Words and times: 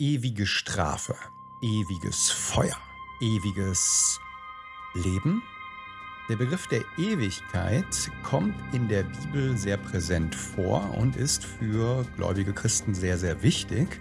ewige 0.00 0.46
Strafe, 0.46 1.16
ewiges 1.60 2.30
Feuer, 2.30 2.76
ewiges 3.20 4.20
Leben. 4.94 5.42
Der 6.28 6.36
Begriff 6.36 6.68
der 6.68 6.84
Ewigkeit 6.96 8.08
kommt 8.22 8.54
in 8.72 8.86
der 8.86 9.02
Bibel 9.02 9.56
sehr 9.58 9.76
präsent 9.76 10.36
vor 10.36 10.96
und 10.96 11.16
ist 11.16 11.44
für 11.44 12.06
gläubige 12.16 12.52
Christen 12.52 12.94
sehr, 12.94 13.18
sehr 13.18 13.42
wichtig. 13.42 14.00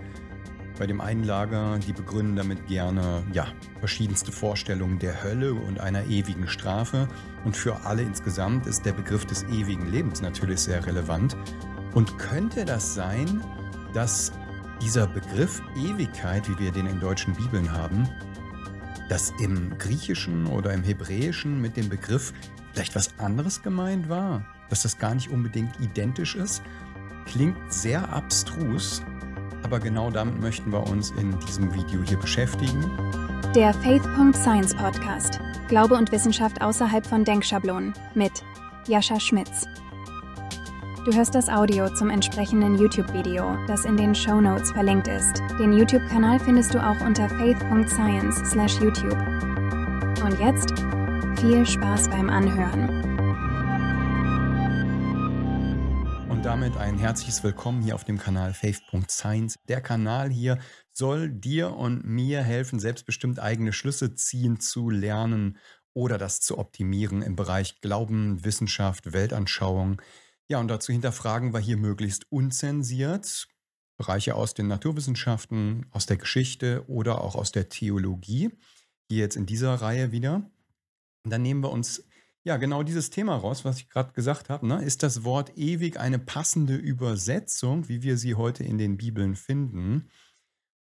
Bei 0.78 0.86
dem 0.86 1.02
einen 1.02 1.24
Lager, 1.24 1.80
die 1.80 1.94
begründen 1.94 2.36
damit 2.36 2.68
gerne 2.68 3.24
ja, 3.34 3.48
verschiedenste 3.80 4.32
Vorstellungen 4.32 5.00
der 5.00 5.24
Hölle 5.24 5.56
und 5.56 5.80
einer 5.80 6.06
ewigen 6.06 6.48
Strafe. 6.48 7.08
Und 7.44 7.58
für 7.58 7.76
alle 7.86 8.04
insgesamt 8.04 8.68
ist 8.68 8.86
der 8.86 8.94
Begriff 8.94 9.26
des 9.26 9.42
ewigen 9.46 9.92
Lebens 9.92 10.22
natürlich 10.22 10.60
sehr 10.60 10.86
relevant. 10.86 11.36
Und 11.96 12.20
könnte 12.20 12.66
das 12.66 12.94
sein, 12.94 13.44
dass 13.96 14.32
dieser 14.82 15.08
Begriff 15.08 15.62
Ewigkeit, 15.76 16.48
wie 16.50 16.60
wir 16.60 16.72
den 16.72 16.88
in 16.88 17.00
deutschen 17.00 17.34
Bibeln 17.34 17.72
haben, 17.72 18.08
dass 19.10 19.34
im 19.42 19.78
Griechischen 19.78 20.48
oder 20.48 20.74
im 20.74 20.84
Hebräischen 20.84 21.62
mit 21.62 21.78
dem 21.78 21.90
Begriff 21.90 22.34
vielleicht 22.74 22.96
was 22.96 23.18
anderes 23.20 23.64
gemeint 23.64 24.10
war, 24.10 24.46
dass 24.70 24.84
das 24.84 24.98
gar 24.98 25.16
nicht 25.16 25.30
unbedingt 25.30 25.80
identisch 25.80 26.36
ist, 26.36 26.62
klingt 27.26 27.58
sehr 27.74 28.08
abstrus, 28.14 29.02
aber 29.64 29.80
genau 29.80 30.12
damit 30.12 30.40
möchten 30.40 30.72
wir 30.72 30.88
uns 30.88 31.12
in 31.12 31.38
diesem 31.40 31.74
Video 31.74 32.02
hier 32.04 32.20
beschäftigen. 32.20 32.86
Der 33.56 33.74
Faith.Science 33.74 34.76
Podcast. 34.76 35.40
Glaube 35.68 35.96
und 35.96 36.12
Wissenschaft 36.12 36.62
außerhalb 36.62 37.06
von 37.06 37.26
Denkschablonen 37.26 37.94
mit 38.14 38.44
Jascha 38.88 39.20
Schmitz. 39.20 39.68
Du 41.08 41.16
hörst 41.16 41.36
das 41.36 41.48
Audio 41.48 41.88
zum 41.88 42.10
entsprechenden 42.10 42.78
YouTube-Video, 42.78 43.56
das 43.66 43.86
in 43.86 43.96
den 43.96 44.14
Show 44.14 44.42
Notes 44.42 44.72
verlinkt 44.72 45.08
ist. 45.08 45.40
Den 45.58 45.72
YouTube-Kanal 45.72 46.38
findest 46.38 46.74
du 46.74 46.86
auch 46.86 47.00
unter 47.00 47.30
faith.science/youtube. 47.30 49.18
Und 50.22 50.38
jetzt 50.38 50.74
viel 51.40 51.66
Spaß 51.66 52.10
beim 52.10 52.30
Anhören. 52.30 52.90
Und 56.30 56.44
damit 56.44 56.76
ein 56.76 56.98
herzliches 56.98 57.42
Willkommen 57.42 57.82
hier 57.82 57.96
auf 57.96 58.04
dem 58.04 58.18
Kanal 58.18 58.54
faith.science. 58.54 59.60
Der 59.70 59.80
Kanal 59.80 60.30
hier 60.30 60.60
soll 60.92 61.30
dir 61.30 61.74
und 61.74 62.04
mir 62.04 62.44
helfen, 62.44 62.82
selbstbestimmt 62.82 63.40
eigene 63.40 63.72
Schlüsse 63.72 64.14
ziehen 64.16 64.60
zu 64.60 64.90
lernen 64.90 65.58
oder 65.94 66.18
das 66.18 66.42
zu 66.42 66.58
optimieren 66.58 67.22
im 67.22 67.38
Bereich 67.38 67.80
Glauben, 67.80 68.44
Wissenschaft, 68.44 69.14
Weltanschauung. 69.14 70.02
Ja, 70.50 70.60
und 70.60 70.70
dazu 70.70 70.92
hinterfragen 70.92 71.54
wir 71.54 71.60
hier 71.60 71.78
möglichst 71.78 72.32
unzensiert 72.32 73.48
Bereiche 73.98 74.36
aus 74.36 74.54
den 74.54 74.68
Naturwissenschaften, 74.68 75.88
aus 75.92 76.06
der 76.06 76.18
Geschichte 76.18 76.86
oder 76.88 77.22
auch 77.22 77.36
aus 77.36 77.52
der 77.52 77.68
Theologie. 77.68 78.52
Hier 79.10 79.20
jetzt 79.20 79.36
in 79.36 79.48
dieser 79.48 79.74
Reihe 79.74 80.12
wieder. 80.12 80.50
Und 81.24 81.32
dann 81.32 81.42
nehmen 81.42 81.64
wir 81.64 81.72
uns 81.72 82.08
ja 82.44 82.58
genau 82.58 82.84
dieses 82.84 83.10
Thema 83.10 83.36
raus, 83.36 83.66
was 83.66 83.80
ich 83.80 83.90
gerade 83.90 84.14
gesagt 84.14 84.50
habe. 84.50 84.68
Ne? 84.68 84.84
Ist 84.84 85.02
das 85.02 85.24
Wort 85.24 85.58
ewig 85.58 86.00
eine 86.00 86.20
passende 86.20 86.76
Übersetzung, 86.76 87.90
wie 87.90 88.04
wir 88.04 88.18
sie 88.18 88.36
heute 88.36 88.64
in 88.64 88.78
den 88.78 88.98
Bibeln 88.98 89.36
finden? 89.36 90.10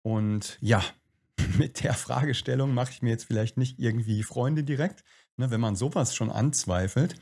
Und 0.03 0.57
ja, 0.61 0.83
mit 1.59 1.83
der 1.83 1.95
Fragestellung 1.95 2.73
mache 2.73 2.93
ich 2.93 3.03
mir 3.03 3.11
jetzt 3.11 3.25
vielleicht 3.25 3.57
nicht 3.57 3.81
irgendwie 3.81 4.23
Freunde 4.23 4.63
direkt, 4.63 5.03
ne, 5.37 5.51
wenn 5.51 5.61
man 5.61 5.75
sowas 5.75 6.15
schon 6.15 6.31
anzweifelt. 6.31 7.17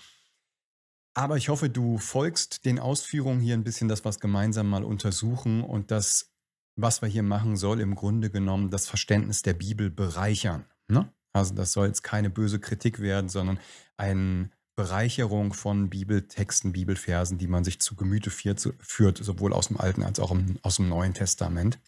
Aber 1.15 1.37
ich 1.37 1.49
hoffe, 1.49 1.69
du 1.69 1.99
folgst 1.99 2.65
den 2.65 2.79
Ausführungen 2.79 3.41
hier 3.41 3.55
ein 3.55 3.65
bisschen, 3.65 3.89
dass 3.89 4.05
wir 4.05 4.11
es 4.11 4.21
gemeinsam 4.21 4.69
mal 4.69 4.85
untersuchen 4.85 5.63
und 5.63 5.91
das, 5.91 6.33
was 6.77 7.03
wir 7.03 7.09
hier 7.09 7.23
machen, 7.23 7.57
soll 7.57 7.81
im 7.81 7.95
Grunde 7.95 8.31
genommen 8.31 8.71
das 8.71 8.87
Verständnis 8.87 9.43
der 9.43 9.55
Bibel 9.55 9.91
bereichern. 9.91 10.65
Ne? 10.87 11.13
Also 11.33 11.55
das 11.55 11.73
soll 11.73 11.89
jetzt 11.89 12.03
keine 12.03 12.31
böse 12.31 12.61
Kritik 12.61 13.01
werden, 13.01 13.29
sondern 13.29 13.59
eine 13.97 14.51
Bereicherung 14.77 15.55
von 15.55 15.91
Bibeltexten, 15.91 16.73
Bibelversen, 16.73 17.37
die 17.37 17.49
man 17.49 17.65
sich 17.65 17.81
zu 17.81 17.97
Gemüte 17.97 18.31
führt, 18.31 19.19
sowohl 19.19 19.53
aus 19.53 19.69
dem 19.69 19.77
Alten 19.77 20.05
als 20.05 20.21
auch 20.21 20.37
aus 20.63 20.77
dem 20.77 20.89
Neuen 20.89 21.15
Testament. 21.15 21.81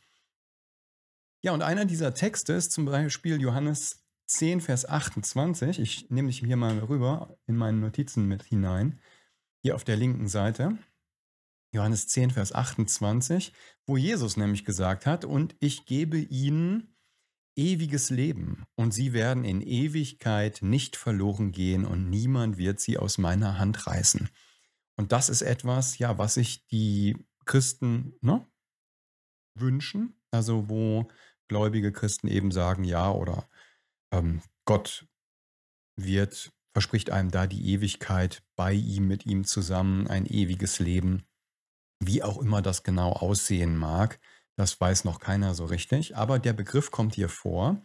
Ja, 1.43 1.53
und 1.53 1.63
einer 1.63 1.85
dieser 1.85 2.15
Texte 2.15 2.53
ist 2.53 2.73
zum 2.73 2.87
Beispiel 2.87 3.41
Johannes 3.41 4.05
10, 4.27 4.61
Vers 4.61 4.87
28. 4.87 5.79
Ich 5.79 6.11
nehme 6.11 6.29
dich 6.29 6.41
hier 6.41 6.57
mal 6.57 6.79
rüber 6.81 7.39
in 7.47 7.57
meine 7.57 7.79
Notizen 7.79 8.27
mit 8.27 8.43
hinein 8.43 8.99
hier 9.63 9.75
auf 9.75 9.85
der 9.85 9.97
linken 9.97 10.29
Seite, 10.29 10.79
Johannes 11.73 12.09
10, 12.09 12.33
Vers 12.33 12.53
28, 12.53 13.53
wo 13.87 13.97
Jesus 13.97 14.37
nämlich 14.37 14.65
gesagt 14.65 15.07
hat, 15.07 15.25
und 15.25 15.55
ich 15.61 15.87
gebe 15.87 16.19
ihnen 16.19 16.97
ewiges 17.57 18.11
Leben, 18.11 18.65
und 18.75 18.93
sie 18.93 19.13
werden 19.13 19.45
in 19.45 19.61
Ewigkeit 19.61 20.61
nicht 20.63 20.97
verloren 20.97 21.53
gehen, 21.53 21.85
und 21.85 22.11
niemand 22.11 22.59
wird 22.59 22.81
sie 22.81 22.99
aus 22.99 23.19
meiner 23.19 23.59
Hand 23.59 23.87
reißen. 23.87 24.29
Und 24.97 25.13
das 25.13 25.29
ist 25.29 25.43
etwas, 25.43 25.99
ja, 25.99 26.19
was 26.19 26.35
sich 26.35 26.67
die 26.67 27.17
Christen 27.45 28.15
ne, 28.21 28.47
wünschen, 29.55 30.21
also 30.31 30.69
wo 30.69 31.09
gläubige 31.49 31.93
Christen 31.93 32.29
eben 32.29 32.51
sagen, 32.51 32.85
ja, 32.85 33.11
oder 33.11 33.49
ähm, 34.13 34.43
Gott 34.65 35.07
wird 35.97 36.53
verspricht 36.81 37.11
einem 37.11 37.31
da 37.31 37.47
die 37.47 37.75
Ewigkeit 37.75 38.43
bei 38.57 38.73
ihm, 38.73 39.07
mit 39.07 39.27
ihm 39.27 39.45
zusammen, 39.45 40.07
ein 40.07 40.25
ewiges 40.25 40.79
Leben. 40.79 41.25
Wie 42.03 42.23
auch 42.23 42.39
immer 42.39 42.63
das 42.63 42.85
genau 42.85 43.13
aussehen 43.13 43.77
mag, 43.77 44.19
das 44.57 44.81
weiß 44.81 45.05
noch 45.05 45.21
keiner 45.21 45.53
so 45.53 45.67
richtig, 45.67 46.17
aber 46.17 46.39
der 46.39 46.55
Begriff 46.55 46.91
kommt 46.91 47.17
hier 47.17 47.29
vor. 47.29 47.85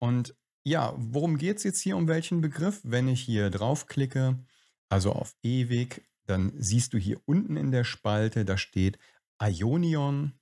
Und 0.00 0.34
ja, 0.64 0.92
worum 0.96 1.38
geht 1.38 1.58
es 1.58 1.62
jetzt 1.62 1.80
hier 1.80 1.96
um 1.96 2.08
welchen 2.08 2.40
Begriff? 2.40 2.80
Wenn 2.82 3.06
ich 3.06 3.20
hier 3.20 3.48
draufklicke, 3.48 4.44
also 4.88 5.12
auf 5.12 5.36
ewig, 5.44 6.02
dann 6.26 6.52
siehst 6.56 6.94
du 6.94 6.98
hier 6.98 7.20
unten 7.26 7.56
in 7.56 7.70
der 7.70 7.84
Spalte, 7.84 8.44
da 8.44 8.58
steht 8.58 8.98
Ionion. 9.40 10.32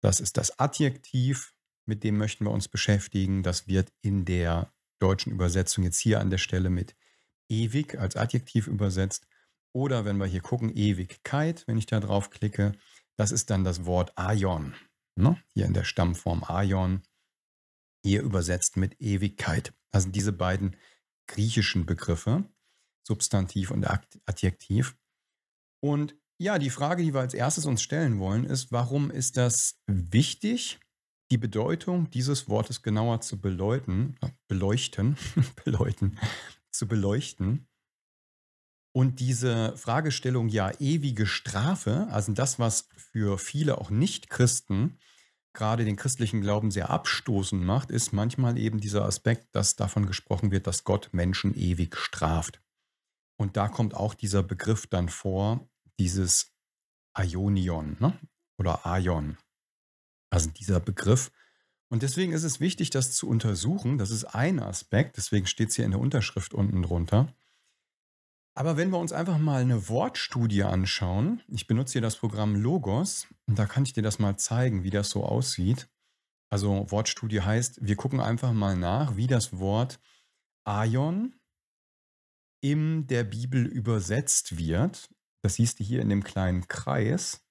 Das 0.00 0.18
ist 0.18 0.36
das 0.36 0.58
Adjektiv, 0.58 1.54
mit 1.86 2.02
dem 2.02 2.18
möchten 2.18 2.44
wir 2.44 2.50
uns 2.50 2.66
beschäftigen. 2.66 3.44
Das 3.44 3.68
wird 3.68 3.92
in 4.02 4.24
der 4.24 4.72
deutschen 4.98 5.30
Übersetzung 5.30 5.84
jetzt 5.84 6.00
hier 6.00 6.18
an 6.18 6.30
der 6.30 6.38
Stelle 6.38 6.70
mit 6.70 6.96
ewig 7.50 7.98
als 7.98 8.16
Adjektiv 8.16 8.66
übersetzt. 8.66 9.26
Oder 9.72 10.04
wenn 10.04 10.16
wir 10.16 10.26
hier 10.26 10.40
gucken, 10.40 10.74
Ewigkeit, 10.74 11.64
wenn 11.66 11.78
ich 11.78 11.86
da 11.86 12.00
drauf 12.00 12.30
klicke, 12.30 12.72
das 13.16 13.32
ist 13.32 13.50
dann 13.50 13.64
das 13.64 13.84
Wort 13.84 14.16
Aion. 14.16 14.74
Ne? 15.16 15.40
Hier 15.52 15.66
in 15.66 15.74
der 15.74 15.84
Stammform 15.84 16.42
Aion, 16.44 17.02
hier 18.02 18.22
übersetzt 18.22 18.76
mit 18.76 19.00
Ewigkeit. 19.00 19.74
Also 19.92 20.08
diese 20.08 20.32
beiden 20.32 20.76
griechischen 21.26 21.86
Begriffe, 21.86 22.44
Substantiv 23.06 23.70
und 23.70 23.86
Adjektiv. 24.26 24.96
Und 25.80 26.16
ja, 26.38 26.58
die 26.58 26.70
Frage, 26.70 27.02
die 27.02 27.12
wir 27.12 27.20
als 27.20 27.34
erstes 27.34 27.66
uns 27.66 27.82
stellen 27.82 28.18
wollen, 28.18 28.44
ist, 28.44 28.72
warum 28.72 29.10
ist 29.10 29.36
das 29.36 29.78
wichtig, 29.86 30.80
die 31.30 31.38
Bedeutung 31.38 32.10
dieses 32.10 32.48
Wortes 32.48 32.82
genauer 32.82 33.20
zu 33.20 33.40
beleuchten, 33.40 34.18
beleuchten, 34.48 35.16
beleuchten, 35.64 36.18
zu 36.70 36.88
beleuchten. 36.88 37.66
Und 38.92 39.20
diese 39.20 39.76
Fragestellung, 39.76 40.48
ja, 40.48 40.72
ewige 40.80 41.26
Strafe, 41.26 42.08
also 42.10 42.32
das, 42.32 42.58
was 42.58 42.88
für 42.96 43.38
viele 43.38 43.78
auch 43.78 43.90
Nicht-Christen 43.90 44.98
gerade 45.52 45.84
den 45.84 45.96
christlichen 45.96 46.40
Glauben 46.40 46.70
sehr 46.70 46.90
abstoßend 46.90 47.62
macht, 47.62 47.90
ist 47.90 48.12
manchmal 48.12 48.58
eben 48.58 48.80
dieser 48.80 49.04
Aspekt, 49.04 49.54
dass 49.54 49.76
davon 49.76 50.06
gesprochen 50.06 50.50
wird, 50.50 50.66
dass 50.66 50.84
Gott 50.84 51.10
Menschen 51.12 51.54
ewig 51.54 51.96
straft. 51.96 52.62
Und 53.36 53.56
da 53.56 53.68
kommt 53.68 53.94
auch 53.94 54.14
dieser 54.14 54.42
Begriff 54.42 54.86
dann 54.86 55.08
vor, 55.08 55.68
dieses 55.98 56.52
Ionion 57.16 57.96
ne? 58.00 58.18
oder 58.58 58.86
Aion. 58.86 59.38
Also 60.30 60.50
dieser 60.50 60.78
Begriff, 60.78 61.32
und 61.90 62.02
deswegen 62.02 62.32
ist 62.32 62.44
es 62.44 62.60
wichtig, 62.60 62.90
das 62.90 63.12
zu 63.12 63.28
untersuchen. 63.28 63.98
Das 63.98 64.10
ist 64.10 64.24
ein 64.24 64.60
Aspekt, 64.60 65.16
deswegen 65.16 65.46
steht 65.46 65.70
es 65.70 65.76
hier 65.76 65.84
in 65.84 65.90
der 65.90 66.00
Unterschrift 66.00 66.54
unten 66.54 66.82
drunter. 66.82 67.34
Aber 68.54 68.76
wenn 68.76 68.90
wir 68.90 68.98
uns 68.98 69.12
einfach 69.12 69.38
mal 69.38 69.60
eine 69.60 69.88
Wortstudie 69.88 70.62
anschauen, 70.62 71.42
ich 71.48 71.66
benutze 71.66 71.94
hier 71.94 72.02
das 72.02 72.16
Programm 72.16 72.54
Logos 72.54 73.26
und 73.46 73.58
da 73.58 73.66
kann 73.66 73.84
ich 73.84 73.92
dir 73.92 74.02
das 74.02 74.18
mal 74.18 74.36
zeigen, 74.36 74.84
wie 74.84 74.90
das 74.90 75.10
so 75.10 75.24
aussieht. 75.24 75.88
Also 76.48 76.90
Wortstudie 76.90 77.40
heißt, 77.40 77.78
wir 77.80 77.96
gucken 77.96 78.20
einfach 78.20 78.52
mal 78.52 78.76
nach, 78.76 79.16
wie 79.16 79.26
das 79.26 79.58
Wort 79.58 80.00
Aion 80.64 81.34
in 82.60 83.06
der 83.06 83.24
Bibel 83.24 83.66
übersetzt 83.66 84.58
wird. 84.58 85.08
Das 85.42 85.54
siehst 85.54 85.80
du 85.80 85.84
hier 85.84 86.02
in 86.02 86.08
dem 86.08 86.22
kleinen 86.22 86.68
Kreis. 86.68 87.42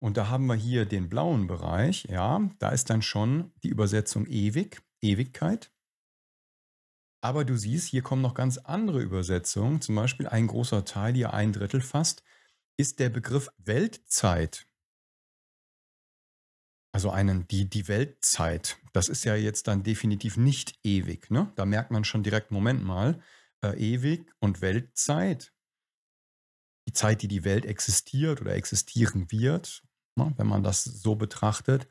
Und 0.00 0.16
da 0.16 0.28
haben 0.28 0.46
wir 0.46 0.54
hier 0.54 0.86
den 0.86 1.08
blauen 1.08 1.46
Bereich, 1.46 2.04
ja, 2.04 2.48
da 2.58 2.70
ist 2.70 2.88
dann 2.90 3.02
schon 3.02 3.52
die 3.62 3.68
Übersetzung 3.68 4.26
ewig, 4.26 4.80
Ewigkeit. 5.00 5.72
Aber 7.20 7.44
du 7.44 7.56
siehst, 7.56 7.88
hier 7.88 8.02
kommen 8.02 8.22
noch 8.22 8.34
ganz 8.34 8.58
andere 8.58 9.02
Übersetzungen. 9.02 9.80
Zum 9.80 9.96
Beispiel 9.96 10.28
ein 10.28 10.46
großer 10.46 10.84
Teil, 10.84 11.14
hier 11.14 11.34
ein 11.34 11.52
Drittel 11.52 11.80
fast, 11.80 12.22
ist 12.76 13.00
der 13.00 13.08
Begriff 13.08 13.50
Weltzeit. 13.58 14.66
Also 16.92 17.10
einen, 17.10 17.46
die, 17.48 17.68
die 17.68 17.88
Weltzeit, 17.88 18.78
das 18.92 19.08
ist 19.08 19.24
ja 19.24 19.34
jetzt 19.34 19.68
dann 19.68 19.82
definitiv 19.82 20.36
nicht 20.36 20.78
ewig. 20.84 21.30
Ne? 21.30 21.52
Da 21.56 21.64
merkt 21.64 21.90
man 21.90 22.04
schon 22.04 22.22
direkt, 22.22 22.50
Moment 22.50 22.84
mal, 22.84 23.20
äh, 23.62 23.76
ewig 23.76 24.32
und 24.38 24.62
Weltzeit, 24.62 25.52
die 26.88 26.92
Zeit, 26.92 27.22
die 27.22 27.28
die 27.28 27.44
Welt 27.44 27.66
existiert 27.66 28.40
oder 28.40 28.54
existieren 28.54 29.30
wird, 29.30 29.82
wenn 30.36 30.46
man 30.46 30.62
das 30.62 30.84
so 30.84 31.14
betrachtet, 31.14 31.88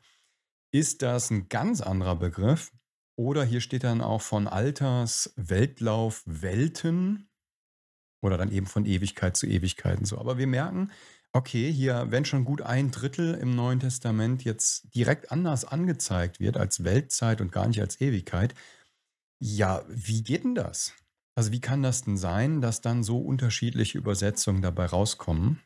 ist 0.70 1.02
das 1.02 1.30
ein 1.30 1.48
ganz 1.48 1.80
anderer 1.80 2.16
Begriff. 2.16 2.72
Oder 3.16 3.44
hier 3.44 3.60
steht 3.60 3.84
dann 3.84 4.00
auch 4.00 4.22
von 4.22 4.46
Alters, 4.46 5.32
Weltlauf, 5.36 6.22
Welten 6.24 7.28
oder 8.22 8.36
dann 8.36 8.52
eben 8.52 8.66
von 8.66 8.84
Ewigkeit 8.84 9.36
zu 9.36 9.46
Ewigkeiten 9.46 10.04
so. 10.04 10.18
Aber 10.18 10.38
wir 10.38 10.46
merken, 10.46 10.92
okay, 11.32 11.72
hier, 11.72 12.06
wenn 12.10 12.24
schon 12.24 12.44
gut 12.44 12.62
ein 12.62 12.90
Drittel 12.90 13.34
im 13.34 13.54
Neuen 13.54 13.80
Testament 13.80 14.44
jetzt 14.44 14.94
direkt 14.94 15.32
anders 15.32 15.64
angezeigt 15.64 16.40
wird 16.40 16.56
als 16.56 16.84
Weltzeit 16.84 17.40
und 17.40 17.52
gar 17.52 17.66
nicht 17.66 17.80
als 17.80 18.00
Ewigkeit, 18.00 18.54
ja, 19.40 19.84
wie 19.88 20.22
geht 20.22 20.44
denn 20.44 20.54
das? 20.54 20.94
Also 21.36 21.52
wie 21.52 21.60
kann 21.60 21.82
das 21.82 22.02
denn 22.02 22.16
sein, 22.16 22.60
dass 22.60 22.80
dann 22.80 23.04
so 23.04 23.18
unterschiedliche 23.18 23.98
Übersetzungen 23.98 24.62
dabei 24.62 24.86
rauskommen? 24.86 25.60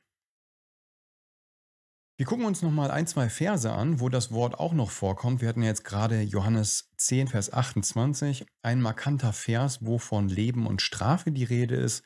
Wir 2.18 2.26
gucken 2.26 2.44
uns 2.44 2.62
nochmal 2.62 2.90
ein, 2.90 3.06
zwei 3.06 3.28
Verse 3.30 3.72
an, 3.72 3.98
wo 3.98 4.08
das 4.08 4.30
Wort 4.30 4.58
auch 4.58 4.74
noch 4.74 4.90
vorkommt. 4.90 5.40
Wir 5.40 5.48
hatten 5.48 5.62
jetzt 5.62 5.84
gerade 5.84 6.20
Johannes 6.20 6.90
10, 6.98 7.28
Vers 7.28 7.52
28. 7.52 8.46
Ein 8.62 8.80
markanter 8.82 9.32
Vers, 9.32 9.78
wo 9.80 9.98
von 9.98 10.28
Leben 10.28 10.66
und 10.66 10.82
Strafe 10.82 11.32
die 11.32 11.44
Rede 11.44 11.76
ist, 11.76 12.04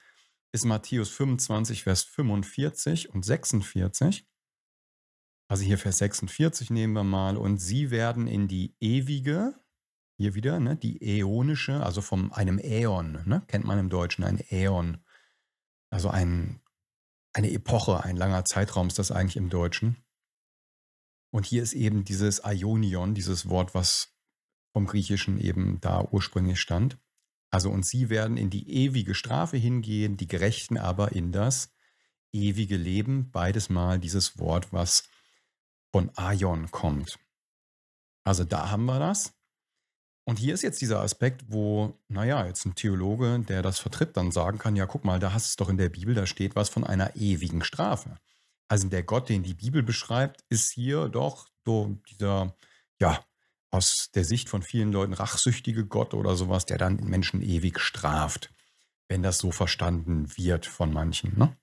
ist 0.52 0.64
Matthäus 0.64 1.10
25, 1.10 1.82
Vers 1.82 2.04
45 2.04 3.10
und 3.12 3.24
46. 3.24 4.26
Also 5.48 5.64
hier 5.64 5.78
Vers 5.78 5.98
46 5.98 6.70
nehmen 6.70 6.92
wir 6.92 7.04
mal. 7.04 7.36
Und 7.36 7.58
sie 7.58 7.90
werden 7.90 8.26
in 8.28 8.48
die 8.48 8.76
ewige, 8.80 9.54
hier 10.18 10.34
wieder, 10.34 10.60
ne, 10.60 10.76
die 10.76 11.02
äonische, 11.02 11.84
also 11.84 12.00
von 12.00 12.32
einem 12.32 12.58
Äon, 12.58 13.22
ne, 13.26 13.42
kennt 13.48 13.64
man 13.64 13.78
im 13.78 13.90
Deutschen, 13.90 14.24
ein 14.24 14.40
Äon. 14.50 15.04
Also 15.90 16.08
ein, 16.10 16.60
eine 17.36 17.50
Epoche, 17.52 18.02
ein 18.02 18.16
langer 18.16 18.46
Zeitraum 18.46 18.86
ist 18.86 18.98
das 18.98 19.10
eigentlich 19.10 19.36
im 19.36 19.50
Deutschen. 19.50 20.02
Und 21.30 21.44
hier 21.44 21.62
ist 21.62 21.74
eben 21.74 22.02
dieses 22.02 22.40
Ionion, 22.42 23.12
dieses 23.12 23.50
Wort, 23.50 23.74
was 23.74 24.16
vom 24.72 24.86
Griechischen 24.86 25.38
eben 25.38 25.78
da 25.82 26.02
ursprünglich 26.02 26.58
stand. 26.58 26.96
Also 27.50 27.70
und 27.70 27.86
sie 27.86 28.08
werden 28.08 28.38
in 28.38 28.48
die 28.48 28.70
ewige 28.70 29.14
Strafe 29.14 29.58
hingehen, 29.58 30.16
die 30.16 30.26
Gerechten 30.26 30.78
aber 30.78 31.12
in 31.12 31.30
das 31.30 31.74
ewige 32.32 32.78
Leben. 32.78 33.30
Beides 33.32 33.68
mal 33.68 33.98
dieses 33.98 34.38
Wort, 34.38 34.72
was 34.72 35.06
von 35.92 36.10
Aion 36.16 36.70
kommt. 36.70 37.18
Also 38.24 38.44
da 38.44 38.70
haben 38.70 38.86
wir 38.86 38.98
das. 38.98 39.34
Und 40.28 40.40
hier 40.40 40.54
ist 40.54 40.62
jetzt 40.62 40.80
dieser 40.80 41.02
Aspekt, 41.02 41.44
wo, 41.46 42.00
naja, 42.08 42.46
jetzt 42.46 42.66
ein 42.66 42.74
Theologe, 42.74 43.38
der 43.48 43.62
das 43.62 43.78
vertritt, 43.78 44.16
dann 44.16 44.32
sagen 44.32 44.58
kann, 44.58 44.74
ja, 44.74 44.84
guck 44.84 45.04
mal, 45.04 45.20
da 45.20 45.32
hast 45.32 45.46
du 45.46 45.48
es 45.50 45.56
doch 45.56 45.68
in 45.68 45.78
der 45.78 45.88
Bibel, 45.88 46.16
da 46.16 46.26
steht 46.26 46.56
was 46.56 46.68
von 46.68 46.82
einer 46.82 47.14
ewigen 47.14 47.62
Strafe. 47.62 48.18
Also 48.66 48.88
der 48.88 49.04
Gott, 49.04 49.28
den 49.28 49.44
die 49.44 49.54
Bibel 49.54 49.84
beschreibt, 49.84 50.44
ist 50.48 50.72
hier 50.72 51.08
doch 51.08 51.48
so 51.64 51.96
dieser, 52.10 52.56
ja, 53.00 53.24
aus 53.70 54.10
der 54.14 54.24
Sicht 54.24 54.48
von 54.48 54.62
vielen 54.62 54.90
Leuten 54.90 55.12
rachsüchtige 55.12 55.86
Gott 55.86 56.12
oder 56.12 56.34
sowas, 56.34 56.66
der 56.66 56.78
dann 56.78 56.96
Menschen 56.96 57.40
ewig 57.40 57.78
straft, 57.78 58.52
wenn 59.08 59.22
das 59.22 59.38
so 59.38 59.52
verstanden 59.52 60.36
wird 60.36 60.66
von 60.66 60.92
manchen. 60.92 61.38
Ne? 61.38 61.56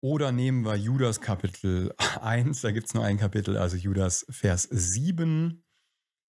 Oder 0.00 0.30
nehmen 0.30 0.64
wir 0.64 0.76
Judas 0.76 1.20
Kapitel 1.20 1.92
1, 2.20 2.60
da 2.60 2.70
gibt 2.70 2.86
es 2.86 2.94
nur 2.94 3.04
ein 3.04 3.18
Kapitel, 3.18 3.56
also 3.56 3.76
Judas 3.76 4.24
Vers 4.30 4.68
7. 4.70 5.64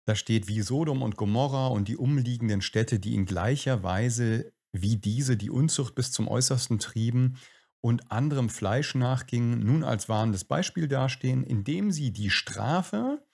Da 0.06 0.14
steht, 0.14 0.48
wie 0.48 0.62
Sodom 0.62 1.02
und 1.02 1.16
Gomorra 1.16 1.66
und 1.66 1.88
die 1.88 1.96
umliegenden 1.96 2.62
Städte, 2.62 2.98
die 2.98 3.14
in 3.14 3.26
gleicher 3.26 3.82
Weise 3.82 4.52
wie 4.72 4.96
diese 4.96 5.36
die 5.36 5.50
Unzucht 5.50 5.94
bis 5.94 6.12
zum 6.12 6.28
Äußersten 6.28 6.78
trieben 6.78 7.38
und 7.80 8.10
anderem 8.10 8.48
Fleisch 8.48 8.94
nachgingen, 8.94 9.60
nun 9.60 9.84
als 9.84 10.08
warnendes 10.08 10.44
Beispiel 10.44 10.88
dastehen, 10.88 11.44
indem 11.44 11.90
sie 11.90 12.12
die 12.12 12.30
Strafe, 12.30 13.24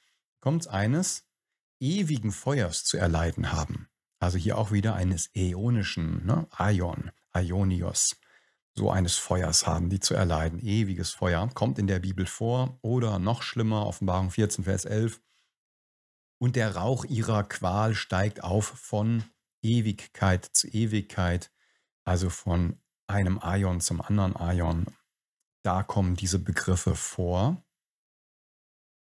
kommt 0.41 0.69
eines, 0.69 1.25
ewigen 1.79 2.33
Feuers 2.33 2.85
zu 2.85 2.97
erleiden 2.97 3.53
haben. 3.53 3.89
Also 4.19 4.39
hier 4.39 4.57
auch 4.57 4.73
wieder 4.73 4.95
eines 4.95 5.31
äonischen, 5.35 6.25
ne? 6.25 6.47
Aion, 6.51 7.11
Aionios, 7.33 8.17
so 8.75 8.91
eines 8.91 9.17
Feuers 9.17 9.67
haben 9.67 9.91
die 9.91 10.01
zu 10.01 10.15
erleiden. 10.15 10.61
Ewiges 10.61 11.11
Feuer 11.11 11.49
kommt 11.53 11.79
in 11.79 11.87
der 11.87 11.99
Bibel 11.99 12.27
vor 12.27 12.79
oder 12.83 13.19
noch 13.19 13.43
schlimmer, 13.43 13.87
Offenbarung 13.87 14.31
14, 14.31 14.65
Vers 14.65 14.85
11, 14.85 15.21
und 16.43 16.57
der 16.57 16.75
Rauch 16.75 17.05
ihrer 17.05 17.45
Qual 17.45 17.95
steigt 17.95 18.43
auf 18.43 18.65
von 18.67 19.23
Ewigkeit 19.63 20.45
zu 20.45 20.67
Ewigkeit, 20.67 21.53
also 22.03 22.31
von 22.31 22.81
einem 23.07 23.39
Aion 23.39 23.81
zum 23.81 24.01
anderen 24.01 24.35
Aion. 24.35 24.87
Da 25.63 25.85
kommen 25.85 26.17
diese 26.17 26.41
Begriffe 26.41 26.97
vor. 26.97 27.65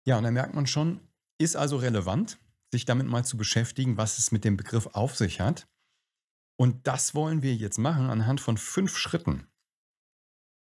Ja, 0.06 0.18
und 0.18 0.26
da 0.26 0.32
merkt 0.32 0.54
man 0.54 0.68
schon, 0.68 1.00
ist 1.38 1.56
also 1.56 1.78
relevant, 1.78 2.40
sich 2.74 2.84
damit 2.84 3.08
mal 3.08 3.24
zu 3.24 3.38
beschäftigen, 3.38 3.96
was 3.96 4.18
es 4.18 4.34
mit 4.34 4.44
dem 4.44 4.58
Begriff 4.58 4.88
auf 4.88 5.16
sich 5.16 5.40
hat. 5.40 5.70
Und 6.58 6.88
das 6.88 7.16
wollen 7.16 7.42
wir 7.42 7.56
jetzt 7.56 7.78
machen 7.78 8.10
anhand 8.10 8.42
von 8.42 8.58
fünf 8.58 8.98
Schritten. 8.98 9.48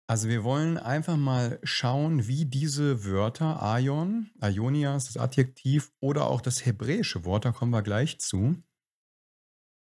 Also 0.09 0.29
wir 0.29 0.45
wollen 0.45 0.79
einfach 0.79 1.17
mal 1.17 1.59
schauen, 1.65 2.29
wie 2.29 2.45
diese 2.45 3.05
Wörter, 3.05 3.61
Aion, 3.61 4.31
Aionias, 4.39 5.07
das 5.07 5.17
Adjektiv 5.17 5.93
oder 5.99 6.29
auch 6.29 6.41
das 6.41 6.65
hebräische 6.65 7.25
Wort, 7.25 7.45
da 7.45 7.51
kommen 7.51 7.73
wir 7.73 7.83
gleich 7.83 8.21
zu, 8.21 8.57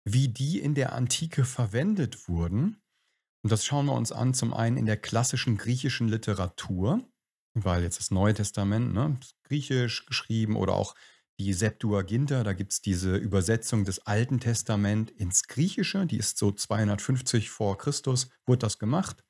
wie 0.04 0.27
die 0.27 0.60
in 0.60 0.75
der 0.75 0.92
Antike 0.92 1.45
verwendet 1.45 2.27
wurden. 2.27 2.81
Und 3.44 3.51
das 3.51 3.63
schauen 3.63 3.86
wir 3.86 3.94
uns 3.94 4.12
an, 4.12 4.33
zum 4.33 4.54
einen 4.54 4.75
in 4.75 4.86
der 4.86 4.98
klassischen 4.98 5.57
griechischen 5.57 6.10
Literatur, 6.10 7.07
weil 7.54 7.83
jetzt 7.83 8.00
das 8.00 8.12
Neue 8.12 8.33
Testament, 8.33 8.94
ne, 8.94 9.18
griechisch 9.44 10.06
geschrieben 10.06 10.57
oder 10.57 10.74
auch 10.74 10.95
die 11.39 11.54
Septuaginta, 11.54 12.44
da 12.44 12.51
gibt 12.51 12.74
es 12.74 12.81
diese 12.81 13.15
Übersetzung 13.15 13.86
des 13.86 14.06
Alten 14.06 14.42
Testament 14.42 15.10
ins 15.12 15.48
Griechische, 15.48 16.06
die 16.06 16.18
ist 16.18 16.38
so 16.38 16.51
250 16.51 17.50
vor 17.50 17.77
Christus, 17.77 18.30
wurde 18.45 18.60
das 18.60 18.77
gemacht. 18.77 19.24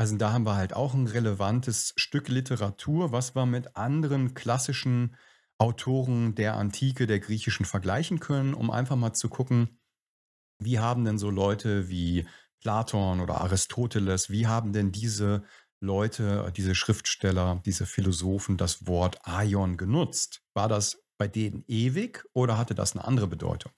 Also 0.00 0.16
da 0.16 0.32
haben 0.32 0.46
wir 0.46 0.56
halt 0.56 0.72
auch 0.72 0.94
ein 0.94 1.06
relevantes 1.06 1.92
Stück 1.94 2.28
Literatur, 2.28 3.12
was 3.12 3.34
wir 3.34 3.44
mit 3.44 3.76
anderen 3.76 4.32
klassischen 4.32 5.14
Autoren 5.58 6.34
der 6.34 6.56
Antike, 6.56 7.06
der 7.06 7.20
Griechischen 7.20 7.66
vergleichen 7.66 8.18
können, 8.18 8.54
um 8.54 8.70
einfach 8.70 8.96
mal 8.96 9.12
zu 9.12 9.28
gucken, 9.28 9.78
wie 10.58 10.78
haben 10.78 11.04
denn 11.04 11.18
so 11.18 11.28
Leute 11.28 11.90
wie 11.90 12.26
Platon 12.62 13.20
oder 13.20 13.42
Aristoteles, 13.42 14.30
wie 14.30 14.46
haben 14.46 14.72
denn 14.72 14.90
diese 14.90 15.44
Leute, 15.80 16.50
diese 16.56 16.74
Schriftsteller, 16.74 17.60
diese 17.66 17.84
Philosophen 17.84 18.56
das 18.56 18.86
Wort 18.86 19.18
Aion 19.28 19.76
genutzt? 19.76 20.40
War 20.54 20.68
das 20.68 21.04
bei 21.18 21.28
denen 21.28 21.62
ewig 21.68 22.24
oder 22.32 22.56
hatte 22.56 22.74
das 22.74 22.96
eine 22.96 23.04
andere 23.04 23.26
Bedeutung? 23.26 23.72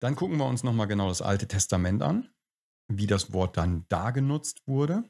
Dann 0.00 0.14
gucken 0.14 0.36
wir 0.36 0.46
uns 0.46 0.62
nochmal 0.62 0.86
genau 0.86 1.08
das 1.08 1.22
Alte 1.22 1.48
Testament 1.48 2.04
an 2.04 2.30
wie 2.88 3.06
das 3.06 3.32
Wort 3.32 3.56
dann 3.56 3.84
da 3.88 4.10
genutzt 4.10 4.66
wurde. 4.66 5.04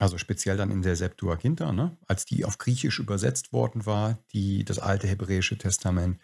Also 0.00 0.16
speziell 0.16 0.56
dann 0.56 0.70
in 0.70 0.82
der 0.82 0.96
Septuaginta, 0.96 1.72
ne? 1.72 1.96
als 2.06 2.24
die 2.24 2.44
auf 2.44 2.58
Griechisch 2.58 3.00
übersetzt 3.00 3.52
worden 3.52 3.84
war, 3.84 4.18
die, 4.32 4.64
das 4.64 4.78
alte 4.78 5.08
hebräische 5.08 5.58
Testament. 5.58 6.20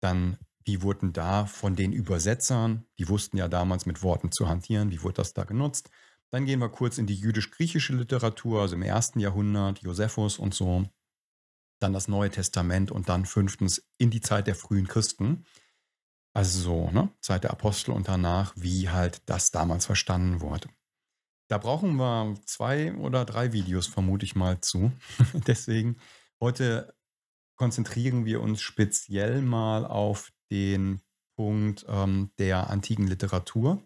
Dann, 0.00 0.38
wie 0.64 0.82
wurden 0.82 1.12
da 1.12 1.46
von 1.46 1.74
den 1.74 1.92
Übersetzern, 1.92 2.86
die 2.98 3.08
wussten 3.08 3.36
ja 3.36 3.48
damals 3.48 3.86
mit 3.86 4.02
Worten 4.02 4.30
zu 4.30 4.48
hantieren, 4.48 4.92
wie 4.92 5.02
wurde 5.02 5.14
das 5.14 5.34
da 5.34 5.44
genutzt? 5.44 5.90
Dann 6.30 6.46
gehen 6.46 6.60
wir 6.60 6.70
kurz 6.70 6.96
in 6.96 7.06
die 7.06 7.16
jüdisch-griechische 7.16 7.94
Literatur, 7.94 8.62
also 8.62 8.76
im 8.76 8.82
ersten 8.82 9.18
Jahrhundert, 9.18 9.80
Josephus 9.80 10.38
und 10.38 10.54
so. 10.54 10.88
Dann 11.80 11.92
das 11.92 12.06
Neue 12.06 12.30
Testament 12.30 12.92
und 12.92 13.08
dann 13.08 13.26
fünftens 13.26 13.84
in 13.98 14.10
die 14.10 14.20
Zeit 14.20 14.46
der 14.46 14.54
frühen 14.54 14.86
Christen. 14.86 15.44
Also 16.34 16.60
so, 16.60 16.90
ne? 16.90 17.10
Zeit 17.20 17.44
der 17.44 17.50
Apostel 17.50 17.92
und 17.92 18.08
danach, 18.08 18.54
wie 18.56 18.88
halt 18.88 19.22
das 19.26 19.50
damals 19.50 19.86
verstanden 19.86 20.40
wurde. 20.40 20.68
Da 21.48 21.58
brauchen 21.58 21.96
wir 21.96 22.34
zwei 22.46 22.94
oder 22.94 23.24
drei 23.24 23.52
Videos, 23.52 23.86
vermute 23.86 24.24
ich 24.24 24.34
mal 24.34 24.60
zu. 24.60 24.92
Deswegen 25.46 25.98
heute 26.40 26.94
konzentrieren 27.56 28.24
wir 28.24 28.40
uns 28.40 28.62
speziell 28.62 29.42
mal 29.42 29.84
auf 29.84 30.32
den 30.50 31.02
Punkt 31.36 31.84
ähm, 31.88 32.30
der 32.38 32.70
antiken 32.70 33.06
Literatur. 33.06 33.82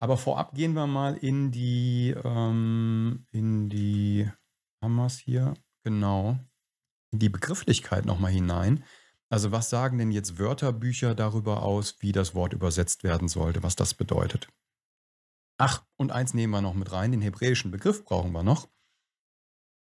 Aber 0.00 0.16
vorab 0.16 0.54
gehen 0.54 0.72
wir 0.72 0.88
mal 0.88 1.16
in 1.16 1.52
die, 1.52 2.12
ähm, 2.24 3.26
in 3.30 3.68
die, 3.68 4.28
haben 4.82 4.96
wir 4.96 5.06
es 5.06 5.18
hier? 5.18 5.54
Genau, 5.84 6.38
in 7.12 7.20
die 7.20 7.28
Begrifflichkeit 7.28 8.04
nochmal 8.04 8.32
hinein. 8.32 8.84
Also 9.32 9.50
was 9.50 9.70
sagen 9.70 9.96
denn 9.96 10.12
jetzt 10.12 10.38
Wörterbücher 10.38 11.14
darüber 11.14 11.62
aus, 11.62 11.96
wie 12.00 12.12
das 12.12 12.34
Wort 12.34 12.52
übersetzt 12.52 13.02
werden 13.02 13.28
sollte, 13.28 13.62
was 13.62 13.76
das 13.76 13.94
bedeutet? 13.94 14.48
Ach, 15.56 15.86
und 15.96 16.12
eins 16.12 16.34
nehmen 16.34 16.52
wir 16.52 16.60
noch 16.60 16.74
mit 16.74 16.92
rein, 16.92 17.12
den 17.12 17.22
hebräischen 17.22 17.70
Begriff 17.70 18.04
brauchen 18.04 18.32
wir 18.32 18.42
noch. 18.42 18.68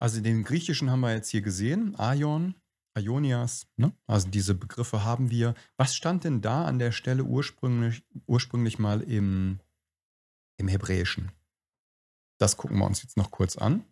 Also 0.00 0.20
den 0.20 0.44
griechischen 0.44 0.92
haben 0.92 1.00
wir 1.00 1.12
jetzt 1.12 1.28
hier 1.28 1.42
gesehen, 1.42 1.98
Aion, 1.98 2.54
Ionias, 2.96 3.66
ne? 3.76 3.92
also 4.06 4.28
diese 4.28 4.54
Begriffe 4.54 5.02
haben 5.02 5.30
wir. 5.30 5.56
Was 5.76 5.96
stand 5.96 6.22
denn 6.22 6.40
da 6.40 6.64
an 6.64 6.78
der 6.78 6.92
Stelle 6.92 7.24
ursprünglich, 7.24 8.04
ursprünglich 8.26 8.78
mal 8.78 9.00
im, 9.00 9.58
im 10.56 10.68
Hebräischen? 10.68 11.32
Das 12.38 12.56
gucken 12.56 12.78
wir 12.78 12.86
uns 12.86 13.02
jetzt 13.02 13.16
noch 13.16 13.32
kurz 13.32 13.56
an. 13.56 13.84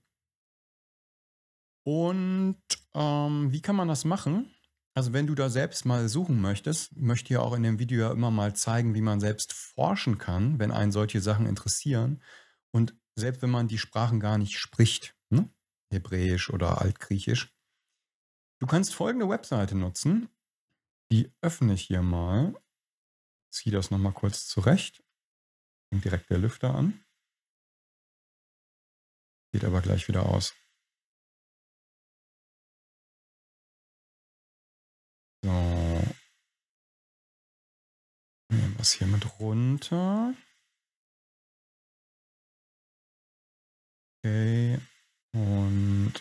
Und 1.85 2.63
ähm, 2.95 3.51
wie 3.51 3.63
kann 3.63 3.75
man 3.75 3.89
das 3.89 4.05
machen? 4.05 4.55
Also 4.95 5.13
wenn 5.13 5.27
du 5.27 5.35
da 5.35 5.49
selbst 5.49 5.85
mal 5.85 6.09
suchen 6.09 6.41
möchtest, 6.41 6.97
möchte 6.97 7.27
ich 7.27 7.31
ja 7.31 7.41
auch 7.41 7.55
in 7.55 7.63
dem 7.63 7.79
Video 7.79 8.01
ja 8.01 8.13
immer 8.13 8.31
mal 8.31 8.55
zeigen, 8.55 8.95
wie 8.95 9.01
man 9.01 9.21
selbst 9.21 9.53
forschen 9.53 10.19
kann, 10.19 10.59
wenn 10.59 10.73
einen 10.73 10.93
solche 10.93 11.21
Sachen 11.21 11.47
interessieren. 11.47 12.23
Und 12.73 12.95
selbst 13.15 13.43
wenn 13.43 13.51
man 13.51 13.69
die 13.69 13.79
Sprachen 13.79 14.21
gar 14.21 14.39
nicht 14.39 14.59
spricht, 14.59 15.15
ne? 15.31 15.49
Hebräisch 15.93 16.51
oder 16.51 16.81
Altgriechisch, 16.81 17.55
Du 18.61 18.67
kannst 18.67 18.95
folgende 18.95 19.27
Webseite 19.29 19.75
nutzen. 19.75 20.29
Die 21.11 21.33
öffne 21.41 21.73
ich 21.73 21.83
hier 21.87 22.03
mal. 22.03 22.55
Ziehe 23.51 23.75
das 23.75 23.91
nochmal 23.91 24.13
kurz 24.13 24.47
zurecht. 24.47 25.03
Fängt 25.89 26.05
direkt 26.05 26.29
der 26.29 26.39
Lüfter 26.39 26.75
an. 26.75 27.03
Geht 29.53 29.65
aber 29.65 29.81
gleich 29.81 30.09
wieder 30.09 30.27
aus. 30.27 30.55
So. 35.43 35.51
Es 38.81 38.93
hier 38.93 39.07
mit 39.07 39.39
runter. 39.39 40.35
Okay. 44.25 44.81
Und 45.35 46.15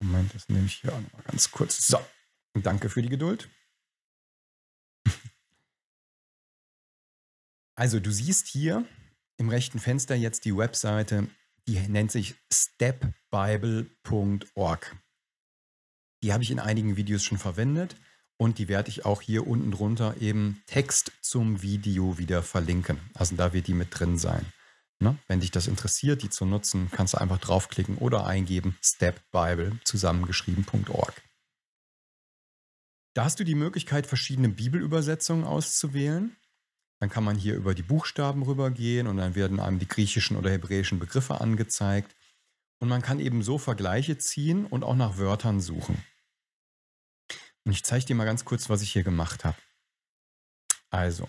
Moment, 0.00 0.32
das 0.34 0.48
nehme 0.48 0.66
ich 0.66 0.74
hier 0.74 0.92
auch 0.92 1.00
nochmal 1.00 1.24
ganz 1.24 1.50
kurz. 1.50 1.88
So, 1.88 1.98
danke 2.54 2.88
für 2.88 3.02
die 3.02 3.08
Geduld. 3.08 3.50
Also, 7.78 8.00
du 8.00 8.10
siehst 8.10 8.46
hier 8.46 8.88
im 9.36 9.50
rechten 9.50 9.78
Fenster 9.78 10.14
jetzt 10.14 10.46
die 10.46 10.56
Webseite, 10.56 11.28
die 11.68 11.78
nennt 11.88 12.10
sich 12.10 12.34
stepbible.org. 12.50 14.96
Die 16.22 16.32
habe 16.32 16.42
ich 16.42 16.50
in 16.50 16.58
einigen 16.58 16.96
Videos 16.96 17.22
schon 17.22 17.36
verwendet 17.36 17.96
und 18.38 18.58
die 18.58 18.68
werde 18.68 18.90
ich 18.90 19.04
auch 19.04 19.22
hier 19.22 19.46
unten 19.46 19.70
drunter 19.70 20.16
eben 20.20 20.62
Text 20.66 21.12
zum 21.22 21.62
Video 21.62 22.18
wieder 22.18 22.42
verlinken. 22.42 23.00
Also 23.14 23.36
da 23.36 23.52
wird 23.52 23.66
die 23.66 23.74
mit 23.74 23.88
drin 23.98 24.18
sein. 24.18 24.44
Ne? 24.98 25.18
Wenn 25.26 25.40
dich 25.40 25.50
das 25.50 25.66
interessiert, 25.66 26.22
die 26.22 26.30
zu 26.30 26.46
nutzen, 26.46 26.90
kannst 26.90 27.14
du 27.14 27.18
einfach 27.18 27.38
draufklicken 27.38 27.98
oder 27.98 28.26
eingeben 28.26 28.76
stepbible 28.82 29.78
zusammengeschrieben.org. 29.84 31.22
Da 33.14 33.24
hast 33.24 33.40
du 33.40 33.44
die 33.44 33.54
Möglichkeit, 33.54 34.06
verschiedene 34.06 34.48
Bibelübersetzungen 34.48 35.44
auszuwählen. 35.44 36.36
Dann 37.00 37.10
kann 37.10 37.24
man 37.24 37.36
hier 37.36 37.54
über 37.54 37.74
die 37.74 37.82
Buchstaben 37.82 38.42
rübergehen 38.42 39.06
und 39.06 39.18
dann 39.18 39.34
werden 39.34 39.60
einem 39.60 39.78
die 39.78 39.88
griechischen 39.88 40.36
oder 40.36 40.50
hebräischen 40.50 40.98
Begriffe 40.98 41.40
angezeigt. 41.40 42.14
Und 42.78 42.88
man 42.88 43.02
kann 43.02 43.20
eben 43.20 43.42
so 43.42 43.56
Vergleiche 43.56 44.18
ziehen 44.18 44.66
und 44.66 44.82
auch 44.82 44.96
nach 44.96 45.16
Wörtern 45.16 45.60
suchen. 45.60 46.02
Und 47.66 47.72
ich 47.72 47.82
zeige 47.82 48.04
dir 48.04 48.14
mal 48.14 48.24
ganz 48.24 48.44
kurz, 48.44 48.70
was 48.70 48.80
ich 48.80 48.92
hier 48.92 49.02
gemacht 49.02 49.44
habe. 49.44 49.58
Also, 50.90 51.28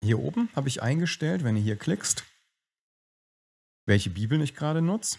hier 0.00 0.20
oben 0.20 0.48
habe 0.54 0.68
ich 0.68 0.82
eingestellt, 0.82 1.42
wenn 1.42 1.56
du 1.56 1.60
hier 1.60 1.76
klickst, 1.76 2.24
welche 3.86 4.10
Bibel 4.10 4.40
ich 4.40 4.54
gerade 4.54 4.82
nutze. 4.82 5.18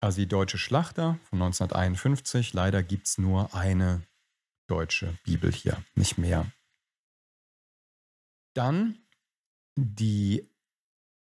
Also 0.00 0.20
die 0.20 0.26
Deutsche 0.26 0.58
Schlachter 0.58 1.20
von 1.24 1.40
1951. 1.40 2.54
Leider 2.54 2.82
gibt 2.82 3.06
es 3.06 3.18
nur 3.18 3.54
eine 3.54 4.02
deutsche 4.66 5.16
Bibel 5.22 5.52
hier, 5.52 5.80
nicht 5.94 6.18
mehr. 6.18 6.50
Dann 8.52 9.06
die 9.76 10.50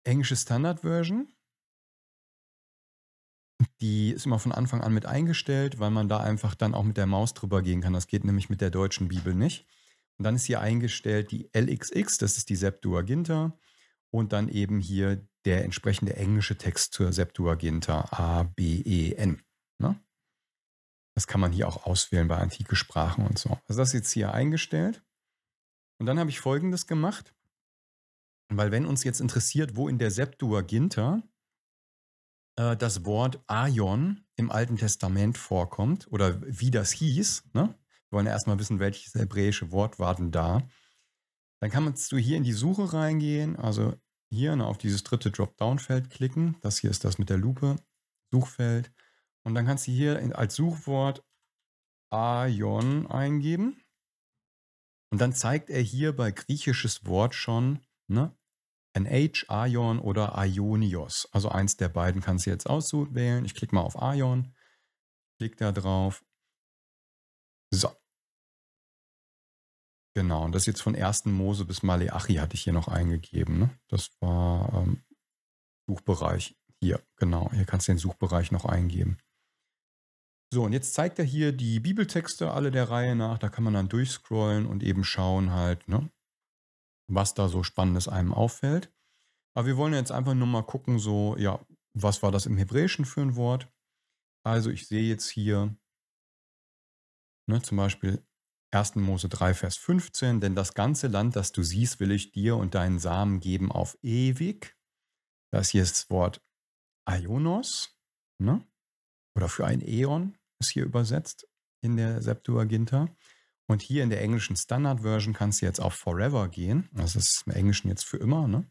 englische 0.05 0.37
Standard 0.37 0.81
Version. 0.81 1.31
Die 3.81 4.11
ist 4.11 4.27
immer 4.27 4.39
von 4.39 4.53
Anfang 4.53 4.81
an 4.81 4.93
mit 4.93 5.07
eingestellt, 5.07 5.79
weil 5.79 5.91
man 5.91 6.09
da 6.09 6.19
einfach 6.19 6.55
dann 6.55 6.75
auch 6.75 6.83
mit 6.83 6.97
der 6.97 7.07
Maus 7.07 7.35
drüber 7.35 7.63
gehen 7.63 7.81
kann. 7.81 7.93
Das 7.93 8.07
geht 8.07 8.25
nämlich 8.25 8.51
mit 8.51 8.61
der 8.61 8.71
deutschen 8.71 9.09
Bibel 9.09 9.35
nicht. 9.35 9.67
Und 10.19 10.25
dann 10.25 10.37
ist 10.37 10.45
hier 10.45 10.61
eingestellt 10.61 11.31
die 11.31 11.51
LXX, 11.53 12.19
das 12.19 12.37
ist 12.37 12.49
die 12.49 12.57
Septuaginta. 12.57 13.59
Und 14.11 14.33
dann 14.33 14.49
eben 14.49 14.79
hier 14.79 15.27
der 15.45 15.65
entsprechende 15.65 16.17
englische 16.17 16.57
Text 16.57 16.95
zur 16.95 17.13
Septuaginta 17.13 18.09
A, 18.13 18.45
B, 18.45 18.81
E, 18.83 19.15
N. 19.15 19.43
Ne? 19.79 20.01
Das 21.15 21.27
kann 21.27 21.41
man 21.41 21.53
hier 21.53 21.69
auch 21.69 21.85
auswählen 21.85 22.29
bei 22.29 22.37
antike 22.37 22.77
Sprachen 22.77 23.27
und 23.27 23.39
so. 23.39 23.59
Also 23.69 23.81
das 23.81 23.89
ist 23.89 23.95
jetzt 23.95 24.13
hier 24.13 24.33
eingestellt. 24.33 25.03
Und 25.99 26.07
dann 26.07 26.19
habe 26.19 26.31
ich 26.31 26.41
folgendes 26.41 26.87
gemacht. 26.87 27.35
Weil 28.49 28.71
wenn 28.71 28.87
uns 28.87 29.05
jetzt 29.05 29.21
interessiert, 29.21 29.77
wo 29.77 29.89
in 29.89 29.99
der 29.99 30.11
Septuaginta 30.11 31.23
äh, 32.57 32.77
das 32.77 33.05
Wort 33.05 33.43
Aion 33.47 34.25
im 34.37 34.51
Alten 34.51 34.77
Testament 34.77 35.39
vorkommt 35.39 36.07
oder 36.11 36.41
wie 36.43 36.71
das 36.71 36.93
hieß, 36.93 37.45
ne? 37.53 37.75
wir 38.11 38.17
wollen 38.17 38.27
ja 38.27 38.33
erstmal 38.33 38.59
wissen, 38.59 38.79
welches 38.79 39.15
hebräische 39.15 39.73
Wort 39.73 39.99
war 39.99 40.15
denn 40.15 40.31
da, 40.31 40.63
dann 41.61 41.71
kannst 41.71 42.13
du 42.13 42.19
hier 42.19 42.37
in 42.37 42.45
die 42.45 42.53
Suche 42.53 42.93
reingehen, 42.93 43.57
also 43.57 43.95
hier 44.31 44.55
ne, 44.57 44.67
auf 44.67 44.79
dieses 44.79 45.03
dritte 45.03 45.31
Dropdown-Feld 45.31 46.11
klicken. 46.11 46.57
Das 46.61 46.79
hier 46.79 46.91
ist 46.91 47.05
das 47.05 47.19
mit 47.19 47.31
der 47.31 47.39
Lupe, 47.39 47.77
Suchfeld. 48.31 48.93
Und 49.45 49.55
dann 49.55 49.65
kannst 49.65 49.87
du 49.87 49.93
hier 49.93 50.19
in, 50.19 50.33
als 50.33 50.57
Suchwort 50.57 51.25
Aion 52.11 53.07
eingeben. 53.07 53.81
Und 55.11 55.21
dann 55.21 55.33
zeigt 55.33 55.71
er 55.71 55.81
hier 55.81 56.15
bei 56.15 56.33
griechisches 56.33 57.07
Wort 57.07 57.35
schon 57.35 57.81
ne, 58.09 58.37
NH, 58.95 59.49
Aion 59.49 59.99
oder 59.99 60.35
Ionios. 60.45 61.29
Also 61.33 61.49
eins 61.49 61.77
der 61.77 61.89
beiden 61.89 62.23
kannst 62.23 62.47
du 62.47 62.51
jetzt 62.51 62.69
auswählen. 62.69 63.45
Ich 63.45 63.55
klicke 63.55 63.75
mal 63.75 63.83
auf 63.83 64.01
Aion, 64.01 64.55
klicke 65.39 65.57
da 65.57 65.73
drauf. 65.73 66.25
So, 67.73 67.91
Genau, 70.17 70.45
und 70.45 70.55
das 70.55 70.67
jetzt 70.67 70.81
von 70.81 70.95
1. 70.95 71.27
Mose 71.27 71.65
bis 71.65 71.83
Maleachi 71.83 72.35
hatte 72.35 72.55
ich 72.55 72.63
hier 72.63 72.73
noch 72.73 72.87
eingegeben. 72.87 73.59
Ne? 73.59 73.71
Das 73.89 74.11
war 74.21 74.73
ähm, 74.73 75.03
Suchbereich. 75.89 76.57
Hier, 76.81 77.03
genau. 77.17 77.51
Hier 77.53 77.65
kannst 77.65 77.89
du 77.89 77.93
den 77.93 77.99
Suchbereich 77.99 78.53
noch 78.53 78.65
eingeben. 78.65 79.19
So, 80.53 80.63
und 80.63 80.73
jetzt 80.73 80.95
zeigt 80.95 81.19
er 81.19 81.25
hier 81.25 81.51
die 81.51 81.81
Bibeltexte 81.81 82.53
alle 82.53 82.71
der 82.71 82.91
Reihe 82.91 83.17
nach. 83.17 83.39
Da 83.39 83.49
kann 83.49 83.65
man 83.65 83.75
dann 83.75 83.89
durchscrollen 83.89 84.67
und 84.67 84.85
eben 84.85 85.03
schauen 85.03 85.51
halt, 85.51 85.89
ne, 85.89 86.09
was 87.07 87.35
da 87.35 87.49
so 87.49 87.63
Spannendes 87.63 88.09
einem 88.09 88.33
auffällt. 88.33 88.93
Aber 89.57 89.67
wir 89.67 89.77
wollen 89.77 89.95
jetzt 89.95 90.13
einfach 90.13 90.35
nur 90.35 90.47
mal 90.47 90.63
gucken, 90.63 90.99
so, 90.99 91.37
ja, 91.37 91.65
was 91.95 92.23
war 92.23 92.33
das 92.33 92.47
im 92.47 92.57
Hebräischen 92.57 93.05
für 93.05 93.21
ein 93.21 93.37
Wort? 93.37 93.69
Also 94.45 94.71
ich 94.71 94.87
sehe 94.89 95.03
jetzt 95.03 95.29
hier 95.29 95.77
ne, 97.49 97.63
zum 97.63 97.77
Beispiel 97.77 98.27
1. 98.73 98.97
Mose 98.97 99.29
3, 99.29 99.55
Vers 99.55 99.77
15, 99.77 100.41
denn 100.41 100.57
das 100.57 100.75
ganze 100.75 101.07
Land, 101.07 101.37
das 101.37 101.53
du 101.53 101.63
siehst, 101.63 102.01
will 102.01 102.11
ich 102.11 102.33
dir 102.33 102.57
und 102.57 102.75
deinen 102.75 102.99
Samen 102.99 103.41
geben 103.41 103.71
auf 103.71 103.97
ewig. 104.03 104.77
Das 105.53 105.71
hier 105.71 105.83
ist 105.83 105.97
das 105.97 106.11
Wort 106.11 106.43
Ionos, 107.09 107.97
ne? 108.41 108.67
oder 109.37 109.49
für 109.49 109.67
ein 109.67 109.81
Äon 109.81 110.37
ist 110.61 110.71
hier 110.71 110.85
übersetzt 110.85 111.49
in 111.83 111.97
der 111.97 112.23
Septuaginta. 112.23 113.09
Und 113.67 113.83
hier 113.83 114.03
in 114.03 114.11
der 114.11 114.21
englischen 114.21 114.57
Standard 114.57 115.01
Version 115.01 115.33
kannst 115.33 115.63
du 115.63 115.67
jetzt 115.67 115.81
auf 115.81 115.95
Forever 115.95 116.49
gehen. 116.49 116.89
Das 116.93 117.17
ist 117.17 117.45
im 117.47 117.53
Englischen 117.53 117.89
jetzt 117.89 118.05
für 118.05 118.19
immer. 118.19 118.47
Ne? 118.47 118.69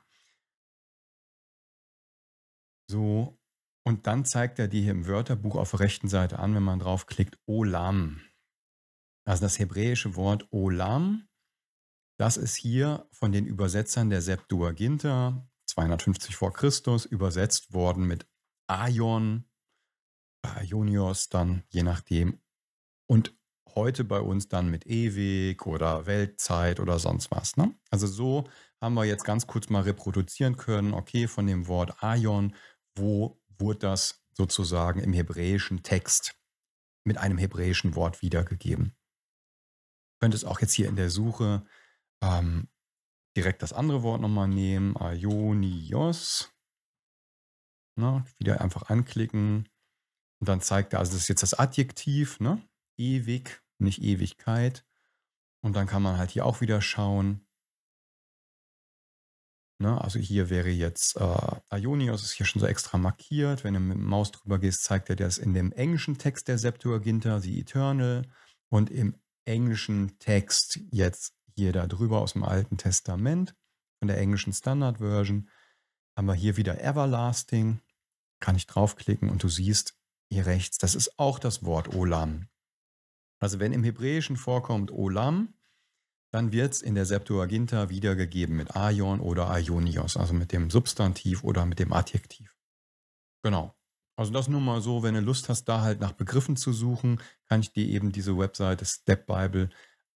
So, 2.87 3.39
und 3.85 4.07
dann 4.07 4.23
zeigt 4.25 4.59
er 4.59 4.67
dir 4.67 4.81
hier 4.81 4.91
im 4.91 5.07
Wörterbuch 5.07 5.55
auf 5.55 5.71
der 5.71 5.81
rechten 5.81 6.07
Seite 6.07 6.39
an, 6.39 6.55
wenn 6.55 6.63
man 6.63 6.79
draufklickt, 6.79 7.37
Olam. 7.45 8.21
Also 9.25 9.41
das 9.41 9.57
hebräische 9.57 10.15
Wort 10.15 10.47
Olam, 10.51 11.27
das 12.19 12.37
ist 12.37 12.55
hier 12.55 13.07
von 13.11 13.31
den 13.31 13.45
Übersetzern 13.45 14.09
der 14.09 14.21
Septuaginta 14.21 15.47
250 15.67 16.35
vor 16.35 16.53
Christus 16.53 17.05
übersetzt 17.05 17.73
worden 17.73 18.05
mit 18.05 18.27
Aion, 18.67 19.49
Aionios 20.43 21.29
dann, 21.29 21.63
je 21.69 21.83
nachdem. 21.83 22.39
Und 23.07 23.35
heute 23.75 24.03
bei 24.03 24.19
uns 24.19 24.47
dann 24.47 24.69
mit 24.69 24.85
ewig 24.85 25.65
oder 25.65 26.05
Weltzeit 26.05 26.79
oder 26.79 26.99
sonst 26.99 27.31
was. 27.31 27.57
Ne? 27.57 27.73
Also 27.89 28.07
so 28.07 28.45
haben 28.81 28.95
wir 28.95 29.05
jetzt 29.05 29.25
ganz 29.25 29.47
kurz 29.47 29.69
mal 29.69 29.83
reproduzieren 29.83 30.57
können, 30.57 30.93
okay, 30.93 31.27
von 31.27 31.47
dem 31.47 31.67
Wort 31.67 32.03
Aion, 32.03 32.55
wo 32.95 33.41
wurde 33.57 33.79
das 33.79 34.23
sozusagen 34.33 34.99
im 34.99 35.13
hebräischen 35.13 35.83
Text 35.83 36.35
mit 37.05 37.17
einem 37.17 37.37
hebräischen 37.37 37.95
Wort 37.95 38.21
wiedergegeben 38.21 38.95
könntest 40.23 40.45
auch 40.45 40.61
jetzt 40.61 40.71
hier 40.71 40.87
in 40.87 40.95
der 40.95 41.09
Suche 41.09 41.65
ähm, 42.23 42.69
direkt 43.35 43.61
das 43.61 43.73
andere 43.73 44.03
Wort 44.03 44.21
nochmal 44.21 44.47
nehmen, 44.47 44.95
Ionios. 44.95 46.49
Ne? 47.99 48.23
Wieder 48.37 48.61
einfach 48.61 48.83
anklicken. 48.83 49.67
Und 50.39 50.47
dann 50.47 50.61
zeigt 50.61 50.93
er, 50.93 50.99
also 50.99 51.11
das 51.11 51.23
ist 51.23 51.27
jetzt 51.27 51.43
das 51.43 51.55
Adjektiv, 51.55 52.39
ne? 52.39 52.61
Ewig, 52.97 53.61
nicht 53.79 54.01
Ewigkeit. 54.01 54.85
Und 55.61 55.75
dann 55.75 55.87
kann 55.87 56.03
man 56.03 56.17
halt 56.17 56.31
hier 56.31 56.45
auch 56.45 56.61
wieder 56.61 56.81
schauen. 56.81 57.45
Ne? 59.79 59.99
Also 59.99 60.19
hier 60.19 60.49
wäre 60.49 60.69
jetzt 60.69 61.17
äh, 61.17 61.77
Ionios, 61.77 62.23
ist 62.23 62.33
hier 62.33 62.45
schon 62.45 62.59
so 62.59 62.67
extra 62.67 62.97
markiert. 62.97 63.63
Wenn 63.63 63.73
du 63.73 63.79
mit 63.79 63.97
dem 63.97 64.05
Maus 64.05 64.31
drüber 64.31 64.59
gehst, 64.59 64.83
zeigt 64.83 65.09
er 65.09 65.15
das 65.15 65.37
in 65.37 65.53
dem 65.53 65.71
englischen 65.71 66.17
Text 66.17 66.47
der 66.47 66.57
Septuaginta, 66.57 67.39
die 67.39 67.59
Eternal. 67.59 68.23
Und 68.69 68.89
im 68.89 69.15
englischen 69.45 70.17
Text 70.19 70.79
jetzt 70.91 71.33
hier 71.55 71.71
da 71.71 71.87
drüber 71.87 72.21
aus 72.21 72.33
dem 72.33 72.43
Alten 72.43 72.77
Testament, 72.77 73.55
von 73.99 74.07
der 74.07 74.17
englischen 74.17 74.53
Standard 74.53 74.97
Version, 74.97 75.49
haben 76.15 76.27
wir 76.27 76.33
hier 76.33 76.57
wieder 76.57 76.81
Everlasting. 76.81 77.81
Kann 78.39 78.55
ich 78.55 78.67
draufklicken 78.67 79.29
und 79.29 79.43
du 79.43 79.49
siehst 79.49 79.97
hier 80.29 80.45
rechts, 80.45 80.77
das 80.77 80.95
ist 80.95 81.17
auch 81.19 81.39
das 81.39 81.63
Wort 81.63 81.93
Olam. 81.93 82.47
Also 83.43 83.59
wenn 83.59 83.73
im 83.73 83.83
Hebräischen 83.83 84.37
vorkommt 84.37 84.89
Olam, 84.89 85.53
dann 86.31 86.53
wird 86.53 86.75
es 86.75 86.81
in 86.81 86.95
der 86.95 87.05
Septuaginta 87.05 87.89
wiedergegeben 87.89 88.55
mit 88.55 88.73
Aion 88.73 89.19
oder 89.19 89.49
Aionios, 89.49 90.15
also 90.15 90.33
mit 90.33 90.53
dem 90.53 90.69
Substantiv 90.69 91.43
oder 91.43 91.65
mit 91.65 91.77
dem 91.77 91.91
Adjektiv. 91.91 92.55
Genau. 93.43 93.75
Also 94.15 94.31
das 94.31 94.47
nur 94.47 94.61
mal 94.61 94.79
so, 94.79 95.03
wenn 95.03 95.15
du 95.15 95.19
Lust 95.19 95.49
hast, 95.49 95.65
da 95.65 95.81
halt 95.81 95.99
nach 95.99 96.13
Begriffen 96.13 96.55
zu 96.55 96.71
suchen, 96.71 97.21
kann 97.49 97.59
ich 97.59 97.73
dir 97.73 97.85
eben 97.85 98.13
diese 98.13 98.37
Webseite 98.37 98.85
Step 98.85 99.27
Bible 99.27 99.69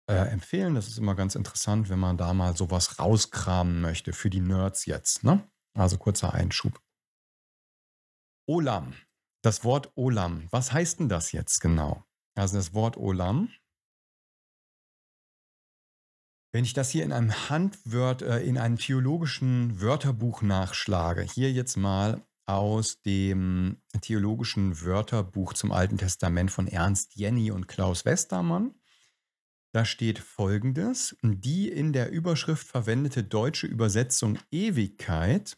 äh, 0.06 0.14
empfehlen. 0.14 0.76
Das 0.76 0.88
ist 0.88 1.00
immer 1.00 1.16
ganz 1.16 1.34
interessant, 1.34 1.90
wenn 1.90 1.98
man 1.98 2.18
da 2.18 2.32
mal 2.32 2.56
sowas 2.56 3.00
rauskramen 3.00 3.82
möchte 3.82 4.14
für 4.14 4.30
die 4.30 4.40
Nerds 4.40 4.86
jetzt. 4.86 5.24
Ne? 5.24 5.44
Also 5.74 5.98
kurzer 5.98 6.36
Einschub. 6.36 6.80
Olam. 8.48 8.94
Das 9.42 9.64
Wort 9.64 9.92
Olam. 9.96 10.48
Was 10.52 10.72
heißt 10.72 11.00
denn 11.00 11.10
das 11.10 11.32
jetzt 11.32 11.60
genau? 11.60 12.06
Also 12.36 12.58
das 12.58 12.74
Wort 12.74 12.98
Olam. 12.98 13.50
Wenn 16.54 16.64
ich 16.64 16.74
das 16.74 16.90
hier 16.90 17.04
in 17.04 17.12
einem 17.12 17.50
Handwört, 17.50 18.22
äh, 18.22 18.40
in 18.42 18.58
einem 18.58 18.78
theologischen 18.78 19.82
Wörterbuch 19.82 20.42
nachschlage, 20.42 21.22
hier 21.22 21.52
jetzt 21.52 21.76
mal 21.76 22.26
aus 22.46 23.02
dem 23.02 23.82
theologischen 24.02 24.82
Wörterbuch 24.82 25.54
zum 25.54 25.72
Alten 25.72 25.98
Testament 25.98 26.52
von 26.52 26.68
Ernst 26.68 27.16
Jenny 27.16 27.52
und 27.52 27.68
Klaus 27.68 28.06
Westermann. 28.06 28.76
Da 29.74 29.84
steht 29.84 30.20
folgendes: 30.20 31.18
Die 31.24 31.70
in 31.70 31.92
der 31.92 32.12
Überschrift 32.12 32.68
verwendete 32.68 33.24
deutsche 33.24 33.68
Übersetzung 33.68 34.40
Ewigkeit 34.52 35.58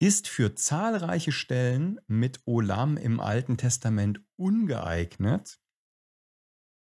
ist 0.00 0.28
für 0.28 0.54
zahlreiche 0.54 1.30
Stellen 1.30 2.00
mit 2.06 2.40
Olam 2.46 2.96
im 2.96 3.20
Alten 3.20 3.58
Testament 3.58 4.20
ungeeignet. 4.36 5.60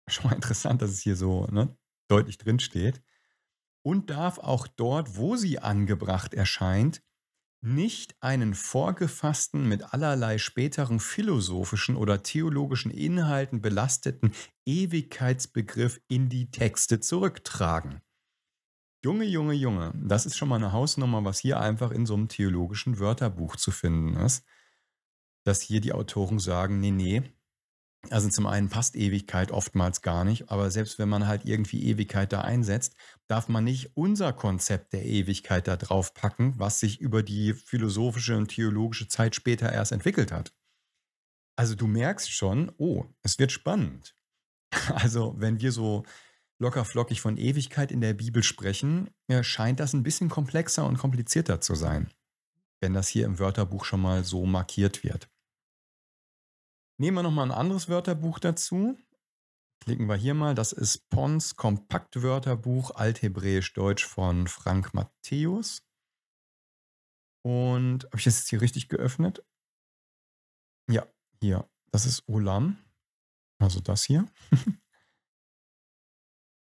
Schon 0.09 0.31
mal 0.31 0.35
interessant, 0.37 0.83
dass 0.83 0.91
es 0.91 1.01
hier 1.01 1.17
so 1.17 1.47
ne, 1.47 1.77
deutlich 2.09 2.37
drin 2.37 2.61
steht. 2.61 3.03
Und 3.83 4.11
darf 4.11 4.39
auch 4.39 4.67
dort, 4.67 5.17
wo 5.17 5.37
sie 5.37 5.59
angebracht 5.59 6.35
erscheint, 6.35 7.03
nicht 7.63 8.17
einen 8.21 8.55
vorgefassten, 8.55 9.67
mit 9.67 9.95
allerlei 9.95 10.37
späteren 10.37 11.01
philosophischen 11.01 11.97
oder 11.97 12.23
theologischen 12.23 12.91
Inhalten 12.91 13.63
belasteten 13.63 14.33
Ewigkeitsbegriff 14.67 16.01
in 16.09 16.29
die 16.29 16.51
Texte 16.51 17.01
zurücktragen. 17.01 18.03
Junge, 19.03 19.25
Junge, 19.25 19.55
Junge, 19.55 19.93
das 19.95 20.27
ist 20.27 20.37
schon 20.37 20.49
mal 20.49 20.57
eine 20.57 20.73
Hausnummer, 20.73 21.25
was 21.25 21.39
hier 21.39 21.59
einfach 21.59 21.91
in 21.91 22.05
so 22.05 22.15
einem 22.15 22.29
theologischen 22.29 22.99
Wörterbuch 22.99 23.57
zu 23.57 23.71
finden 23.71 24.15
ist. 24.17 24.45
Dass 25.45 25.63
hier 25.63 25.81
die 25.81 25.93
Autoren 25.93 26.39
sagen, 26.39 26.81
nee, 26.81 26.91
nee, 26.91 27.23
also 28.09 28.31
zum 28.31 28.47
einen 28.47 28.71
passt 28.71 28.97
Ewigkeit 28.97 29.51
oftmals 29.51 30.01
gar 30.01 30.25
nicht, 30.25 30.51
aber 30.51 30.71
selbst 30.71 30.99
wenn 30.99 31.11
man 31.11 31.27
halt 31.27 31.45
irgendwie 31.45 31.85
Ewigkeit 31.85 32.33
da 32.33 32.41
einsetzt, 32.41 32.97
darf 33.27 33.49
man 33.49 33.65
nicht 33.65 33.95
unser 33.95 34.33
Konzept 34.33 34.95
der 34.95 35.05
Ewigkeit 35.05 35.69
da 35.69 35.77
drauf 35.77 36.15
packen, 36.15 36.59
was 36.59 36.81
sich 36.81 36.99
über 37.01 37.23
die 37.23 37.53
philosophische 37.53 38.39
und 38.39 38.49
theologische 38.49 39.09
Zeit 39.09 39.35
später 39.35 39.71
erst 39.71 39.93
entwickelt 39.93 40.33
hat. 40.33 40.55
Also 41.57 41.75
du 41.75 41.87
merkst 41.87 42.33
schon, 42.33 42.73
oh, 42.79 43.05
es 43.23 43.39
wird 43.39 43.53
spannend. 43.53 44.17
Also 44.95 45.35
wenn 45.37 45.61
wir 45.61 45.73
so 45.73 46.05
locker 46.61 46.85
flockig 46.85 47.21
von 47.21 47.37
Ewigkeit 47.37 47.91
in 47.91 48.01
der 48.01 48.15
Bibel 48.15 48.43
sprechen, 48.43 49.11
scheint 49.43 49.81
das 49.81 49.95
ein 49.95 50.03
bisschen 50.03 50.29
komplexer 50.29 50.87
und 50.87 50.99
komplizierter 50.99 51.61
zu 51.61 51.75
sein, 51.75 52.13
wenn 52.81 52.93
das 52.93 53.09
hier 53.09 53.25
im 53.27 53.39
Wörterbuch 53.39 53.85
schon 53.85 54.01
mal 54.01 54.25
so 54.25 54.47
markiert 54.47 55.03
wird. 55.03 55.29
Nehmen 56.99 57.17
wir 57.17 57.23
nochmal 57.23 57.47
ein 57.47 57.57
anderes 57.57 57.89
Wörterbuch 57.89 58.39
dazu. 58.39 58.99
Klicken 59.83 60.07
wir 60.07 60.17
hier 60.17 60.35
mal. 60.35 60.55
Das 60.55 60.73
ist 60.73 61.09
Pons 61.09 61.57
Kompaktwörterbuch 61.57 62.91
Althebräisch-Deutsch 62.91 64.05
von 64.05 64.47
Frank 64.47 64.93
Matthäus. 64.93 65.83
Und 67.43 68.05
habe 68.05 68.19
ich 68.19 68.25
das 68.25 68.41
jetzt 68.41 68.51
hier 68.51 68.61
richtig 68.61 68.91
geöffnet? 68.91 69.43
Ja, 70.91 71.07
hier. 71.41 71.67
Das 71.91 72.05
ist 72.05 72.29
Olam. 72.29 72.77
Also 73.59 73.81
das 73.81 74.05
hier. 74.05 74.27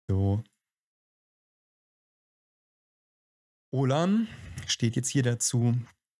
so. 0.09 0.43
Olam 3.71 4.27
steht 4.67 4.95
jetzt 4.95 5.09
hier 5.09 5.23
dazu. 5.23 5.75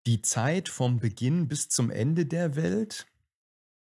Die 0.06 0.22
Zeit 0.22 0.70
vom 0.70 1.00
Beginn 1.00 1.48
bis 1.48 1.70
zum 1.70 1.90
Ende 1.90 2.26
der 2.26 2.56
Welt 2.56 3.06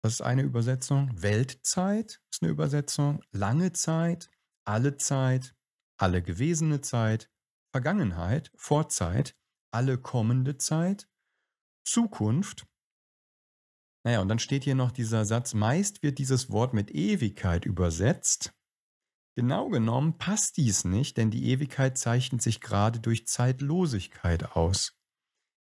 das 0.06 0.14
ist 0.14 0.20
eine 0.20 0.42
Übersetzung. 0.42 1.10
Weltzeit 1.20 2.20
ist 2.30 2.40
eine 2.40 2.52
Übersetzung. 2.52 3.24
Lange 3.32 3.72
Zeit, 3.72 4.30
alle 4.64 4.98
Zeit, 4.98 5.56
alle 5.96 6.22
gewesene 6.22 6.80
Zeit, 6.80 7.28
Vergangenheit, 7.72 8.52
Vorzeit, 8.54 9.36
alle 9.72 9.98
kommende 9.98 10.58
Zeit, 10.58 11.08
Zukunft. 11.84 12.68
Naja, 14.04 14.20
und 14.20 14.28
dann 14.28 14.38
steht 14.38 14.62
hier 14.62 14.76
noch 14.76 14.92
dieser 14.92 15.24
Satz, 15.24 15.54
meist 15.54 16.04
wird 16.04 16.18
dieses 16.18 16.52
Wort 16.52 16.72
mit 16.72 16.92
Ewigkeit 16.92 17.64
übersetzt. 17.64 18.55
Genau 19.36 19.68
genommen 19.68 20.16
passt 20.16 20.56
dies 20.56 20.84
nicht, 20.84 21.18
denn 21.18 21.30
die 21.30 21.50
Ewigkeit 21.50 21.98
zeichnet 21.98 22.40
sich 22.40 22.62
gerade 22.62 23.00
durch 23.00 23.26
Zeitlosigkeit 23.26 24.56
aus. 24.56 24.98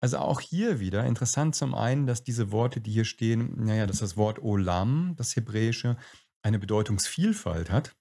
Also 0.03 0.19
auch 0.19 0.41
hier 0.41 0.81
wieder 0.81 1.07
interessant 1.07 1.57
zum 1.57 1.75
einen, 1.75 2.07
dass 2.07 2.23
diese 2.23 2.53
Worte, 2.53 2.83
die 2.83 2.93
hier 2.93 3.07
stehen, 3.07 3.65
naja, 3.65 3.87
dass 3.87 4.01
das 4.01 4.19
Wort 4.19 4.39
Olam, 4.43 5.15
das 5.17 5.35
Hebräische, 5.35 5.97
eine 6.43 6.59
Bedeutungsvielfalt 6.59 7.71
hat. 7.71 7.97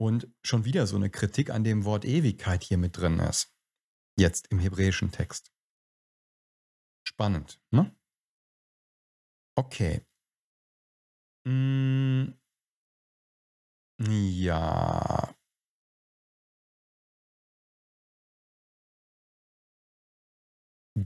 Und 0.00 0.32
schon 0.44 0.64
wieder 0.64 0.86
so 0.86 0.94
eine 0.94 1.10
Kritik 1.10 1.50
an 1.50 1.64
dem 1.64 1.84
Wort 1.84 2.04
Ewigkeit 2.04 2.62
hier 2.62 2.78
mit 2.78 2.96
drin 2.96 3.18
ist. 3.18 3.52
Jetzt 4.16 4.46
im 4.52 4.60
hebräischen 4.60 5.10
Text. 5.10 5.50
Spannend, 7.04 7.60
ne? 7.72 7.92
Okay. 9.56 10.06
Mm, 11.44 12.28
ja, 13.98 15.34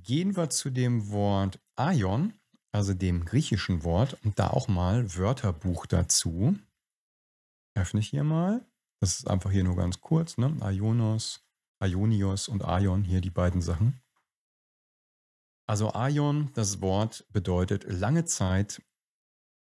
Gehen 0.01 0.37
wir 0.37 0.49
zu 0.49 0.71
dem 0.71 1.11
Wort 1.11 1.61
Aion, 1.77 2.33
also 2.73 2.95
dem 2.95 3.27
griechischen 3.27 3.85
Wort, 3.85 4.17
und 4.25 4.39
da 4.39 4.49
auch 4.49 4.67
mal 4.67 5.17
Wörterbuch 5.17 5.85
dazu. 5.85 6.59
Öffne 7.75 8.01
ich 8.01 8.09
hier 8.09 8.25
mal. 8.25 8.67
Das 9.01 9.19
ist 9.19 9.29
einfach 9.29 9.51
hier 9.51 9.65
nur 9.65 9.77
ganz 9.77 10.01
kurz, 10.01 10.39
ne? 10.39 10.57
Ionos, 10.63 11.45
Ionios 11.83 12.49
und 12.49 12.65
Aion, 12.65 13.05
hier 13.05 13.21
die 13.21 13.31
beiden 13.31 13.61
Sachen. 13.61 14.01
Also 15.67 15.93
Aion, 15.93 16.51
das 16.55 16.81
Wort 16.81 17.27
bedeutet 17.31 17.85
lange 17.85 18.25
Zeit, 18.25 18.83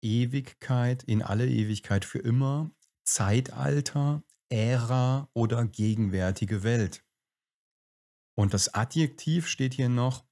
Ewigkeit, 0.02 1.04
in 1.04 1.22
alle 1.22 1.46
Ewigkeit 1.48 2.04
für 2.04 2.18
immer, 2.18 2.70
Zeitalter, 3.12 4.22
Ära 4.50 5.28
oder 5.34 5.66
gegenwärtige 5.66 6.62
Welt. 6.62 7.04
Und 8.36 8.54
das 8.54 8.74
Adjektiv 8.74 9.46
steht 9.48 9.74
hier 9.74 9.88
noch 9.88 10.26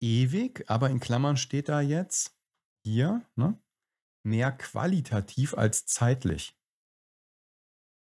ewig, 0.00 0.64
aber 0.68 0.90
in 0.90 1.00
Klammern 1.00 1.36
steht 1.36 1.68
da 1.68 1.80
jetzt 1.80 2.36
hier 2.84 3.24
ne, 3.36 3.62
mehr 4.24 4.52
qualitativ 4.52 5.54
als 5.54 5.86
zeitlich. 5.86 6.58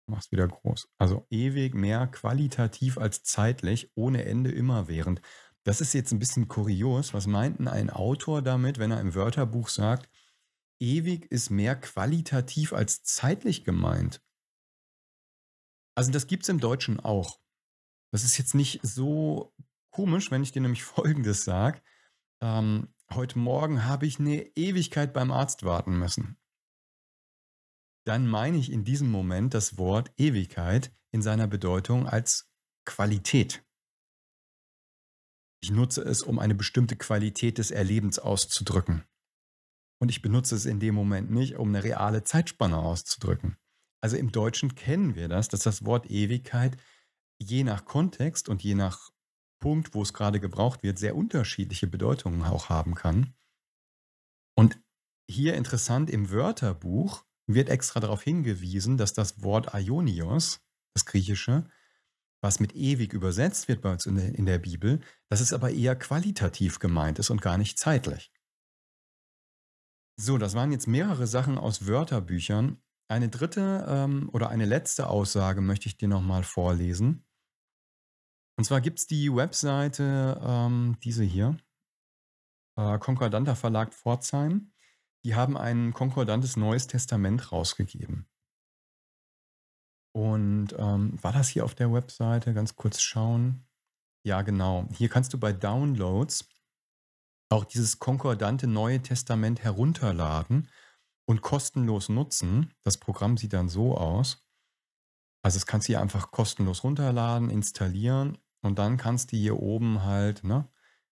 Mach's 0.08 0.32
wieder 0.32 0.48
groß. 0.48 0.90
Also 0.98 1.26
ewig 1.30 1.74
mehr 1.74 2.08
qualitativ 2.08 2.98
als 2.98 3.24
zeitlich, 3.24 3.92
ohne 3.96 4.26
Ende 4.26 4.52
immerwährend. 4.52 5.22
Das 5.64 5.82
ist 5.82 5.94
jetzt 5.94 6.12
ein 6.12 6.20
bisschen 6.20 6.48
kurios. 6.48 7.14
Was 7.14 7.26
meint 7.26 7.60
denn 7.60 7.68
ein 7.68 7.90
Autor 7.90 8.42
damit, 8.42 8.78
wenn 8.78 8.92
er 8.92 9.02
im 9.02 9.16
Wörterbuch 9.16 9.70
sagt, 9.70 10.10
ewig 10.80 11.26
ist 11.32 11.50
mehr 11.50 11.76
qualitativ 11.76 12.74
als 12.74 13.04
zeitlich 13.04 13.64
gemeint? 13.64 14.22
Also 15.96 16.12
das 16.12 16.28
gibt 16.28 16.44
es 16.44 16.50
im 16.50 16.60
Deutschen 16.60 17.00
auch. 17.00 17.40
Das 18.12 18.24
ist 18.24 18.38
jetzt 18.38 18.54
nicht 18.54 18.80
so 18.84 19.54
komisch, 19.92 20.32
wenn 20.32 20.44
ich 20.44 20.52
dir 20.52 20.62
nämlich 20.62 20.84
Folgendes 20.86 21.44
sage. 21.44 21.82
Ähm, 22.42 22.94
heute 23.14 23.40
Morgen 23.40 23.86
habe 23.86 24.06
ich 24.06 24.20
eine 24.20 24.42
Ewigkeit 24.56 25.14
beim 25.14 25.32
Arzt 25.32 25.64
warten 25.64 25.98
müssen. 25.98 26.38
Dann 28.06 28.28
meine 28.28 28.58
ich 28.58 28.72
in 28.72 28.84
diesem 28.84 29.10
Moment 29.10 29.54
das 29.54 29.78
Wort 29.78 30.14
Ewigkeit 30.18 30.94
in 31.12 31.22
seiner 31.22 31.48
Bedeutung 31.48 32.08
als 32.08 32.52
Qualität. 32.86 33.66
Ich 35.62 35.72
nutze 35.72 36.02
es, 36.04 36.22
um 36.22 36.38
eine 36.38 36.54
bestimmte 36.54 36.96
Qualität 36.96 37.58
des 37.58 37.72
Erlebens 37.72 38.20
auszudrücken. 38.20 39.04
Und 40.00 40.10
ich 40.10 40.22
benutze 40.22 40.56
es 40.56 40.66
in 40.66 40.80
dem 40.80 40.96
Moment 40.96 41.32
nicht, 41.32 41.56
um 41.56 41.70
eine 41.70 41.84
reale 41.84 42.24
Zeitspanne 42.24 42.78
auszudrücken. 42.78 43.58
Also 44.02 44.18
im 44.18 44.32
Deutschen 44.32 44.76
kennen 44.76 45.16
wir 45.16 45.28
das, 45.28 45.48
dass 45.48 45.62
das 45.62 45.86
Wort 45.86 46.10
Ewigkeit 46.10 46.78
je 47.40 47.64
nach 47.64 47.86
Kontext 47.86 48.50
und 48.50 48.64
je 48.64 48.76
nach 48.76 49.10
Punkt, 49.60 49.94
wo 49.94 50.02
es 50.02 50.14
gerade 50.14 50.40
gebraucht 50.40 50.84
wird, 50.84 51.00
sehr 51.00 51.16
unterschiedliche 51.16 51.88
Bedeutungen 51.88 52.44
auch 52.44 52.70
haben 52.70 52.96
kann. 52.96 53.34
Und 54.56 54.80
hier 55.28 55.56
interessant 55.56 56.10
im 56.10 56.30
Wörterbuch 56.30 57.26
wird 57.48 57.70
extra 57.70 58.00
darauf 58.00 58.22
hingewiesen, 58.22 58.98
dass 58.98 59.14
das 59.14 59.42
Wort 59.42 59.74
Aionios, 59.74 60.62
das 60.94 61.06
Griechische, 61.06 61.68
was 62.42 62.60
mit 62.60 62.76
ewig 62.76 63.14
übersetzt 63.14 63.68
wird 63.68 63.82
bei 63.82 63.92
uns 63.92 64.06
in 64.06 64.16
der, 64.16 64.36
in 64.36 64.46
der 64.46 64.60
Bibel, 64.60 65.02
dass 65.30 65.42
es 65.42 65.52
aber 65.52 65.72
eher 65.72 65.96
qualitativ 65.96 66.80
gemeint 66.80 67.18
ist 67.18 67.32
und 67.32 67.42
gar 67.42 67.58
nicht 67.58 67.80
zeitlich. 67.80 68.32
So, 70.18 70.38
das 70.38 70.56
waren 70.56 70.72
jetzt 70.72 70.88
mehrere 70.88 71.28
Sachen 71.28 71.58
aus 71.58 71.88
Wörterbüchern. 71.88 72.82
Eine 73.08 73.30
dritte 73.30 73.86
ähm, 73.88 74.30
oder 74.32 74.50
eine 74.50 74.66
letzte 74.66 75.08
Aussage 75.08 75.62
möchte 75.62 75.88
ich 75.88 75.98
dir 75.98 76.08
nochmal 76.08 76.44
vorlesen. 76.44 77.26
Und 78.58 78.64
zwar 78.64 78.82
gibt 78.82 79.00
es 79.00 79.08
die 79.08 79.34
Webseite, 79.34 80.42
ähm, 80.42 80.98
diese 81.04 81.24
hier, 81.24 81.58
äh, 82.78 82.98
Konkordanter 82.98 83.56
Verlag 83.56 83.94
Pforzheim. 83.94 84.72
Die 85.26 85.36
haben 85.36 85.58
ein 85.58 85.94
konkordantes 85.94 86.56
Neues 86.56 86.88
Testament 86.88 87.52
rausgegeben. 87.52 88.28
Und 90.14 90.74
ähm, 90.78 91.22
war 91.22 91.34
das 91.34 91.50
hier 91.50 91.66
auf 91.66 91.76
der 91.76 91.92
Webseite? 91.92 92.54
Ganz 92.54 92.76
kurz 92.76 93.02
schauen. 93.02 93.68
Ja, 94.26 94.44
genau. 94.44 94.88
Hier 94.94 95.10
kannst 95.10 95.34
du 95.34 95.40
bei 95.40 95.52
Downloads 95.52 96.48
auch 97.50 97.66
dieses 97.66 98.00
konkordante 98.00 98.68
Neue 98.68 99.02
Testament 99.02 99.64
herunterladen 99.64 100.70
und 101.26 101.42
kostenlos 101.42 102.10
nutzen. 102.10 102.74
Das 102.84 102.98
Programm 102.98 103.38
sieht 103.38 103.54
dann 103.54 103.70
so 103.70 103.98
aus. 103.98 104.46
Also 105.44 105.58
das 105.58 105.66
kannst 105.66 105.88
du 105.88 105.94
hier 105.94 106.02
einfach 106.02 106.32
kostenlos 106.32 106.84
runterladen, 106.84 107.50
installieren 107.50 108.38
und 108.62 108.80
dann 108.80 108.98
kannst 108.98 109.32
du 109.32 109.38
hier 109.38 109.60
oben 109.60 110.04
halt, 110.04 110.44
ne, 110.44 110.68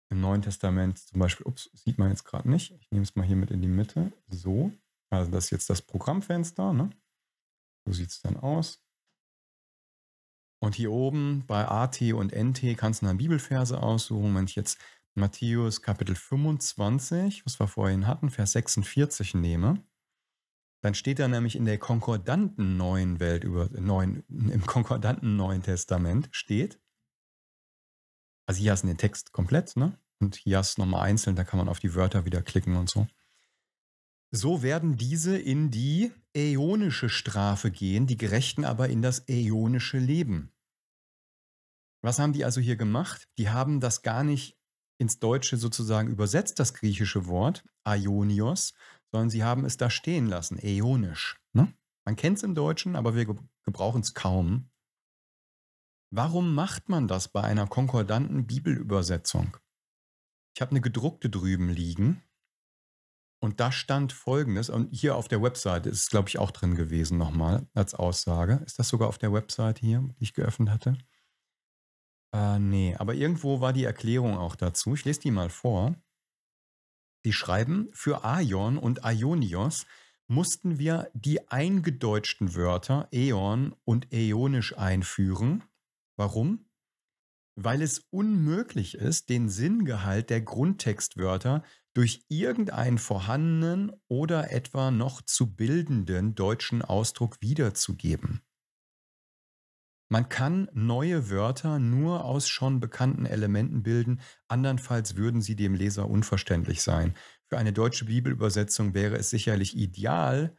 im 0.10 0.22
Neuen 0.22 0.42
Testament 0.42 1.00
zum 1.00 1.20
Beispiel, 1.20 1.46
ups, 1.46 1.70
sieht 1.74 1.98
man 1.98 2.10
jetzt 2.10 2.24
gerade 2.24 2.50
nicht. 2.50 2.72
Ich 2.80 2.92
nehme 2.92 3.04
es 3.04 3.16
mal 3.16 3.26
hier 3.26 3.36
mit 3.36 3.52
in 3.52 3.62
die 3.62 3.68
Mitte. 3.68 4.12
So. 4.28 4.72
Also 5.10 5.30
das 5.32 5.46
ist 5.46 5.52
jetzt 5.52 5.70
das 5.70 5.82
Programmfenster, 5.82 6.74
ne? 6.74 6.90
So 7.86 7.94
sieht 7.94 8.10
es 8.10 8.22
dann 8.22 8.38
aus. 8.38 8.84
Und 10.60 10.76
hier 10.76 10.92
oben 10.92 11.46
bei 11.46 11.68
AT 11.68 12.02
und 12.14 12.32
NT 12.32 12.78
kannst 12.78 13.02
du 13.02 13.06
dann 13.06 13.18
Bibelverse 13.18 13.82
aussuchen. 13.84 14.34
Wenn 14.34 14.46
ich 14.46 14.56
jetzt 14.56 14.80
Matthäus 15.16 15.82
Kapitel 15.82 16.16
25, 16.16 17.46
was 17.46 17.60
wir 17.60 17.68
vorhin 17.68 18.08
hatten, 18.08 18.30
Vers 18.30 18.54
46 18.54 19.36
nehme, 19.36 19.84
dann 20.82 20.96
steht 20.96 21.20
da 21.20 21.28
nämlich 21.28 21.56
in 21.56 21.66
der 21.66 21.78
konkordanten 21.78 22.78
neuen 22.78 23.20
Welt 23.20 23.44
über 23.44 23.70
neuen, 23.80 24.24
im 24.28 24.66
konkordanten 24.66 25.36
Neuen 25.36 25.62
Testament 25.62 26.30
steht, 26.32 26.80
also 28.46 28.62
hier 28.62 28.72
hast 28.72 28.84
du 28.84 28.88
den 28.88 28.98
Text 28.98 29.32
komplett, 29.32 29.76
ne? 29.78 29.98
Und 30.20 30.36
hier 30.36 30.58
hast 30.58 30.78
du 30.78 30.82
nochmal 30.82 31.08
einzeln, 31.08 31.36
da 31.36 31.44
kann 31.44 31.58
man 31.58 31.70
auf 31.70 31.80
die 31.80 31.96
Wörter 31.96 32.26
wieder 32.26 32.42
klicken 32.42 32.76
und 32.76 32.90
so. 32.90 33.08
So 34.32 34.64
werden 34.64 34.98
diese 34.98 35.38
in 35.38 35.70
die 35.70 36.12
äonische 36.34 37.10
Strafe 37.10 37.72
gehen, 37.72 38.08
die 38.08 38.18
Gerechten 38.18 38.66
aber 38.66 38.90
in 38.90 39.02
das 39.02 39.28
äonische 39.28 40.00
Leben. 40.00 40.52
Was 42.02 42.20
haben 42.20 42.34
die 42.34 42.44
also 42.44 42.60
hier 42.60 42.76
gemacht? 42.76 43.30
Die 43.38 43.50
haben 43.50 43.80
das 43.80 44.02
gar 44.02 44.24
nicht 44.24 44.58
ins 44.98 45.20
Deutsche 45.20 45.58
sozusagen 45.58 46.10
übersetzt, 46.10 46.60
das 46.60 46.74
griechische 46.74 47.28
Wort, 47.28 47.64
Aionios, 47.84 48.74
sondern 49.12 49.30
sie 49.30 49.44
haben 49.44 49.66
es 49.66 49.78
da 49.78 49.90
stehen 49.90 50.28
lassen, 50.28 50.58
äonisch. 50.60 51.40
Ne? 51.54 51.74
Man 52.06 52.16
kennt 52.16 52.38
es 52.38 52.44
im 52.44 52.56
Deutschen, 52.56 52.96
aber 52.96 53.16
wir 53.16 53.26
gebrauchen 53.64 54.02
es 54.02 54.14
kaum. 54.14 54.70
Warum 56.12 56.54
macht 56.54 56.90
man 56.90 57.08
das 57.08 57.28
bei 57.28 57.42
einer 57.42 57.68
konkordanten 57.68 58.46
Bibelübersetzung? 58.46 59.58
Ich 60.56 60.62
habe 60.62 60.72
eine 60.72 60.82
gedruckte 60.82 61.30
drüben 61.30 61.70
liegen 61.70 62.22
und 63.44 63.60
da 63.60 63.74
stand 63.74 64.14
folgendes, 64.14 64.70
und 64.70 64.94
hier 64.94 65.18
auf 65.18 65.28
der 65.28 65.42
Webseite 65.42 65.90
ist 65.90 66.04
es, 66.04 66.10
glaube 66.10 66.30
ich, 66.30 66.40
auch 66.40 66.52
drin 66.52 66.76
gewesen 66.76 67.18
nochmal 67.18 67.68
als 67.74 67.94
Aussage. 67.94 68.62
Ist 68.66 68.80
das 68.80 68.88
sogar 68.88 69.10
auf 69.10 69.18
der 69.18 69.34
Webseite 69.34 69.86
hier, 69.86 70.00
die 70.18 70.24
ich 70.24 70.34
geöffnet 70.34 70.70
hatte? 70.70 70.98
Äh, 72.34 72.60
nee, 72.60 72.96
aber 72.98 73.14
irgendwo 73.14 73.62
war 73.62 73.74
die 73.74 73.84
Erklärung 73.84 74.38
auch 74.38 74.56
dazu. 74.56 74.94
Ich 74.96 75.06
lese 75.06 75.22
die 75.22 75.32
mal 75.32 75.50
vor. 75.50 75.96
Sie 77.24 77.34
schreiben, 77.34 77.90
für 77.94 78.26
Aion 78.26 78.78
und 78.78 79.06
Aionios 79.06 79.86
mussten 80.28 80.80
wir 80.80 81.10
die 81.14 81.48
eingedeutschten 81.50 82.56
Wörter 82.56 83.08
Äon 83.12 83.76
und 83.86 84.12
Äonisch 84.12 84.78
einführen 84.78 85.64
Warum? 86.16 86.70
Weil 87.56 87.82
es 87.82 88.00
unmöglich 88.10 88.96
ist, 88.96 89.30
den 89.30 89.50
Sinngehalt 89.50 90.30
der 90.30 90.42
Grundtextwörter 90.42 91.64
durch 91.94 92.26
irgendeinen 92.28 92.98
vorhandenen 92.98 93.92
oder 94.08 94.52
etwa 94.52 94.92
noch 94.92 95.22
zu 95.22 95.56
bildenden 95.56 96.36
deutschen 96.36 96.82
Ausdruck 96.82 97.42
wiederzugeben. 97.42 98.42
Man 100.14 100.30
kann 100.30 100.70
neue 100.74 101.32
Wörter 101.32 101.80
nur 101.80 102.24
aus 102.24 102.48
schon 102.48 102.80
bekannten 102.80 103.26
Elementen 103.26 103.82
bilden, 103.82 104.22
andernfalls 104.48 105.16
würden 105.16 105.42
sie 105.42 105.56
dem 105.56 105.74
Leser 105.74 106.08
unverständlich 106.08 106.84
sein. 106.84 107.16
Für 107.50 107.58
eine 107.58 107.74
deutsche 107.74 108.06
Bibelübersetzung 108.06 108.94
wäre 108.94 109.16
es 109.18 109.32
sicherlich 109.32 109.76
ideal, 109.76 110.56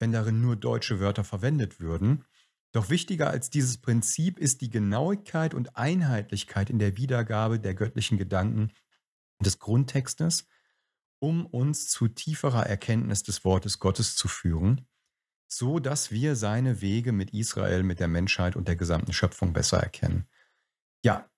wenn 0.00 0.10
darin 0.10 0.40
nur 0.40 0.56
deutsche 0.56 0.98
Wörter 0.98 1.22
verwendet 1.22 1.78
würden, 1.78 2.24
doch 2.72 2.90
wichtiger 2.90 3.30
als 3.30 3.48
dieses 3.48 3.80
Prinzip 3.80 4.40
ist 4.40 4.60
die 4.60 4.70
Genauigkeit 4.70 5.54
und 5.54 5.76
Einheitlichkeit 5.76 6.68
in 6.68 6.80
der 6.80 6.96
Wiedergabe 6.96 7.60
der 7.60 7.74
göttlichen 7.74 8.18
Gedanken 8.18 8.72
des 9.40 9.60
Grundtextes, 9.60 10.48
um 11.20 11.46
uns 11.46 11.86
zu 11.86 12.08
tieferer 12.08 12.66
Erkenntnis 12.66 13.22
des 13.22 13.44
Wortes 13.44 13.78
Gottes 13.78 14.16
zu 14.16 14.26
führen, 14.26 14.88
so 15.48 15.78
dass 15.78 16.10
wir 16.10 16.36
seine 16.36 16.80
Wege 16.80 17.12
mit 17.12 17.32
Israel, 17.32 17.82
mit 17.82 18.00
der 18.00 18.08
Menschheit 18.08 18.56
und 18.56 18.68
der 18.68 18.76
gesamten 18.76 19.12
Schöpfung 19.12 19.52
besser 19.52 19.78
erkennen. 19.78 20.28
Ja, 21.04 21.28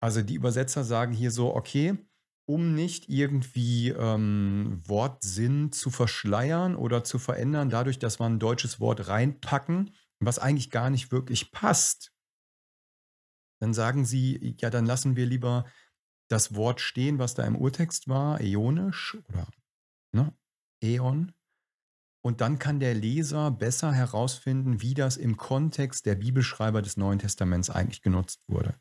also 0.00 0.22
die 0.22 0.34
Übersetzer 0.34 0.84
sagen 0.84 1.12
hier 1.12 1.30
so, 1.30 1.54
okay, 1.54 1.98
um 2.46 2.74
nicht 2.74 3.08
irgendwie 3.08 3.90
ähm, 3.90 4.80
Wortsinn 4.86 5.72
zu 5.72 5.90
verschleiern 5.90 6.74
oder 6.74 7.04
zu 7.04 7.18
verändern, 7.18 7.70
dadurch, 7.70 7.98
dass 7.98 8.18
wir 8.18 8.26
ein 8.26 8.40
deutsches 8.40 8.80
Wort 8.80 9.08
reinpacken, 9.08 9.94
was 10.20 10.38
eigentlich 10.38 10.70
gar 10.70 10.90
nicht 10.90 11.12
wirklich 11.12 11.52
passt, 11.52 12.12
dann 13.60 13.74
sagen 13.74 14.04
sie, 14.04 14.56
ja, 14.58 14.70
dann 14.70 14.86
lassen 14.86 15.16
wir 15.16 15.26
lieber 15.26 15.64
das 16.28 16.54
Wort 16.54 16.80
stehen, 16.80 17.18
was 17.18 17.34
da 17.34 17.44
im 17.44 17.56
Urtext 17.56 18.08
war, 18.08 18.40
äonisch 18.40 19.16
oder 19.28 19.46
ne, 20.12 20.34
Äon. 20.82 21.32
Und 22.22 22.40
dann 22.40 22.58
kann 22.58 22.80
der 22.80 22.94
Leser 22.94 23.50
besser 23.50 23.92
herausfinden, 23.92 24.82
wie 24.82 24.94
das 24.94 25.16
im 25.16 25.36
Kontext 25.36 26.04
der 26.04 26.16
Bibelschreiber 26.16 26.82
des 26.82 26.96
Neuen 26.96 27.18
Testaments 27.18 27.70
eigentlich 27.70 28.02
genutzt 28.02 28.42
wurde. 28.46 28.74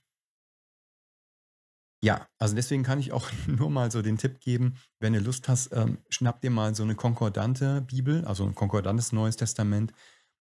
Ja, 2.02 2.28
also 2.38 2.56
deswegen 2.56 2.84
kann 2.84 3.00
ich 3.00 3.12
auch 3.12 3.30
nur 3.48 3.70
mal 3.70 3.92
so 3.92 4.02
den 4.02 4.18
Tipp 4.18 4.40
geben, 4.40 4.76
wenn 5.00 5.14
du 5.14 5.20
Lust 5.20 5.48
hast, 5.50 5.72
ähm, 5.74 6.00
schnapp 6.10 6.42
dir 6.42 6.52
mal 6.52 6.76
so 6.76 6.84
eine 6.84 6.96
konkordante 6.96 7.82
Bibel, 7.82 8.26
also 8.26 8.46
ein 8.46 8.56
konkordantes 8.56 9.12
Neues 9.12 9.36
Testament 9.36 9.94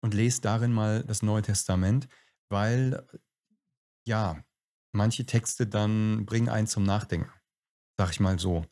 und 0.02 0.14
lest 0.14 0.46
darin 0.46 0.74
mal 0.74 1.04
das 1.04 1.22
Neue 1.22 1.42
Testament, 1.42 2.08
weil 2.50 3.06
ja, 4.08 4.44
manche 4.94 5.26
Texte 5.26 5.68
dann 5.68 6.26
bringen 6.26 6.50
einen 6.50 6.68
zum 6.68 6.84
Nachdenken, 6.84 7.32
sag 7.98 8.12
ich 8.12 8.20
mal 8.20 8.40
so. 8.40 8.66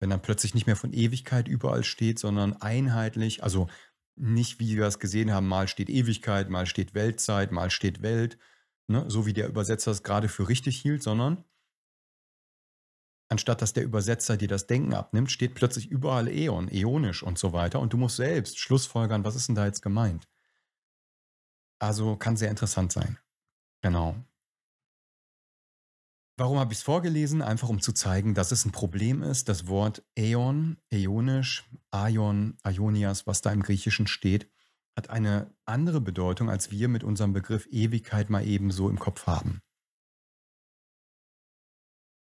Wenn 0.00 0.10
dann 0.10 0.22
plötzlich 0.22 0.54
nicht 0.54 0.66
mehr 0.66 0.76
von 0.76 0.92
Ewigkeit 0.92 1.46
überall 1.46 1.84
steht, 1.84 2.18
sondern 2.18 2.54
einheitlich, 2.54 3.42
also 3.44 3.68
nicht 4.16 4.58
wie 4.58 4.76
wir 4.76 4.86
es 4.86 4.98
gesehen 4.98 5.30
haben, 5.30 5.46
mal 5.46 5.68
steht 5.68 5.90
Ewigkeit, 5.90 6.50
mal 6.50 6.66
steht 6.66 6.94
Weltzeit, 6.94 7.52
mal 7.52 7.70
steht 7.70 8.02
Welt, 8.02 8.38
ne, 8.88 9.04
so 9.08 9.26
wie 9.26 9.32
der 9.32 9.48
Übersetzer 9.48 9.90
es 9.90 10.02
gerade 10.02 10.28
für 10.28 10.48
richtig 10.48 10.80
hielt, 10.80 11.02
sondern 11.02 11.44
anstatt 13.28 13.62
dass 13.62 13.72
der 13.72 13.84
Übersetzer 13.84 14.36
dir 14.36 14.48
das 14.48 14.66
Denken 14.66 14.94
abnimmt, 14.94 15.30
steht 15.30 15.54
plötzlich 15.54 15.88
überall 15.90 16.28
Äon, 16.28 16.68
äonisch 16.68 17.22
und 17.22 17.38
so 17.38 17.52
weiter 17.52 17.80
und 17.80 17.92
du 17.92 17.96
musst 17.96 18.16
selbst 18.16 18.58
schlussfolgern, 18.58 19.24
was 19.24 19.36
ist 19.36 19.48
denn 19.48 19.54
da 19.54 19.66
jetzt 19.66 19.82
gemeint? 19.82 20.28
Also 21.78 22.16
kann 22.16 22.36
sehr 22.36 22.50
interessant 22.50 22.92
sein. 22.92 23.18
Genau. 23.82 24.16
Warum 26.40 26.58
habe 26.58 26.72
ich 26.72 26.78
es 26.78 26.82
vorgelesen? 26.82 27.42
Einfach 27.42 27.68
um 27.68 27.82
zu 27.82 27.92
zeigen, 27.92 28.32
dass 28.32 28.50
es 28.50 28.64
ein 28.64 28.72
Problem 28.72 29.22
ist. 29.22 29.50
Das 29.50 29.66
Wort 29.66 30.02
Äon, 30.16 30.78
Äonisch, 30.90 31.68
Aion, 31.90 32.56
Aionias, 32.62 33.26
was 33.26 33.42
da 33.42 33.52
im 33.52 33.62
Griechischen 33.62 34.06
steht, 34.06 34.50
hat 34.96 35.10
eine 35.10 35.54
andere 35.66 36.00
Bedeutung, 36.00 36.48
als 36.48 36.70
wir 36.70 36.88
mit 36.88 37.04
unserem 37.04 37.34
Begriff 37.34 37.66
Ewigkeit 37.70 38.30
mal 38.30 38.46
eben 38.46 38.70
so 38.70 38.88
im 38.88 38.98
Kopf 38.98 39.26
haben. 39.26 39.60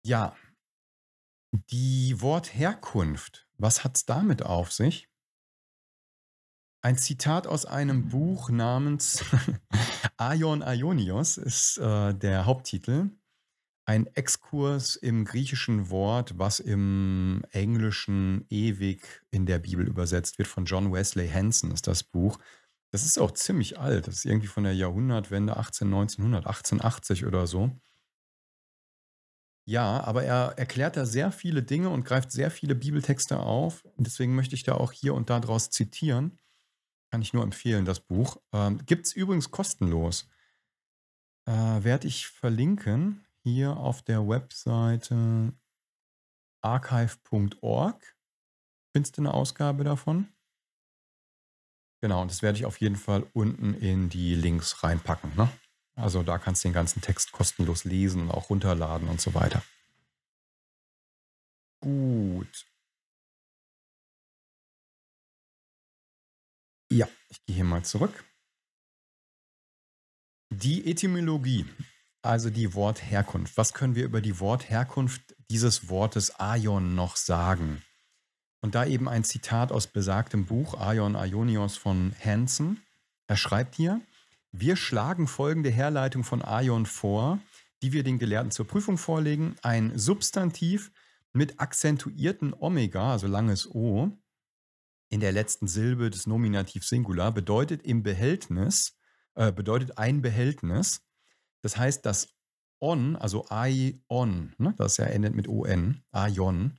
Ja, 0.04 0.36
die 1.50 2.14
Wortherkunft, 2.20 3.48
was 3.58 3.82
hat 3.82 3.96
es 3.96 4.06
damit 4.06 4.40
auf 4.40 4.70
sich? 4.70 5.10
Ein 6.80 6.96
Zitat 6.96 7.48
aus 7.48 7.66
einem 7.66 8.08
Buch 8.08 8.50
namens 8.50 9.24
Aion 10.16 10.62
Aionios 10.62 11.38
ist 11.38 11.78
äh, 11.78 12.14
der 12.14 12.46
Haupttitel. 12.46 13.10
Ein 13.88 14.08
Exkurs 14.14 14.96
im 14.96 15.24
griechischen 15.24 15.90
Wort, 15.90 16.36
was 16.40 16.58
im 16.58 17.44
Englischen 17.52 18.44
ewig 18.50 19.22
in 19.30 19.46
der 19.46 19.60
Bibel 19.60 19.86
übersetzt 19.86 20.38
wird, 20.38 20.48
von 20.48 20.64
John 20.64 20.92
Wesley 20.92 21.28
Hanson 21.28 21.70
ist 21.70 21.86
das 21.86 22.02
Buch. 22.02 22.36
Das 22.90 23.04
ist 23.04 23.16
auch 23.16 23.30
ziemlich 23.30 23.78
alt. 23.78 24.08
Das 24.08 24.16
ist 24.16 24.24
irgendwie 24.24 24.48
von 24.48 24.64
der 24.64 24.74
Jahrhundertwende 24.74 25.56
18, 25.56 25.86
1900, 25.86 26.46
1880 26.46 27.26
oder 27.26 27.46
so. 27.46 27.70
Ja, 29.68 30.02
aber 30.02 30.24
er 30.24 30.54
erklärt 30.56 30.96
da 30.96 31.06
sehr 31.06 31.30
viele 31.30 31.62
Dinge 31.62 31.88
und 31.90 32.04
greift 32.04 32.32
sehr 32.32 32.50
viele 32.50 32.74
Bibeltexte 32.74 33.38
auf. 33.38 33.86
Deswegen 33.98 34.34
möchte 34.34 34.56
ich 34.56 34.64
da 34.64 34.74
auch 34.74 34.90
hier 34.90 35.14
und 35.14 35.30
da 35.30 35.38
draus 35.38 35.70
zitieren. 35.70 36.40
Kann 37.12 37.22
ich 37.22 37.32
nur 37.32 37.44
empfehlen, 37.44 37.84
das 37.84 38.00
Buch. 38.00 38.38
Ähm, 38.52 38.84
Gibt 38.84 39.06
es 39.06 39.12
übrigens 39.12 39.52
kostenlos. 39.52 40.28
Äh, 41.46 41.52
Werde 41.52 42.08
ich 42.08 42.26
verlinken 42.26 43.25
hier 43.46 43.76
auf 43.76 44.02
der 44.02 44.26
Webseite 44.26 45.52
archive.org. 46.62 48.16
Findest 48.92 49.16
du 49.16 49.22
eine 49.22 49.32
Ausgabe 49.32 49.84
davon? 49.84 50.26
Genau, 52.02 52.22
und 52.22 52.30
das 52.30 52.42
werde 52.42 52.58
ich 52.58 52.64
auf 52.64 52.80
jeden 52.80 52.96
Fall 52.96 53.24
unten 53.34 53.74
in 53.74 54.08
die 54.08 54.34
Links 54.34 54.82
reinpacken. 54.82 55.36
Ne? 55.36 55.48
Also 55.94 56.24
da 56.24 56.38
kannst 56.38 56.64
du 56.64 56.68
den 56.68 56.74
ganzen 56.74 57.02
Text 57.02 57.30
kostenlos 57.30 57.84
lesen 57.84 58.22
und 58.22 58.30
auch 58.32 58.50
runterladen 58.50 59.08
und 59.08 59.20
so 59.20 59.32
weiter. 59.34 59.62
Gut. 61.80 62.66
Ja, 66.90 67.06
ich 67.28 67.44
gehe 67.46 67.54
hier 67.54 67.64
mal 67.64 67.84
zurück. 67.84 68.24
Die 70.50 70.90
Etymologie, 70.90 71.64
also 72.26 72.50
die 72.50 72.74
Wortherkunft. 72.74 73.56
Was 73.56 73.72
können 73.72 73.94
wir 73.94 74.04
über 74.04 74.20
die 74.20 74.40
Wortherkunft 74.40 75.34
dieses 75.50 75.88
Wortes 75.88 76.38
Aion 76.38 76.94
noch 76.94 77.16
sagen? 77.16 77.82
Und 78.60 78.74
da 78.74 78.84
eben 78.84 79.08
ein 79.08 79.24
Zitat 79.24 79.72
aus 79.72 79.86
besagtem 79.86 80.46
Buch 80.46 80.80
Aion 80.80 81.16
Aionios 81.16 81.76
von 81.76 82.14
Hansen. 82.22 82.82
Er 83.26 83.36
schreibt 83.36 83.74
hier, 83.74 84.00
wir 84.52 84.76
schlagen 84.76 85.26
folgende 85.26 85.70
Herleitung 85.70 86.24
von 86.24 86.42
Aion 86.42 86.86
vor, 86.86 87.38
die 87.82 87.92
wir 87.92 88.02
den 88.02 88.18
Gelehrten 88.18 88.50
zur 88.50 88.66
Prüfung 88.66 88.98
vorlegen. 88.98 89.56
Ein 89.62 89.98
Substantiv 89.98 90.90
mit 91.32 91.60
akzentuierten 91.60 92.54
Omega, 92.54 93.12
also 93.12 93.26
langes 93.26 93.72
O, 93.74 94.10
in 95.08 95.20
der 95.20 95.32
letzten 95.32 95.68
Silbe 95.68 96.10
des 96.10 96.26
Nominativ 96.26 96.84
Singular 96.84 97.32
bedeutet 97.32 97.82
im 97.84 98.02
Behältnis, 98.02 98.98
äh, 99.34 99.52
bedeutet 99.52 99.98
ein 99.98 100.20
Behältnis. 100.20 101.05
Das 101.66 101.76
heißt, 101.76 102.06
das 102.06 102.32
On, 102.80 103.16
also 103.16 103.44
Aion, 103.48 104.54
ne, 104.56 104.72
das 104.76 104.98
ja 104.98 105.06
endet 105.06 105.34
mit 105.34 105.48
ON, 105.48 106.04
Aion, 106.12 106.78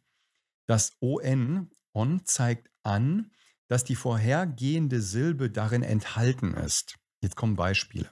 das 0.66 0.96
ON, 1.02 1.70
On 1.94 2.26
zeigt 2.26 2.72
an, 2.84 3.30
dass 3.68 3.84
die 3.84 3.98
vorhergehende 3.98 5.02
Silbe 5.02 5.52
darin 5.52 5.84
enthalten 5.84 6.54
ist. 6.54 6.98
Jetzt 7.22 7.36
kommen 7.36 7.58
Beispiele. 7.58 8.10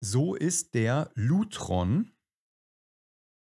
So 0.00 0.36
ist 0.36 0.74
der 0.74 1.10
Lutron 1.16 2.12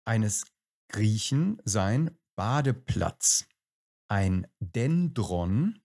eines 0.06 0.46
Griechen 0.88 1.62
sein 1.66 2.18
Badeplatz. 2.38 3.46
Ein 4.08 4.48
Dendron 4.62 5.82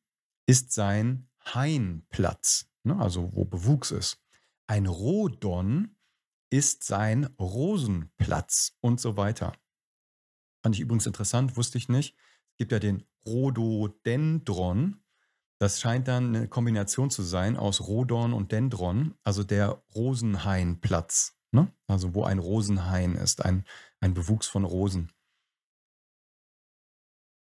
ist 0.46 0.70
sein 0.70 1.29
Hainplatz, 1.44 2.70
ne, 2.85 3.01
also 3.01 3.35
wo 3.35 3.44
Bewuchs 3.46 3.90
ist. 3.90 4.22
Ein 4.68 4.87
Rhodon 4.87 5.96
ist 6.53 6.85
sein 6.85 7.25
Rosenplatz 7.41 8.77
und 8.81 9.01
so 9.01 9.17
weiter. 9.17 9.55
Fand 10.62 10.75
ich 10.75 10.83
übrigens 10.83 11.07
interessant, 11.07 11.57
wusste 11.57 11.79
ich 11.79 11.88
nicht. 11.88 12.15
Es 12.53 12.57
gibt 12.59 12.73
ja 12.73 12.79
den 12.79 13.05
Rhododendron. 13.27 15.03
Das 15.59 15.81
scheint 15.81 16.09
dann 16.09 16.37
eine 16.37 16.49
Kombination 16.49 17.11
zu 17.11 17.23
sein 17.23 17.57
aus 17.57 17.81
Rhodon 17.81 18.35
und 18.35 18.53
Dendron, 18.53 19.15
also 19.25 19.45
der 19.45 19.83
Rosenhainplatz. 19.95 21.38
Ne? 21.53 21.73
Also 21.87 22.15
wo 22.15 22.25
ein 22.25 22.38
Rosenhain 22.38 23.15
ist, 23.15 23.43
ein, 23.45 23.65
ein 24.01 24.12
Bewuchs 24.12 24.47
von 24.47 24.65
Rosen. 24.65 25.11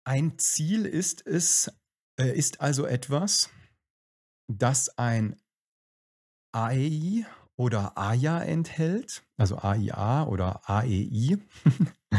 Ein 0.04 0.38
Ziel 0.38 0.86
ist 0.86 1.24
es, 1.24 1.70
äh, 2.18 2.36
ist 2.36 2.60
also 2.60 2.84
etwas, 2.84 3.50
das 4.48 4.88
ein 4.98 5.40
AI 6.52 7.26
oder 7.58 7.98
AIA 7.98 8.42
enthält, 8.44 9.24
also 9.36 9.58
AIA 9.58 10.26
oder 10.26 10.68
AEI. 10.70 11.38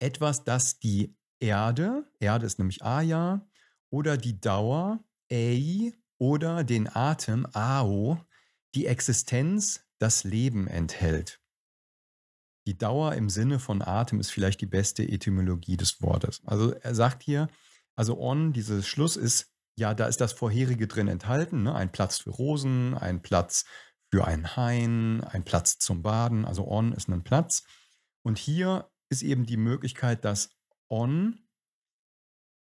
etwas, 0.00 0.44
das 0.44 0.80
die 0.80 1.16
Erde, 1.40 2.04
Erde 2.18 2.44
ist 2.44 2.58
nämlich 2.58 2.82
AIA, 2.82 3.48
oder 3.90 4.16
die 4.16 4.40
Dauer, 4.40 5.02
EI, 5.30 5.92
oder 6.18 6.64
den 6.64 6.88
Atem, 6.94 7.46
AO, 7.52 8.18
die 8.74 8.86
Existenz, 8.86 9.84
das 10.00 10.24
Leben 10.24 10.66
enthält. 10.66 11.40
Die 12.66 12.76
Dauer 12.76 13.14
im 13.14 13.30
Sinne 13.30 13.60
von 13.60 13.82
Atem 13.82 14.20
ist 14.20 14.30
vielleicht 14.30 14.60
die 14.60 14.66
beste 14.66 15.02
Etymologie 15.02 15.76
des 15.76 16.02
Wortes. 16.02 16.42
Also 16.44 16.72
er 16.72 16.94
sagt 16.94 17.22
hier, 17.22 17.48
also 17.96 18.18
on, 18.20 18.52
dieses 18.52 18.86
Schluss 18.86 19.16
ist, 19.16 19.52
ja, 19.76 19.94
da 19.94 20.06
ist 20.06 20.20
das 20.20 20.32
vorherige 20.32 20.86
drin 20.88 21.08
enthalten, 21.08 21.62
ne? 21.62 21.74
ein 21.74 21.90
Platz 21.90 22.18
für 22.18 22.30
Rosen, 22.30 22.94
ein 22.94 23.22
Platz 23.22 23.64
für 24.10 24.26
ein 24.26 24.56
Hain, 24.56 25.22
ein 25.22 25.44
Platz 25.44 25.78
zum 25.78 26.02
Baden, 26.02 26.44
also 26.44 26.66
on 26.66 26.92
ist 26.92 27.08
ein 27.08 27.24
Platz. 27.24 27.64
Und 28.22 28.38
hier 28.38 28.90
ist 29.10 29.22
eben 29.22 29.46
die 29.46 29.56
Möglichkeit, 29.56 30.24
dass 30.24 30.50
on 30.88 31.40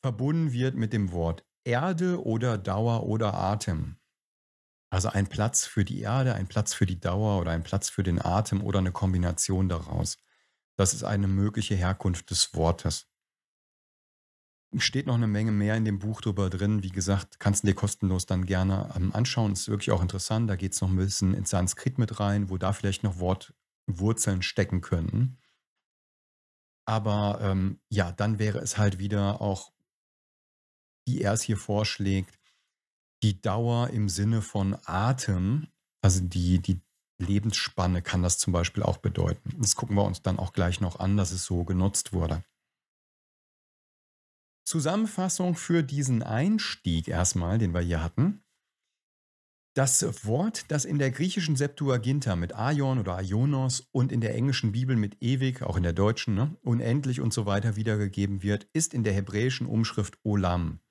verbunden 0.01 0.51
wird 0.51 0.75
mit 0.75 0.93
dem 0.93 1.11
Wort 1.11 1.45
Erde 1.63 2.23
oder 2.23 2.57
Dauer 2.57 3.03
oder 3.03 3.33
Atem. 3.33 3.97
Also 4.91 5.09
ein 5.09 5.27
Platz 5.27 5.65
für 5.65 5.85
die 5.85 6.01
Erde, 6.01 6.33
ein 6.33 6.47
Platz 6.47 6.73
für 6.73 6.85
die 6.85 6.99
Dauer 6.99 7.39
oder 7.39 7.51
ein 7.51 7.63
Platz 7.63 7.89
für 7.89 8.01
den 8.01 8.19
Atem 8.19 8.63
oder 8.63 8.79
eine 8.79 8.91
Kombination 8.91 9.69
daraus. 9.69 10.17
Das 10.77 10.93
ist 10.93 11.03
eine 11.03 11.27
mögliche 11.27 11.75
Herkunft 11.75 12.31
des 12.31 12.53
Wortes. 12.55 13.07
Steht 14.77 15.07
noch 15.07 15.15
eine 15.15 15.27
Menge 15.27 15.51
mehr 15.51 15.75
in 15.75 15.85
dem 15.85 15.97
Buch 15.97 16.21
drüber 16.21 16.49
drin. 16.49 16.83
Wie 16.83 16.91
gesagt, 16.91 17.39
kannst 17.39 17.63
du 17.63 17.67
dir 17.67 17.73
kostenlos 17.73 18.27
dann 18.27 18.45
gerne 18.45 18.93
ähm, 18.95 19.13
anschauen. 19.15 19.53
Ist 19.53 19.67
wirklich 19.67 19.91
auch 19.91 20.01
interessant. 20.01 20.49
Da 20.49 20.55
geht 20.55 20.73
es 20.73 20.81
noch 20.81 20.89
ein 20.89 20.95
bisschen 20.95 21.33
ins 21.33 21.49
Sanskrit 21.49 21.97
mit 21.97 22.19
rein, 22.19 22.49
wo 22.49 22.57
da 22.57 22.71
vielleicht 22.71 23.03
noch 23.03 23.19
Wortwurzeln 23.19 24.43
stecken 24.43 24.81
könnten. 24.81 25.37
Aber 26.85 27.39
ähm, 27.41 27.79
ja, 27.89 28.11
dann 28.11 28.37
wäre 28.37 28.59
es 28.59 28.77
halt 28.77 28.99
wieder 28.99 29.41
auch, 29.41 29.71
wie 31.07 31.21
er 31.21 31.33
es 31.33 31.41
hier 31.41 31.57
vorschlägt, 31.57 32.39
die 33.23 33.41
Dauer 33.41 33.89
im 33.89 34.07
Sinne 34.09 34.41
von 34.41 34.77
Atem, 34.85 35.67
also 36.01 36.21
die, 36.21 36.59
die 36.59 36.81
Lebensspanne 37.19 38.01
kann 38.01 38.23
das 38.23 38.37
zum 38.37 38.53
Beispiel 38.53 38.83
auch 38.83 38.97
bedeuten. 38.97 39.55
Das 39.59 39.75
gucken 39.75 39.95
wir 39.95 40.03
uns 40.03 40.21
dann 40.21 40.39
auch 40.39 40.53
gleich 40.53 40.79
noch 40.79 40.99
an, 40.99 41.17
dass 41.17 41.31
es 41.31 41.45
so 41.45 41.63
genutzt 41.63 42.13
wurde. 42.13 42.43
Zusammenfassung 44.69 45.55
für 45.55 45.81
diesen 45.81 46.21
Einstieg 46.21 47.07
erstmal, 47.07 47.57
den 47.57 47.73
wir 47.73 47.81
hier 47.81 48.03
hatten. 48.03 48.43
Das 49.75 50.03
Wort, 50.25 50.69
das 50.69 50.85
in 50.85 50.99
der 50.99 51.09
griechischen 51.09 51.55
Septuaginta 51.55 52.35
mit 52.35 52.55
Aion 52.55 52.99
oder 52.99 53.15
Aionos 53.15 53.87
und 53.91 54.11
in 54.11 54.21
der 54.21 54.35
englischen 54.35 54.71
Bibel 54.71 54.95
mit 54.95 55.23
ewig, 55.23 55.63
auch 55.63 55.75
in 55.75 55.81
der 55.81 55.93
deutschen, 55.93 56.35
ne, 56.35 56.55
unendlich 56.61 57.19
und 57.19 57.33
so 57.33 57.47
weiter 57.47 57.77
wiedergegeben 57.77 58.43
wird, 58.43 58.67
ist 58.71 58.93
in 58.93 59.03
der 59.03 59.13
hebräischen 59.13 59.65
Umschrift 59.65 60.19
Olam 60.23 60.81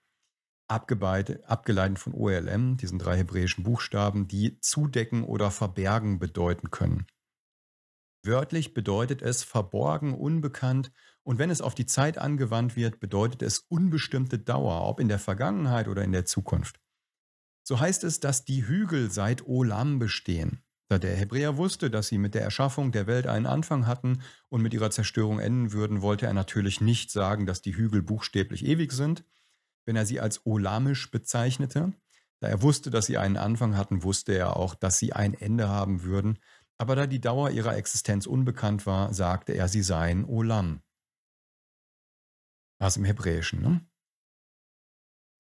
abgeleitet 0.67 2.01
von 2.01 2.15
OLM, 2.15 2.79
diesen 2.79 2.99
drei 2.99 3.17
hebräischen 3.17 3.63
Buchstaben, 3.63 4.27
die 4.27 4.59
zudecken 4.61 5.23
oder 5.23 5.53
verbergen 5.53 6.19
bedeuten 6.19 6.73
können. 6.73 7.07
Wörtlich 8.25 8.75
bedeutet 8.75 9.23
es 9.23 9.45
verborgen, 9.45 10.15
unbekannt 10.15 10.91
und 11.29 11.39
wenn 11.39 11.51
es 11.51 11.61
auf 11.61 11.75
die 11.75 11.85
Zeit 11.85 12.17
angewandt 12.17 12.75
wird, 12.75 13.01
bedeutet 13.01 13.43
es 13.43 13.59
unbestimmte 13.59 14.39
Dauer, 14.39 14.89
ob 14.89 14.99
in 14.99 15.09
der 15.09 15.19
Vergangenheit 15.19 15.87
oder 15.87 16.03
in 16.03 16.11
der 16.11 16.25
Zukunft. 16.25 16.81
So 17.63 17.79
heißt 17.81 18.03
es, 18.05 18.19
dass 18.21 18.47
die 18.47 18.67
Hügel 18.67 19.11
seit 19.11 19.47
Olam 19.47 19.99
bestehen. 19.99 20.63
Da 20.89 20.99
der 20.99 21.15
Hebräer 21.15 21.59
wusste, 21.59 21.91
dass 21.91 22.09
sie 22.09 22.17
mit 22.17 22.35
der 22.35 22.41
Erschaffung 22.41 22.93
der 22.93 23.07
Welt 23.07 23.27
einen 23.27 23.45
Anfang 23.45 23.87
hatten 23.87 24.23
und 24.49 24.63
mit 24.63 24.73
ihrer 24.73 24.91
Zerstörung 24.91 25.39
enden 25.39 25.73
würden, 25.73 26.01
wollte 26.01 26.25
er 26.25 26.33
natürlich 26.33 26.81
nicht 26.81 27.11
sagen, 27.11 27.45
dass 27.45 27.61
die 27.61 27.77
Hügel 27.77 28.01
buchstäblich 28.01 28.65
ewig 28.65 28.93
sind, 28.93 29.23
wenn 29.85 29.97
er 29.97 30.07
sie 30.07 30.21
als 30.21 30.47
olamisch 30.47 31.11
bezeichnete. 31.11 31.93
Da 32.41 32.49
er 32.49 32.63
wusste, 32.63 32.89
dass 32.89 33.05
sie 33.05 33.19
einen 33.19 33.37
Anfang 33.37 33.77
hatten, 33.77 34.03
wusste 34.03 34.33
er 34.33 34.57
auch, 34.57 34.75
dass 34.75 34.97
sie 34.97 35.13
ein 35.13 35.35
Ende 35.35 35.69
haben 35.69 36.05
würden. 36.05 36.39
Aber 36.79 36.97
da 36.97 37.07
die 37.07 37.21
Dauer 37.21 37.51
ihrer 37.51 37.77
Existenz 37.77 38.25
unbekannt 38.25 38.87
war, 38.87 39.13
sagte 39.13 39.53
er, 39.53 39.69
sie 39.69 39.83
seien 39.83 40.25
Olam. 40.25 40.81
Was 42.79 42.97
im 42.97 43.05
Hebräischen, 43.05 43.61
ne? 43.61 43.85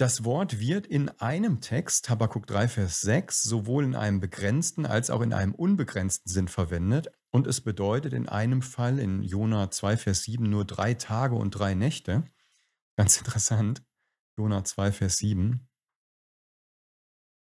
Das 0.00 0.24
Wort 0.24 0.60
wird 0.60 0.86
in 0.86 1.08
einem 1.18 1.60
Text, 1.60 2.08
Habakkuk 2.08 2.46
3, 2.46 2.68
Vers 2.68 3.00
6, 3.00 3.42
sowohl 3.42 3.82
in 3.82 3.96
einem 3.96 4.20
begrenzten 4.20 4.86
als 4.86 5.10
auch 5.10 5.22
in 5.22 5.32
einem 5.32 5.54
unbegrenzten 5.56 6.30
Sinn 6.30 6.46
verwendet 6.46 7.08
und 7.30 7.48
es 7.48 7.60
bedeutet 7.60 8.12
in 8.12 8.28
einem 8.28 8.62
Fall 8.62 9.00
in 9.00 9.22
Jona 9.22 9.72
2, 9.72 9.96
Vers 9.96 10.22
7 10.22 10.48
nur 10.48 10.64
drei 10.64 10.94
Tage 10.94 11.34
und 11.34 11.50
drei 11.50 11.74
Nächte. 11.74 12.24
Ganz 12.96 13.18
interessant. 13.18 13.82
Jona 14.36 14.64
2, 14.64 14.92
Vers 14.92 15.18
7. 15.18 15.68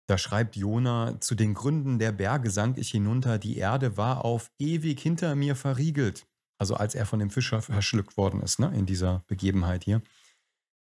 Da 0.07 0.17
schreibt 0.17 0.55
Jona, 0.55 1.21
zu 1.21 1.35
den 1.35 1.53
Gründen 1.53 1.99
der 1.99 2.11
Berge 2.11 2.49
sank 2.49 2.79
ich 2.79 2.89
hinunter, 2.89 3.37
die 3.37 3.57
Erde 3.57 3.95
war 3.95 4.25
auf 4.25 4.51
ewig 4.57 4.99
hinter 4.99 5.35
mir 5.35 5.55
verriegelt. 5.55 6.27
Also 6.59 6.75
als 6.75 6.93
er 6.93 7.05
von 7.05 7.19
dem 7.19 7.29
Fischer 7.29 7.61
verschluckt 7.61 8.17
worden 8.17 8.41
ist, 8.41 8.59
ne, 8.59 8.71
in 8.75 8.85
dieser 8.85 9.23
Begebenheit 9.27 9.83
hier. 9.83 10.01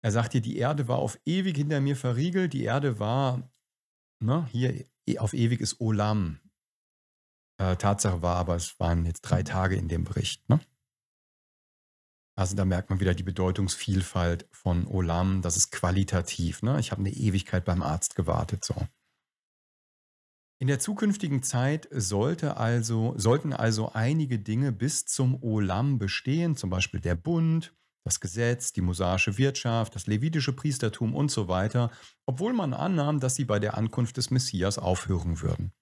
Er 0.03 0.13
sagt 0.13 0.33
hier, 0.33 0.41
die 0.41 0.57
Erde 0.57 0.89
war 0.89 0.99
auf 0.99 1.19
ewig 1.25 1.57
hinter 1.57 1.81
mir 1.81 1.97
verriegelt. 1.97 2.53
Die 2.53 2.65
Erde 2.65 2.99
war, 2.99 3.49
ne, 4.19 4.47
hier 4.51 4.85
e, 5.07 5.19
auf 5.19 5.33
ewig 5.33 5.61
ist 5.61 5.81
Olam. 5.81 6.41
Äh, 7.59 7.77
Tatsache 7.77 8.23
war 8.23 8.37
aber, 8.37 8.57
es 8.57 8.81
waren 8.81 9.05
jetzt 9.05 9.23
drei 9.23 9.43
Tage 9.43 9.77
in 9.77 9.89
dem 9.89 10.05
Bericht. 10.05 10.49
Ne? 10.49 10.59
Also 12.37 12.57
da 12.57 12.65
merkt 12.65 12.91
man 12.91 13.01
wieder 13.01 13.15
die 13.15 13.23
Bedeutungsvielfalt 13.23 14.49
von 14.51 14.87
Olam. 14.87 15.43
Das 15.43 15.57
ist 15.57 15.71
qualitativ. 15.71 16.63
Ne? 16.63 16.81
Ich 16.81 16.91
habe 16.91 17.01
eine 17.01 17.13
Ewigkeit 17.13 17.65
beim 17.65 17.83
Arzt 17.83 18.17
gewartet. 18.17 18.65
So. 18.65 18.75
In 20.63 20.67
der 20.67 20.79
zukünftigen 20.79 21.43
Zeit 21.43 21.89
sollte 21.91 22.59
also, 22.59 23.15
sollten 23.17 23.55
also 23.55 23.93
einige 23.95 24.39
Dinge 24.39 24.73
bis 24.73 25.07
zum 25.07 25.43
Olam 25.43 25.99
bestehen, 25.99 26.55
zum 26.55 26.69
Beispiel 26.69 27.01
der 27.01 27.15
Bund, 27.15 27.75
das 28.05 28.21
Gesetz, 28.21 28.75
die 28.75 28.83
mosaische 28.83 29.39
Wirtschaft, 29.39 29.95
das 29.95 30.07
levitische 30.07 30.53
Priestertum 30.53 31.15
und 31.15 31.31
so 31.31 31.49
weiter, 31.49 31.91
obwohl 32.27 32.53
man 32.53 32.75
annahm, 32.75 33.21
dass 33.21 33.37
sie 33.37 33.47
bei 33.47 33.59
der 33.59 33.79
Ankunft 33.79 34.19
des 34.19 34.31
Messias 34.31 34.79
aufhören 34.79 35.41
würden. 35.41 35.73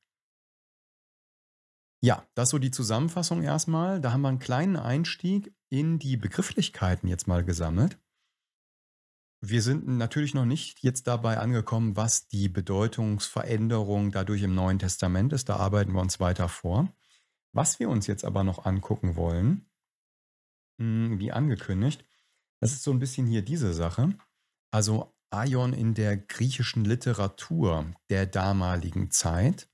Ja, 2.00 2.24
das 2.34 2.50
so 2.50 2.58
die 2.58 2.70
Zusammenfassung 2.70 3.42
erstmal. 3.42 4.00
Da 4.00 4.12
haben 4.12 4.20
wir 4.20 4.28
einen 4.28 4.38
kleinen 4.38 4.76
Einstieg 4.76 5.52
in 5.70 5.98
die 5.98 6.16
Begrifflichkeiten 6.16 7.08
jetzt 7.08 7.26
mal 7.26 7.44
gesammelt. 7.44 7.98
Wir 9.40 9.62
sind 9.62 9.86
natürlich 9.86 10.34
noch 10.34 10.44
nicht 10.44 10.82
jetzt 10.82 11.06
dabei 11.06 11.38
angekommen, 11.38 11.96
was 11.96 12.26
die 12.26 12.48
Bedeutungsveränderung 12.48 14.10
dadurch 14.10 14.42
im 14.42 14.54
Neuen 14.54 14.80
Testament 14.80 15.32
ist. 15.32 15.48
Da 15.48 15.56
arbeiten 15.56 15.92
wir 15.92 16.00
uns 16.00 16.18
weiter 16.18 16.48
vor. 16.48 16.92
Was 17.52 17.78
wir 17.78 17.88
uns 17.88 18.06
jetzt 18.06 18.24
aber 18.24 18.42
noch 18.42 18.66
angucken 18.66 19.16
wollen, 19.16 19.70
hm, 20.80 21.18
wie 21.18 21.32
angekündigt. 21.32 22.04
Das 22.60 22.72
ist 22.72 22.82
so 22.82 22.90
ein 22.90 22.98
bisschen 22.98 23.26
hier 23.26 23.42
diese 23.42 23.72
Sache. 23.72 24.18
Also 24.72 25.14
Aion 25.30 25.72
in 25.72 25.94
der 25.94 26.16
griechischen 26.16 26.84
Literatur 26.84 27.92
der 28.10 28.26
damaligen 28.26 29.10
Zeit. 29.10 29.68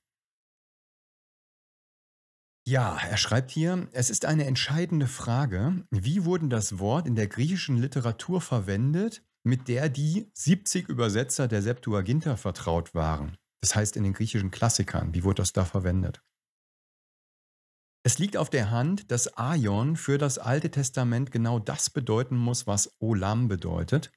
Ja, 2.67 2.97
er 2.99 3.17
schreibt 3.17 3.51
hier, 3.51 3.89
es 3.93 4.09
ist 4.09 4.25
eine 4.25 4.47
entscheidende 4.47 5.07
Frage, 5.07 5.87
wie 5.91 6.25
wurden 6.25 6.49
das 6.49 6.79
Wort 6.79 7.07
in 7.07 7.15
der 7.15 7.29
griechischen 7.29 7.77
Literatur 7.77 8.41
verwendet, 8.41 9.23
mit 9.45 9.69
der 9.69 9.89
die 9.89 10.31
70 10.35 10.89
Übersetzer 10.89 11.47
der 11.47 11.63
Septuaginta 11.63 12.37
vertraut 12.37 12.95
waren? 12.95 13.37
Das 13.61 13.75
heißt 13.75 13.97
in 13.97 14.03
den 14.03 14.13
griechischen 14.13 14.51
Klassikern, 14.51 15.15
wie 15.15 15.23
wurde 15.23 15.43
das 15.43 15.53
da 15.53 15.65
verwendet? 15.65 16.23
Es 18.07 18.19
liegt 18.19 18.37
auf 18.37 18.51
der 18.51 18.71
Hand, 18.71 19.11
dass 19.11 19.39
Aion 19.39 19.97
für 19.97 20.19
das 20.19 20.39
Alte 20.39 20.71
Testament 20.71 21.31
genau 21.31 21.59
das 21.59 21.89
bedeuten 21.89 22.37
muss, 22.37 22.67
was 22.67 22.95
Olam 23.01 23.49
bedeutet. 23.49 24.13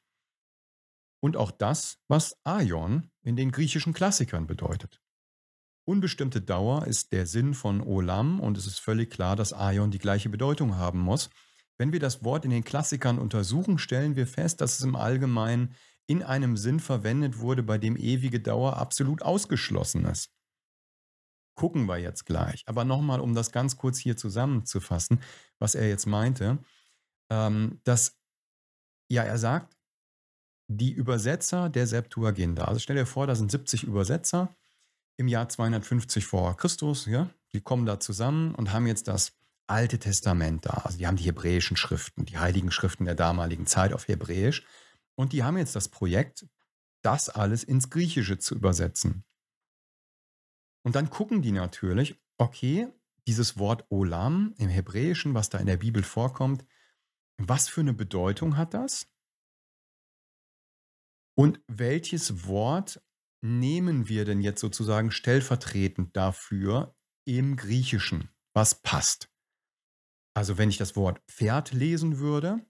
Und 1.22 1.38
auch 1.38 1.52
das, 1.52 1.98
was 2.10 2.38
Aion 2.44 3.10
in 3.22 3.38
den 3.38 3.52
griechischen 3.52 3.94
Klassikern 3.94 4.46
bedeutet. 4.46 5.02
Unbestimmte 5.86 6.42
Dauer 6.42 6.86
ist 6.86 7.14
der 7.14 7.26
Sinn 7.26 7.54
von 7.54 7.80
Olam 7.80 8.42
und 8.42 8.58
es 8.58 8.68
ist 8.68 8.80
völlig 8.80 9.10
klar, 9.10 9.38
dass 9.38 9.54
Aion 9.54 9.90
die 9.90 10.00
gleiche 10.00 10.28
Bedeutung 10.28 10.76
haben 10.76 11.00
muss. 11.00 11.30
Wenn 11.78 11.92
wir 11.92 12.00
das 12.00 12.24
Wort 12.24 12.46
in 12.46 12.52
den 12.52 12.64
Klassikern 12.64 13.20
untersuchen, 13.20 13.78
stellen 13.78 14.16
wir 14.16 14.28
fest, 14.28 14.62
dass 14.62 14.80
es 14.80 14.82
im 14.84 14.96
Allgemeinen 14.96 15.76
in 16.08 16.24
einem 16.24 16.58
Sinn 16.58 16.80
verwendet 16.80 17.40
wurde, 17.40 17.64
bei 17.64 17.78
dem 17.78 17.98
ewige 17.98 18.40
Dauer 18.40 18.78
absolut 18.78 19.22
ausgeschlossen 19.22 20.06
ist 20.06 20.32
gucken 21.58 21.88
wir 21.88 21.98
jetzt 21.98 22.26
gleich. 22.26 22.64
Aber 22.68 22.86
nochmal, 22.86 23.20
um 23.20 23.36
das 23.36 23.52
ganz 23.52 23.76
kurz 23.76 23.98
hier 23.98 24.16
zusammenzufassen, 24.16 25.20
was 25.60 25.76
er 25.76 25.90
jetzt 25.90 26.06
meinte, 26.06 26.60
ähm, 27.30 27.82
dass, 27.84 28.18
ja, 29.12 29.24
er 29.24 29.38
sagt, 29.38 29.76
die 30.70 30.92
Übersetzer 30.92 31.70
der 31.70 31.88
Septuaginta, 31.88 32.66
also 32.66 32.80
stell 32.80 32.96
dir 32.96 33.06
vor, 33.06 33.28
da 33.28 33.36
sind 33.36 33.52
70 33.52 33.84
Übersetzer 33.84 34.56
im 35.18 35.28
Jahr 35.28 35.50
250 35.50 36.26
vor 36.26 36.56
Christus, 36.56 37.06
ja, 37.06 37.30
die 37.54 37.62
kommen 37.62 37.86
da 37.86 38.00
zusammen 38.00 38.54
und 38.54 38.72
haben 38.72 38.86
jetzt 38.86 39.08
das 39.08 39.37
Alte 39.68 40.00
Testament 40.00 40.66
da. 40.66 40.82
Also 40.86 40.98
die 40.98 41.08
haben 41.08 41.18
die 41.18 41.26
hebräischen 41.26 41.78
Schriften, 41.78 42.26
die 42.26 42.38
heiligen 42.38 42.72
Schriften 42.72 43.06
der 43.06 43.16
damaligen 43.16 43.68
Zeit 43.68 43.94
auf 43.94 44.08
Hebräisch. 44.08 44.66
Und 45.16 45.34
die 45.34 45.44
haben 45.44 45.58
jetzt 45.58 45.76
das 45.76 45.90
Projekt, 45.90 46.48
das 47.04 47.30
alles 47.30 47.64
ins 47.64 47.90
Griechische 47.90 48.38
zu 48.38 48.56
übersetzen. 48.56 49.26
Und 50.86 50.96
dann 50.96 51.10
gucken 51.10 51.42
die 51.42 51.52
natürlich, 51.52 52.20
okay, 52.38 52.88
dieses 53.28 53.58
Wort 53.58 53.86
Olam 53.90 54.54
im 54.58 54.70
Hebräischen, 54.70 55.34
was 55.34 55.50
da 55.50 55.58
in 55.58 55.66
der 55.66 55.78
Bibel 55.78 56.02
vorkommt, 56.02 56.66
was 57.38 57.68
für 57.68 57.82
eine 57.82 57.94
Bedeutung 57.94 58.58
hat 58.58 58.74
das? 58.74 59.08
Und 61.38 61.62
welches 61.68 62.48
Wort 62.48 63.02
nehmen 63.42 64.08
wir 64.08 64.26
denn 64.26 64.42
jetzt 64.42 64.62
sozusagen 64.62 65.12
stellvertretend 65.12 66.16
dafür 66.16 66.96
im 67.26 67.58
Griechischen? 67.58 68.30
Was 68.54 68.82
passt? 68.82 69.30
Also 70.38 70.60
wenn 70.60 70.70
ich 70.70 70.78
das 70.78 70.96
Wort 70.96 71.20
Pferd 71.28 71.72
lesen 71.74 72.20
würde, 72.20 72.64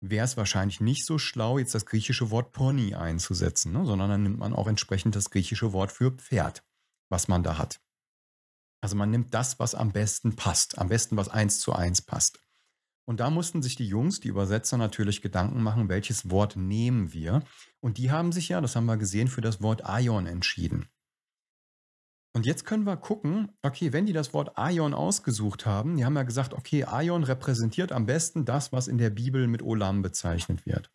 wäre 0.00 0.24
es 0.24 0.38
wahrscheinlich 0.38 0.80
nicht 0.80 1.04
so 1.04 1.18
schlau, 1.18 1.58
jetzt 1.58 1.74
das 1.74 1.84
griechische 1.84 2.30
Wort 2.30 2.52
Pony 2.52 2.94
einzusetzen, 2.94 3.72
ne? 3.72 3.84
sondern 3.84 4.08
dann 4.08 4.22
nimmt 4.22 4.38
man 4.38 4.54
auch 4.54 4.66
entsprechend 4.68 5.14
das 5.14 5.28
griechische 5.28 5.74
Wort 5.74 5.92
für 5.92 6.12
Pferd 6.12 6.64
was 7.10 7.28
man 7.28 7.42
da 7.44 7.58
hat. 7.58 7.80
Also 8.80 8.96
man 8.96 9.10
nimmt 9.10 9.32
das, 9.34 9.60
was 9.60 9.74
am 9.74 9.92
besten 9.92 10.34
passt, 10.34 10.78
am 10.78 10.88
besten 10.88 11.16
was 11.16 11.28
eins 11.28 11.60
zu 11.60 11.72
eins 11.72 12.02
passt. 12.02 12.40
Und 13.06 13.20
da 13.20 13.30
mussten 13.30 13.62
sich 13.62 13.76
die 13.76 13.86
Jungs, 13.86 14.18
die 14.20 14.28
Übersetzer 14.28 14.78
natürlich 14.78 15.22
Gedanken 15.22 15.62
machen, 15.62 15.88
welches 15.88 16.30
Wort 16.30 16.56
nehmen 16.56 17.12
wir. 17.12 17.44
Und 17.80 17.98
die 17.98 18.10
haben 18.10 18.32
sich 18.32 18.48
ja, 18.48 18.60
das 18.60 18.76
haben 18.76 18.86
wir 18.86 18.96
gesehen, 18.96 19.28
für 19.28 19.42
das 19.42 19.62
Wort 19.62 19.84
Aion 19.84 20.26
entschieden. 20.26 20.88
Und 22.34 22.46
jetzt 22.46 22.66
können 22.66 22.84
wir 22.84 22.96
gucken, 22.96 23.52
okay, 23.62 23.92
wenn 23.92 24.06
die 24.06 24.12
das 24.12 24.34
Wort 24.34 24.58
Aion 24.58 24.92
ausgesucht 24.92 25.66
haben, 25.66 25.96
die 25.96 26.04
haben 26.04 26.16
ja 26.16 26.24
gesagt, 26.24 26.52
okay, 26.52 26.84
Aion 26.84 27.24
repräsentiert 27.24 27.92
am 27.92 28.06
besten 28.06 28.44
das, 28.44 28.72
was 28.72 28.88
in 28.88 28.98
der 28.98 29.10
Bibel 29.10 29.46
mit 29.46 29.62
Olam 29.62 30.02
bezeichnet 30.02 30.66
wird 30.66 30.90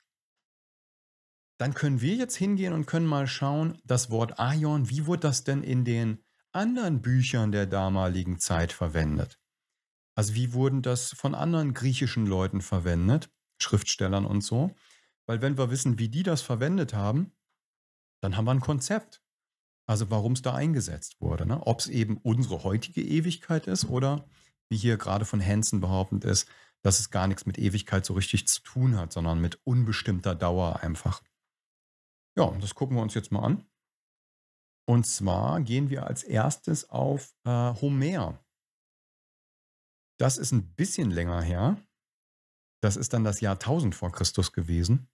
dann 1.60 1.74
können 1.74 2.00
wir 2.00 2.16
jetzt 2.16 2.38
hingehen 2.38 2.74
und 2.74 2.86
können 2.88 3.06
mal 3.06 3.28
schauen, 3.28 3.78
das 3.84 4.10
Wort 4.10 4.40
Aion, 4.40 4.90
wie 4.90 5.06
wurde 5.06 5.22
das 5.22 5.44
denn 5.44 5.62
in 5.62 5.84
den 5.84 6.24
anderen 6.54 7.02
Büchern 7.02 7.52
der 7.52 7.66
damaligen 7.66 8.40
Zeit 8.40 8.72
verwendet? 8.72 9.40
Also 10.16 10.36
wie 10.36 10.54
wurden 10.54 10.82
das 10.82 11.10
von 11.12 11.36
anderen 11.36 11.74
griechischen 11.74 12.26
Leuten 12.26 12.62
verwendet, 12.62 13.30
Schriftstellern 13.62 14.26
und 14.26 14.42
so? 14.42 14.74
Weil 15.28 15.42
wenn 15.42 15.58
wir 15.58 15.70
wissen, 15.70 16.00
wie 16.00 16.08
die 16.08 16.24
das 16.24 16.42
verwendet 16.42 16.94
haben, 16.94 17.34
dann 18.22 18.38
haben 18.38 18.46
wir 18.46 18.52
ein 18.52 18.62
Konzept. 18.62 19.22
Also 19.90 20.12
warum 20.12 20.34
es 20.34 20.44
da 20.44 20.54
eingesetzt 20.54 21.20
wurde. 21.20 21.48
Ne? 21.48 21.66
Ob 21.66 21.80
es 21.80 21.88
eben 21.88 22.18
unsere 22.18 22.64
heutige 22.64 23.02
Ewigkeit 23.02 23.66
ist 23.66 23.86
oder 23.86 24.24
wie 24.70 24.78
hier 24.78 24.98
gerade 24.98 25.26
von 25.26 25.44
Hansen 25.44 25.82
behauptet 25.82 26.26
ist, 26.26 26.48
dass 26.84 27.00
es 27.00 27.10
gar 27.10 27.26
nichts 27.26 27.48
mit 27.48 27.58
Ewigkeit 27.58 28.06
so 28.06 28.14
richtig 28.14 28.48
zu 28.48 28.62
tun 28.62 28.98
hat, 28.98 29.12
sondern 29.12 29.42
mit 29.42 29.60
unbestimmter 29.66 30.36
Dauer 30.36 30.82
einfach. 30.82 31.24
Ja, 32.38 32.52
das 32.62 32.76
gucken 32.76 32.98
wir 32.98 33.02
uns 33.02 33.16
jetzt 33.16 33.32
mal 33.32 33.42
an. 33.42 33.66
Und 34.88 35.08
zwar 35.08 35.60
gehen 35.62 35.90
wir 35.90 36.06
als 36.06 36.22
erstes 36.22 36.88
auf 36.92 37.34
äh, 37.46 37.50
Homer. 37.50 38.40
Das 40.20 40.38
ist 40.38 40.52
ein 40.52 40.76
bisschen 40.76 41.10
länger 41.10 41.42
her. 41.42 41.84
Das 42.84 42.96
ist 42.96 43.14
dann 43.14 43.24
das 43.24 43.42
Jahr 43.42 43.56
1000 43.56 43.96
vor 43.96 44.12
Christus 44.12 44.52
gewesen. 44.52 45.10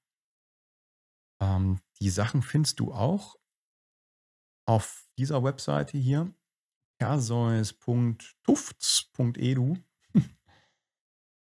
Ähm, 1.41 1.79
die 2.01 2.09
Sachen 2.09 2.41
findest 2.41 2.81
du 2.81 2.91
auch 2.91 3.37
auf 4.65 5.05
dieser 5.17 5.43
Webseite 5.43 5.97
hier, 5.97 6.33
perseus.tufts.edu. 6.99 9.77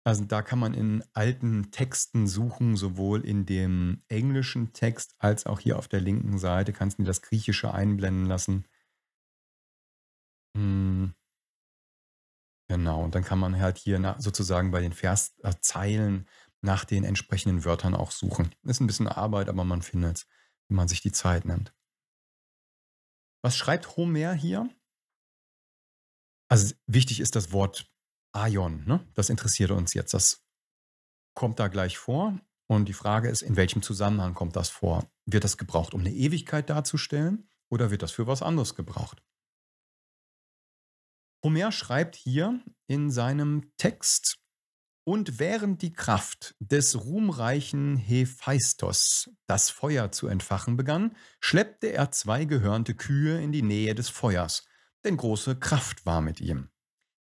Also 0.04 0.26
da 0.26 0.42
kann 0.42 0.58
man 0.58 0.74
in 0.74 1.04
alten 1.14 1.70
Texten 1.70 2.26
suchen, 2.26 2.76
sowohl 2.76 3.24
in 3.24 3.46
dem 3.46 4.02
englischen 4.08 4.74
Text 4.74 5.14
als 5.20 5.46
auch 5.46 5.60
hier 5.60 5.78
auf 5.78 5.88
der 5.88 6.02
linken 6.02 6.40
Seite. 6.40 6.74
Kannst 6.74 6.98
du 6.98 7.04
das 7.04 7.22
Griechische 7.22 7.72
einblenden 7.72 8.26
lassen. 8.26 8.66
Hm. 10.58 11.14
Genau, 12.68 13.04
und 13.04 13.14
dann 13.14 13.24
kann 13.24 13.38
man 13.38 13.60
halt 13.60 13.78
hier 13.78 14.16
sozusagen 14.18 14.72
bei 14.72 14.82
den 14.82 14.94
Verszeilen 14.94 16.28
nach 16.62 16.86
den 16.86 17.04
entsprechenden 17.04 17.66
Wörtern 17.66 17.94
auch 17.94 18.12
suchen. 18.12 18.56
Ist 18.64 18.80
ein 18.80 18.88
bisschen 18.88 19.08
Arbeit, 19.08 19.50
aber 19.50 19.66
man 19.66 19.82
findet 19.82 20.18
es, 20.18 20.28
wenn 20.68 20.78
man 20.78 20.88
sich 20.88 21.02
die 21.02 21.12
Zeit 21.12 21.46
nimmt. 21.46 21.74
Was 23.44 23.58
schreibt 23.58 23.98
Homer 23.98 24.34
hier? 24.34 24.70
Also 26.50 26.76
wichtig 26.86 27.20
ist 27.20 27.36
das 27.36 27.52
Wort 27.52 27.92
Aion, 28.34 28.86
ne? 28.86 29.06
Das 29.14 29.30
interessiert 29.30 29.72
uns 29.72 29.94
jetzt. 29.94 30.14
Das 30.14 30.46
kommt 31.34 31.60
da 31.60 31.68
gleich 31.68 31.98
vor. 31.98 32.40
Und 32.68 32.86
die 32.86 32.94
Frage 32.94 33.30
ist, 33.30 33.42
in 33.42 33.58
welchem 33.58 33.82
Zusammenhang 33.82 34.34
kommt 34.34 34.56
das 34.56 34.70
vor? 34.70 35.10
Wird 35.26 35.44
das 35.44 35.58
gebraucht, 35.58 35.94
um 35.94 36.02
eine 36.02 36.14
Ewigkeit 36.14 36.70
darzustellen 36.70 37.50
oder 37.70 37.92
wird 37.92 38.02
das 38.02 38.12
für 38.12 38.28
was 38.28 38.42
anderes 38.42 38.76
gebraucht? 38.76 39.22
Homer 41.44 41.72
schreibt 41.72 42.16
hier 42.16 42.64
in 42.88 43.10
seinem 43.10 43.72
Text, 43.78 44.41
und 45.04 45.40
während 45.40 45.82
die 45.82 45.94
Kraft 45.94 46.56
des 46.60 47.06
ruhmreichen 47.06 47.98
Hephaistos 47.98 49.32
das 49.48 49.70
Feuer 49.70 50.12
zu 50.12 50.28
entfachen 50.28 50.78
begann, 50.78 51.16
schleppte 51.40 51.88
er 51.88 52.12
zwei 52.12 52.46
gehörnte 52.46 52.94
Kühe 52.94 53.42
in 53.42 53.52
die 53.52 53.64
Nähe 53.64 53.96
des 53.96 54.10
Feuers, 54.10 54.66
denn 55.04 55.18
große 55.18 55.56
Kraft 55.58 56.06
war 56.06 56.22
mit 56.22 56.40
ihm. 56.40 56.70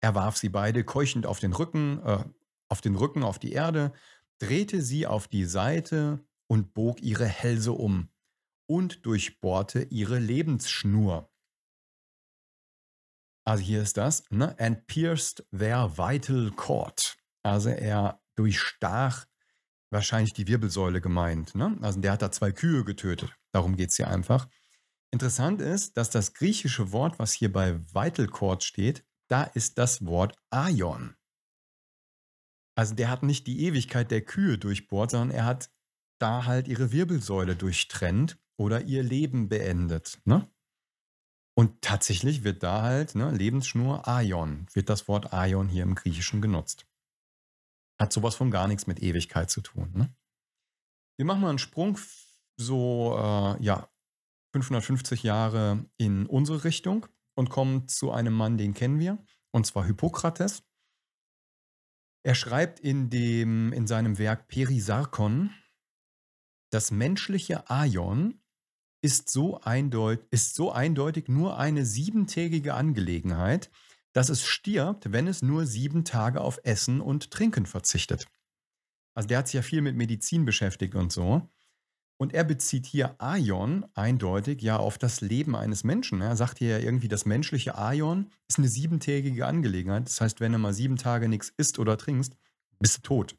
Er 0.01 0.15
warf 0.15 0.37
sie 0.37 0.49
beide 0.49 0.85
keuchend 0.85 1.27
auf 1.27 1.41
den 1.41 1.53
Rücken, 1.53 2.03
äh, 2.05 2.25
auf 2.69 2.81
den 2.81 2.97
Rücken 2.97 3.23
auf 3.23 3.39
die 3.39 3.53
Erde, 3.53 3.93
drehte 4.39 4.83
sie 4.83 5.07
auf 5.07 5.29
die 5.29 5.45
Seite 5.45 6.25
und 6.49 6.75
bog 6.75 7.01
ihre 7.01 7.27
Hälse 7.27 7.73
um 7.73 8.11
und 8.67 9.07
durchbohrte 9.07 9.85
ihre 9.85 10.19
Lebensschnur. 10.19 11.31
Also 13.45 13.63
hier 13.63 13.83
ist 13.83 13.97
das, 13.97 14.25
ne? 14.31 14.59
And 14.59 14.87
pierced 14.87 15.45
their 15.51 15.97
vital 15.97 16.51
cord. 16.51 17.17
Also 17.43 17.71
er 17.71 18.21
durchstach 18.37 19.27
wahrscheinlich 19.91 20.33
die 20.33 20.49
Wirbelsäule 20.49 21.01
gemeint. 21.01 21.55
Ne? 21.55 21.77
Also 21.83 22.01
der 22.01 22.13
hat 22.13 22.23
da 22.23 22.33
zwei 22.33 22.53
Kühe 22.53 22.85
getötet. 22.85 23.35
Darum 23.53 23.77
geht 23.77 23.91
es 23.91 23.97
hier 23.97 24.09
einfach. 24.09 24.49
Interessant 25.11 25.61
ist, 25.61 25.97
dass 25.97 26.09
das 26.09 26.33
griechische 26.33 26.93
Wort, 26.93 27.19
was 27.19 27.33
hier 27.33 27.53
bei 27.53 27.79
Vital 27.93 28.27
Cord 28.29 28.65
steht, 28.65 29.05
da 29.29 29.45
ist 29.45 29.79
das 29.79 30.05
Wort 30.07 30.37
Aion. 30.51 31.15
Also 32.75 32.95
der 32.95 33.11
hat 33.11 33.23
nicht 33.23 33.47
die 33.47 33.67
Ewigkeit 33.67 34.11
der 34.11 34.23
Kühe 34.23 34.57
durchbohrt, 34.57 35.11
sondern 35.11 35.31
er 35.37 35.45
hat 35.45 35.71
da 36.19 36.47
halt 36.47 36.69
ihre 36.69 36.93
Wirbelsäule 36.93 37.57
durchtrennt 37.57 38.39
oder 38.57 38.83
ihr 38.83 39.03
Leben 39.03 39.49
beendet. 39.49 40.21
Ne? 40.25 40.49
Und 41.55 41.83
tatsächlich 41.83 42.45
wird 42.45 42.63
da 42.63 42.83
halt 42.83 43.15
ne, 43.15 43.31
Lebensschnur 43.31 44.09
Aion, 44.09 44.67
wird 44.73 44.89
das 44.89 45.09
Wort 45.09 45.35
Aion 45.35 45.69
hier 45.69 45.83
im 45.83 45.95
Griechischen 45.95 46.41
genutzt. 46.41 46.87
Hat 48.03 48.13
sowas 48.13 48.35
von 48.35 48.51
gar 48.51 48.67
nichts 48.67 48.89
mit 48.89 49.01
Ewigkeit 49.01 49.49
zu 49.49 49.61
tun. 49.61 49.93
Ne? 49.95 50.13
Wir 51.17 51.25
machen 51.25 51.41
mal 51.41 51.51
einen 51.51 51.61
Sprung 51.61 51.97
so, 52.57 53.17
äh, 53.17 53.63
ja, 53.63 53.89
550 54.55 55.23
Jahre 55.23 55.87
in 55.99 56.27
unsere 56.27 56.65
Richtung 56.65 57.07
und 57.37 57.49
kommen 57.49 57.87
zu 57.87 58.11
einem 58.11 58.35
Mann, 58.35 58.59
den 58.59 58.75
kennen 58.75 58.99
wir, 58.99 59.25
und 59.53 59.67
zwar 59.67 59.87
Hippokrates. 59.87 60.65
Er 62.25 62.35
schreibt 62.35 62.81
in, 62.81 63.09
dem, 63.09 63.73
in 63.73 63.87
seinem 63.87 64.19
Werk 64.19 64.49
Perisarkon, 64.49 65.55
das 66.73 66.91
menschliche 66.91 67.71
Aion 67.71 68.43
ist 69.01 69.31
so, 69.31 69.61
eindeut 69.61 70.27
ist 70.33 70.57
so 70.57 70.73
eindeutig 70.73 71.29
nur 71.29 71.57
eine 71.57 71.87
siebentägige 71.87 72.75
Angelegenheit, 72.75 73.71
dass 74.13 74.29
es 74.29 74.45
stirbt, 74.45 75.13
wenn 75.13 75.27
es 75.27 75.43
nur 75.43 75.67
sieben 75.67 76.05
Tage 76.05 76.41
auf 76.41 76.61
Essen 76.65 77.01
und 77.01 77.31
Trinken 77.31 77.67
verzichtet. 77.67 78.27
Also 79.15 79.29
der 79.29 79.39
hat 79.39 79.49
sich 79.49 79.55
ja 79.55 79.63
viel 79.63 79.83
mit 79.83 79.97
Medizin 79.97 80.45
beschäftigt 80.45 80.95
und 80.95 81.13
so. 81.13 81.49
Und 82.19 82.35
er 82.35 82.45
bezieht 82.45 82.87
hier 82.87 83.17
Aion 83.19 83.85
eindeutig 83.95 84.63
ja 84.63 84.77
auf 84.77 84.97
das 84.97 85.23
Leben 85.23 85.57
eines 85.57 85.83
Menschen. 85.83 86.21
Er 86.21 86.37
sagt 86.37 86.59
hier 86.59 86.79
ja 86.79 86.79
irgendwie, 86.79 87.09
das 87.09 87.27
menschliche 87.27 87.77
Aion 87.77 88.31
ist 88.49 88.59
eine 88.59 88.69
siebentägige 88.69 89.47
Angelegenheit. 89.47 90.07
Das 90.07 90.21
heißt, 90.21 90.41
wenn 90.41 90.53
du 90.53 90.59
mal 90.59 90.73
sieben 90.73 90.97
Tage 90.97 91.29
nichts 91.29 91.53
isst 91.57 91.79
oder 91.79 91.99
trinkst, 91.99 92.37
bist 92.79 92.99
du 92.99 93.03
tot. 93.03 93.37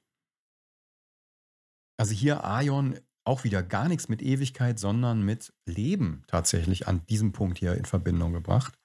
Also 1.98 2.14
hier 2.14 2.44
Aion 2.44 3.00
auch 3.24 3.46
wieder 3.46 3.64
gar 3.64 3.88
nichts 3.88 4.10
mit 4.10 4.22
Ewigkeit, 4.22 4.80
sondern 4.80 5.24
mit 5.24 5.54
Leben 5.66 6.24
tatsächlich 6.28 6.88
an 6.88 7.06
diesem 7.06 7.32
Punkt 7.32 7.60
hier 7.60 7.76
in 7.76 7.86
Verbindung 7.86 8.34
gebracht. 8.34 8.78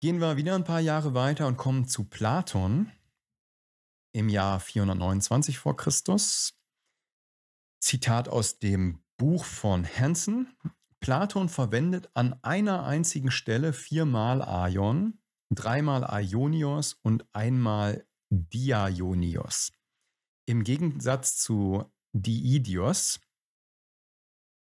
Gehen 0.00 0.20
wir 0.20 0.36
wieder 0.36 0.54
ein 0.54 0.62
paar 0.62 0.78
Jahre 0.78 1.14
weiter 1.14 1.48
und 1.48 1.56
kommen 1.56 1.88
zu 1.88 2.04
Platon 2.04 2.92
im 4.12 4.28
Jahr 4.28 4.60
429 4.60 5.58
vor 5.58 5.76
Christus. 5.76 6.54
Zitat 7.80 8.28
aus 8.28 8.60
dem 8.60 9.02
Buch 9.16 9.44
von 9.44 9.84
Hansen. 9.84 10.56
Platon 11.00 11.48
verwendet 11.48 12.10
an 12.14 12.38
einer 12.44 12.84
einzigen 12.84 13.32
Stelle 13.32 13.72
viermal 13.72 14.40
Aion, 14.40 15.20
dreimal 15.50 16.04
Aionios 16.04 16.94
und 17.02 17.26
einmal 17.32 18.06
Diaionios. 18.30 19.72
Im 20.46 20.62
Gegensatz 20.62 21.38
zu 21.38 21.90
Diidios, 22.12 23.20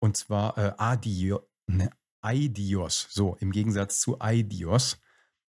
und 0.00 0.16
zwar 0.16 0.56
äh, 0.56 0.72
Adio, 0.78 1.46
ne, 1.66 1.90
Aidios, 2.22 3.08
so 3.10 3.36
im 3.40 3.52
Gegensatz 3.52 4.00
zu 4.00 4.18
Aidios, 4.22 4.98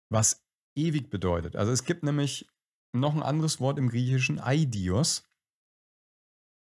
was 0.09 0.45
ewig 0.77 1.09
bedeutet. 1.09 1.55
Also 1.55 1.71
es 1.71 1.83
gibt 1.83 2.03
nämlich 2.03 2.47
noch 2.93 3.15
ein 3.15 3.23
anderes 3.23 3.59
Wort 3.59 3.77
im 3.77 3.89
Griechischen, 3.89 4.39
Aidios, 4.39 5.23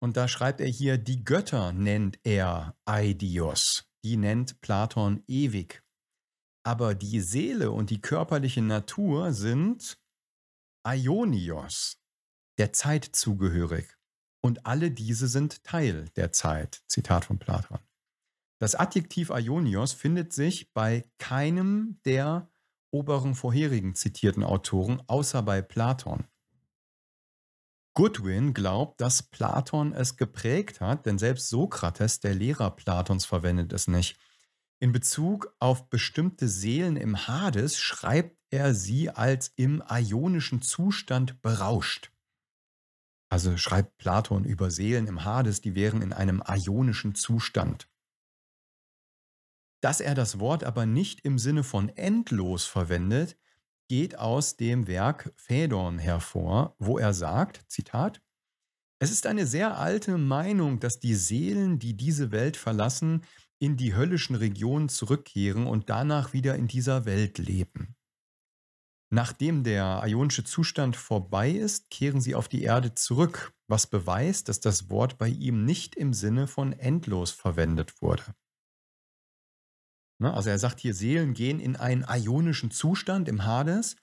und 0.04 0.18
da 0.18 0.28
schreibt 0.28 0.60
er 0.60 0.68
hier, 0.68 0.98
die 0.98 1.24
Götter 1.24 1.72
nennt 1.72 2.20
er 2.26 2.76
Aidios. 2.84 3.86
Die 4.04 4.18
nennt 4.18 4.60
Platon 4.60 5.24
ewig. 5.28 5.82
Aber 6.66 6.94
die 6.94 7.22
Seele 7.22 7.72
und 7.72 7.89
die 7.89 8.02
körperliche 8.02 8.62
Natur 8.62 9.32
sind 9.32 9.98
Aionios, 10.86 12.02
der 12.58 12.74
Zeit 12.74 13.06
zugehörig. 13.06 13.98
Und 14.44 14.66
alle 14.66 14.91
diese 14.91 15.30
sind 15.30 15.64
Teil 15.64 16.10
der 16.18 16.34
Zeit. 16.34 16.84
Zitat 16.89 17.24
von 17.24 17.39
Platon. 17.39 17.80
Das 18.60 18.76
Adjektiv 18.76 19.32
Aionios 19.32 19.94
findet 19.94 20.34
sich 20.34 20.74
bei 20.74 21.10
keinem 21.18 22.02
der 22.04 22.52
oberen 22.94 23.36
vorherigen 23.36 23.96
zitierten 23.96 24.44
Autoren, 24.44 25.02
außer 25.08 25.41
bei 25.41 25.62
Platon. 25.62 26.26
Goodwin 27.96 28.54
glaubt, 28.54 29.02
dass 29.02 29.22
Platon 29.22 29.94
es 29.94 30.18
geprägt 30.18 30.82
hat, 30.82 31.06
denn 31.06 31.20
selbst 31.20 31.50
Sokrates, 31.50 32.20
der 32.20 32.34
Lehrer 32.34 32.72
Platons, 32.72 33.26
verwendet 33.26 33.72
es 33.72 33.88
nicht. 33.88 34.18
In 34.80 34.91
Bezug 34.91 35.56
auf 35.60 35.89
bestimmte 35.89 36.48
Seelen 36.48 36.98
im 36.98 37.28
Hades 37.28 37.80
schreibt 37.80 38.38
er 38.50 38.74
sie 38.74 39.10
als 39.10 39.54
im 39.56 39.84
ionischen 39.89 40.62
Zustand 40.62 41.41
berauscht. 41.41 42.12
Also 43.30 43.58
schreibt 43.58 43.98
Platon 43.98 44.44
über 44.44 44.70
Seelen 44.70 45.08
im 45.08 45.24
Hades, 45.24 45.62
die 45.62 45.74
wären 45.74 46.02
in 46.02 46.14
einem 46.14 46.44
ionischen 46.48 47.16
Zustand. 47.16 47.88
Dass 49.84 50.00
er 50.00 50.16
das 50.16 50.40
Wort 50.40 50.64
aber 50.64 50.86
nicht 50.86 51.26
im 51.26 51.38
Sinne 51.38 51.62
von 51.62 51.90
endlos 51.90 52.64
verwendet, 52.64 53.38
geht 53.90 54.18
aus 54.18 54.56
dem 54.56 54.88
Werk 54.88 55.34
Phaedon 55.36 56.00
hervor, 56.00 56.74
wo 56.80 56.98
er 56.98 57.14
sagt, 57.14 57.66
Zitat, 57.68 58.22
es 59.00 59.12
ist 59.12 59.28
eine 59.28 59.46
sehr 59.46 59.78
alte 59.78 60.18
Meinung, 60.18 60.80
dass 60.80 61.02
die 61.02 61.16
Seelen, 61.16 61.80
die 61.80 61.98
diese 61.98 62.32
Welt 62.32 62.56
verlassen, 62.56 63.26
in 63.60 63.76
die 63.76 63.94
höllischen 63.94 64.38
Regionen 64.38 64.88
zurückkehren 64.88 65.68
und 65.68 65.90
danach 65.90 66.32
wieder 66.32 66.56
in 66.56 66.68
dieser 66.70 67.04
Welt 67.04 67.38
leben. 67.38 67.98
Nachdem 69.10 69.66
der 69.66 70.02
ionische 70.06 70.46
Zustand 70.46 70.96
vorbei 70.96 71.52
ist, 71.52 71.90
kehren 71.90 72.22
sie 72.22 72.36
auf 72.36 72.48
die 72.48 72.64
Erde 72.64 72.96
zurück, 72.96 73.54
was 73.68 73.86
beweist, 73.88 74.48
dass 74.48 74.62
das 74.62 74.90
Wort 74.90 75.18
bei 75.18 75.28
ihm 75.28 75.66
nicht 75.66 75.96
im 75.96 76.14
Sinne 76.14 76.48
von 76.48 76.72
endlos 76.72 77.32
verwendet 77.32 78.02
wurde. 78.02 78.34
Ne? 80.24 80.34
Also 80.34 80.50
er 80.50 80.58
sagt 80.58 80.80
hier, 80.80 80.94
Seelen 80.94 81.34
gehen 81.34 81.60
in 81.60 81.76
einen 81.76 82.06
ionischen 82.08 82.72
Zustand 82.72 83.28
im 83.28 83.46
Hades, 83.46 83.98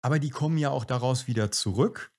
aber 0.00 0.18
die 0.18 0.30
kommen 0.30 0.56
ja 0.56 0.70
auch 0.70 0.86
daraus 0.86 1.26
wieder 1.26 1.50
zurück 1.50 2.10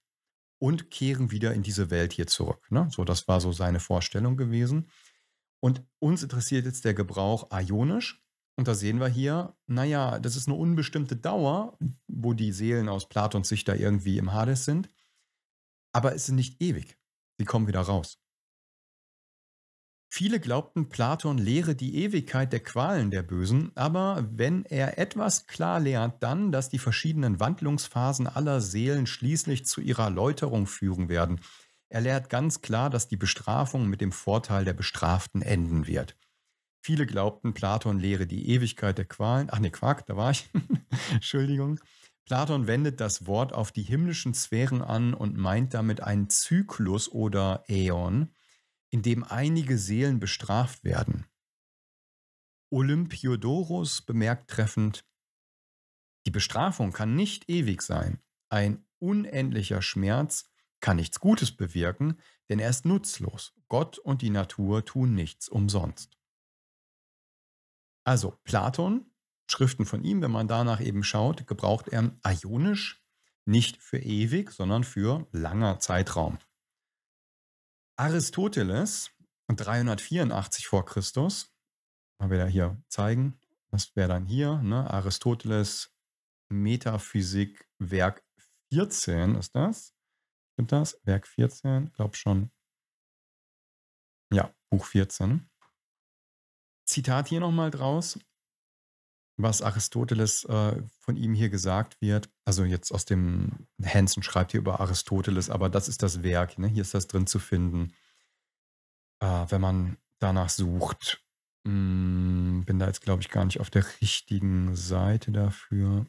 und 0.60 0.91
kehren 0.91 1.32
wieder 1.32 1.56
in 1.56 1.64
diese 1.64 1.89
Welt 1.89 2.14
hier 2.14 2.28
zurück. 2.28 2.70
Ne? 2.70 2.88
So, 2.91 3.04
das 3.04 3.28
war 3.28 3.41
so 3.41 3.52
seine 3.52 3.80
Vorstellung 3.80 4.38
gewesen. 4.38 4.88
Und 5.62 5.84
uns 5.97 6.22
interessiert 6.22 6.66
jetzt 6.66 6.86
der 6.86 6.93
Gebrauch 6.93 7.50
ionisch. 7.52 8.24
Und 8.56 8.68
da 8.68 8.76
sehen 8.76 9.00
wir 9.00 9.08
hier, 9.08 9.58
naja, 9.66 10.20
das 10.20 10.36
ist 10.36 10.47
eine 10.47 10.58
unbestimmte 10.58 11.16
Dauer, 11.16 11.76
wo 12.08 12.34
die 12.34 12.52
Seelen 12.52 12.88
aus 12.88 13.10
Platons 13.10 13.50
Sicht 13.50 13.68
da 13.68 13.74
irgendwie 13.74 14.20
im 14.20 14.32
Hades 14.32 14.66
sind. 14.66 14.89
Aber 15.91 16.14
es 16.14 16.30
ist 16.30 16.36
nicht 16.36 16.62
ewig. 16.62 17.00
Sie 17.39 17.45
kommen 17.45 17.68
wieder 17.68 17.82
raus. 17.82 18.20
Viele 20.12 20.39
glaubten, 20.39 20.89
Platon 20.89 21.38
lehre 21.38 21.76
die 21.76 22.03
Ewigkeit 22.03 22.51
der 22.51 22.62
Qualen 22.62 23.12
der 23.12 23.22
Bösen, 23.22 23.72
aber 23.76 24.28
wenn 24.32 24.66
er 24.66 24.97
etwas 24.97 25.45
klar 25.45 25.80
lehrt, 25.80 26.24
dann, 26.24 26.51
dass 26.51 26.70
die 26.70 26.80
verschiedenen 26.80 27.39
Wandlungsphasen 27.39 28.26
aller 28.26 28.60
Seelen 28.60 29.05
schließlich 29.05 29.68
zu 29.68 29.82
ihrer 29.82 30.10
Läuterung 30.10 30.66
führen 30.66 31.10
werden. 31.10 31.39
Er 31.89 32.01
lehrt 32.01 32.30
ganz 32.30 32.62
klar, 32.62 32.89
dass 32.89 33.07
die 33.07 33.18
Bestrafung 33.18 33.88
mit 33.88 34.01
dem 34.01 34.12
Vorteil 34.12 34.66
der 34.66 34.74
Bestraften 34.74 35.43
enden 35.43 35.86
wird. 35.86 36.16
Viele 36.82 37.05
glaubten, 37.05 37.53
Platon 37.53 37.99
lehre 37.99 38.26
die 38.26 38.49
Ewigkeit 38.49 38.97
der 38.97 39.05
Qualen. 39.05 39.49
Ach 39.51 39.60
ne, 39.60 39.70
Quark, 39.70 40.07
da 40.07 40.16
war 40.16 40.32
ich. 40.32 40.49
Entschuldigung. 41.14 41.80
Platon 42.26 42.68
wendet 42.68 42.99
das 42.99 43.28
Wort 43.28 43.53
auf 43.53 43.72
die 43.72 43.84
himmlischen 43.84 44.34
Sphären 44.34 44.82
an 44.82 45.14
und 45.14 45.38
meint 45.38 45.74
damit 45.74 46.01
einen 46.01 46.30
Zyklus 46.30 47.12
oder 47.12 47.64
Äon, 47.68 48.30
in 48.89 49.01
dem 49.01 49.23
einige 49.23 49.77
Seelen 49.77 50.19
bestraft 50.19 50.83
werden. 50.83 51.25
Olympiodorus 52.71 54.01
bemerkt 54.01 54.49
treffend, 54.49 55.05
die 56.25 56.31
Bestrafung 56.31 56.91
kann 56.91 57.15
nicht 57.15 57.49
ewig 57.49 57.81
sein. 57.81 58.21
Ein 58.49 58.85
unendlicher 58.99 59.81
Schmerz 59.81 60.49
kann 60.79 60.97
nichts 60.97 61.19
Gutes 61.19 61.51
bewirken, 61.51 62.19
denn 62.49 62.59
er 62.59 62.69
ist 62.69 62.85
nutzlos. 62.85 63.53
Gott 63.67 63.97
und 63.97 64.21
die 64.21 64.29
Natur 64.29 64.85
tun 64.85 65.13
nichts 65.13 65.49
umsonst. 65.49 66.17
Also 68.03 68.39
Platon, 68.43 69.11
Schriften 69.47 69.85
von 69.85 70.03
ihm, 70.03 70.21
wenn 70.21 70.31
man 70.31 70.47
danach 70.47 70.81
eben 70.81 71.03
schaut, 71.03 71.47
gebraucht 71.47 71.87
er 71.87 72.15
ionisch 72.23 73.03
nicht 73.45 73.77
für 73.77 73.97
ewig, 73.97 74.51
sondern 74.51 74.83
für 74.83 75.27
langer 75.31 75.79
Zeitraum. 75.79 76.37
Aristoteles 78.00 79.12
384 79.50 80.68
vor 80.68 80.86
Christus, 80.86 81.54
mal 82.18 82.32
wieder 82.32 82.47
hier 82.47 82.82
zeigen, 82.88 83.38
das 83.72 83.93
wäre 83.93 84.08
dann 84.08 84.26
hier, 84.26 84.62
ne? 84.62 84.89
Aristoteles 84.89 85.93
Metaphysik 86.47 87.70
Werk 87.78 88.24
14 88.72 89.36
ist 89.36 89.54
das. 89.54 89.93
Stimmt 90.54 90.72
das? 90.72 90.97
Werk 91.04 91.28
14, 91.28 91.91
glaub 91.91 92.16
schon. 92.16 92.52
Ja, 94.32 94.56
Buch 94.70 94.86
14. 94.86 95.50
Zitat 96.86 97.28
hier 97.28 97.41
nochmal 97.41 97.70
draus, 97.70 98.18
was 99.41 99.61
Aristoteles 99.61 100.43
äh, 100.45 100.81
von 100.99 101.15
ihm 101.15 101.33
hier 101.33 101.49
gesagt 101.49 102.01
wird. 102.01 102.29
Also 102.45 102.65
jetzt 102.65 102.91
aus 102.91 103.05
dem, 103.05 103.67
Hansen 103.83 104.21
schreibt 104.21 104.51
hier 104.51 104.59
über 104.59 104.79
Aristoteles, 104.81 105.49
aber 105.49 105.69
das 105.69 105.87
ist 105.87 106.03
das 106.03 106.23
Werk. 106.23 106.57
Ne? 106.57 106.67
Hier 106.67 106.81
ist 106.81 106.93
das 106.93 107.07
drin 107.07 107.25
zu 107.25 107.39
finden. 107.39 107.93
Äh, 109.21 109.45
wenn 109.49 109.61
man 109.61 109.97
danach 110.19 110.49
sucht. 110.49 111.23
Hm, 111.65 112.63
bin 112.65 112.79
da 112.79 112.87
jetzt, 112.87 113.01
glaube 113.01 113.21
ich, 113.21 113.29
gar 113.29 113.45
nicht 113.45 113.59
auf 113.59 113.69
der 113.69 113.85
richtigen 114.01 114.75
Seite 114.75 115.31
dafür. 115.31 116.05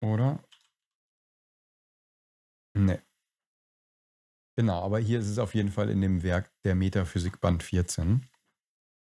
Oder? 0.00 0.42
Nee. 2.74 3.00
Genau, 4.56 4.82
aber 4.82 4.98
hier 4.98 5.18
ist 5.18 5.28
es 5.28 5.38
auf 5.38 5.54
jeden 5.54 5.70
Fall 5.72 5.88
in 5.88 6.00
dem 6.00 6.22
Werk 6.22 6.50
der 6.64 6.74
Metaphysik 6.74 7.40
Band 7.40 7.62
14. 7.62 8.28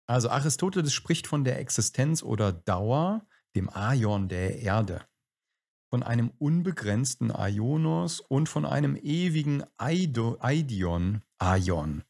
Also 0.07 0.29
Aristoteles 0.29 0.93
spricht 0.93 1.27
von 1.27 1.43
der 1.43 1.59
Existenz 1.59 2.21
oder 2.21 2.53
Dauer, 2.53 3.27
dem 3.55 3.69
Aion 3.69 4.29
der 4.29 4.59
Erde, 4.59 5.07
von 5.89 6.03
einem 6.03 6.29
unbegrenzten 6.37 7.31
Aionos 7.31 8.19
und 8.19 8.47
von 8.47 8.65
einem 8.65 8.95
ewigen 8.95 9.63
Aidion, 9.77 11.23
Aion, 11.39 12.03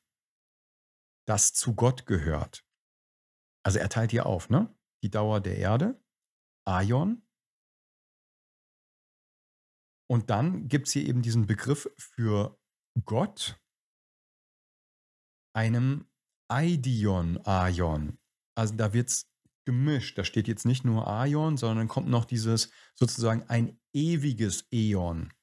das 1.25 1.53
zu 1.53 1.75
Gott 1.75 2.05
gehört. 2.05 2.65
Also 3.63 3.79
er 3.79 3.89
teilt 3.89 4.11
hier 4.11 4.25
auf, 4.25 4.49
ne? 4.49 4.75
Die 5.03 5.09
Dauer 5.09 5.39
der 5.39 5.57
Erde, 5.57 5.99
Aion. 6.65 7.21
Und 10.07 10.29
dann 10.29 10.67
gibt 10.67 10.87
es 10.87 10.93
hier 10.93 11.05
eben 11.05 11.21
diesen 11.21 11.47
Begriff 11.47 11.89
für 11.97 12.59
Gott, 13.05 13.59
einem 15.55 16.07
Aidion 16.47 17.39
Aion. 17.45 18.17
Also 18.55 18.75
da 18.75 18.93
wird 18.93 19.09
es 19.09 19.27
gemischt. 19.65 20.17
Da 20.17 20.23
steht 20.23 20.47
jetzt 20.47 20.65
nicht 20.65 20.85
nur 20.85 21.07
Aion, 21.07 21.57
sondern 21.57 21.87
kommt 21.87 22.07
noch 22.07 22.25
dieses 22.25 22.69
sozusagen 22.93 23.43
ein 23.49 23.79
ewiges 23.93 24.67
Äon. 24.71 25.33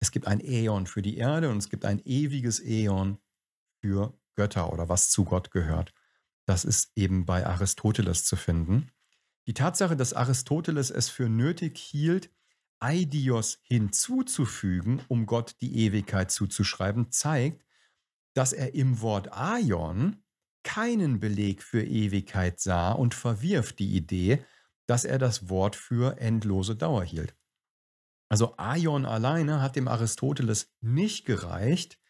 Es 0.00 0.10
gibt 0.10 0.26
ein 0.26 0.40
Äon 0.40 0.86
für 0.86 1.02
die 1.02 1.18
Erde 1.18 1.50
und 1.50 1.58
es 1.58 1.68
gibt 1.68 1.84
ein 1.84 2.00
ewiges 2.04 2.60
Äon 2.60 3.18
für 3.82 4.18
Götter 4.36 4.72
oder 4.72 4.88
was 4.88 5.10
zu 5.10 5.24
Gott 5.24 5.50
gehört. 5.50 5.92
Das 6.46 6.64
ist 6.64 6.92
eben 6.96 7.26
bei 7.26 7.46
Aristoteles 7.46 8.24
zu 8.24 8.36
finden. 8.36 8.90
Die 9.46 9.54
Tatsache, 9.54 9.96
dass 9.96 10.14
Aristoteles 10.14 10.90
es 10.90 11.08
für 11.08 11.28
nötig 11.28 11.78
hielt, 11.78 12.30
Aidios 12.78 13.58
hinzuzufügen, 13.62 15.02
um 15.08 15.26
Gott 15.26 15.56
die 15.60 15.84
Ewigkeit 15.84 16.30
zuzuschreiben, 16.30 17.10
zeigt, 17.10 17.64
dass 18.40 18.54
er 18.54 18.74
im 18.74 19.02
Wort 19.02 19.30
Aion 19.34 20.16
keinen 20.62 21.20
Beleg 21.20 21.62
für 21.62 21.84
Ewigkeit 21.84 22.58
sah 22.58 22.92
und 22.92 23.12
verwirft 23.12 23.78
die 23.78 23.94
Idee, 23.94 24.42
dass 24.86 25.04
er 25.04 25.18
das 25.18 25.50
Wort 25.50 25.76
für 25.76 26.16
endlose 26.16 26.74
Dauer 26.74 27.04
hielt. 27.04 27.36
Also 28.30 28.56
Aion 28.56 29.04
alleine 29.04 29.60
hat 29.60 29.76
dem 29.76 29.88
Aristoteles 29.88 30.72
nicht 30.80 31.26
gereicht, 31.26 32.00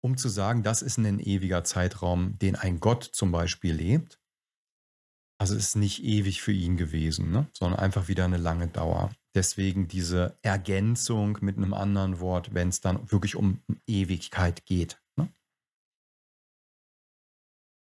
um 0.00 0.16
zu 0.16 0.28
sagen, 0.28 0.64
das 0.64 0.82
ist 0.82 0.98
ein 0.98 1.20
ewiger 1.20 1.62
Zeitraum, 1.62 2.36
den 2.40 2.56
ein 2.56 2.80
Gott 2.80 3.04
zum 3.04 3.30
Beispiel 3.30 3.72
lebt. 3.72 4.20
Also 5.40 5.54
es 5.54 5.68
ist 5.68 5.76
nicht 5.76 6.02
ewig 6.02 6.42
für 6.42 6.50
ihn 6.50 6.76
gewesen, 6.76 7.30
ne? 7.30 7.46
sondern 7.52 7.78
einfach 7.78 8.08
wieder 8.08 8.24
eine 8.24 8.38
lange 8.38 8.66
Dauer. 8.66 9.12
Deswegen 9.36 9.86
diese 9.86 10.36
Ergänzung 10.42 11.38
mit 11.40 11.56
einem 11.56 11.72
anderen 11.72 12.18
Wort, 12.18 12.52
wenn 12.52 12.68
es 12.68 12.80
dann 12.80 13.12
wirklich 13.12 13.36
um 13.36 13.62
Ewigkeit 13.86 14.66
geht. 14.66 15.00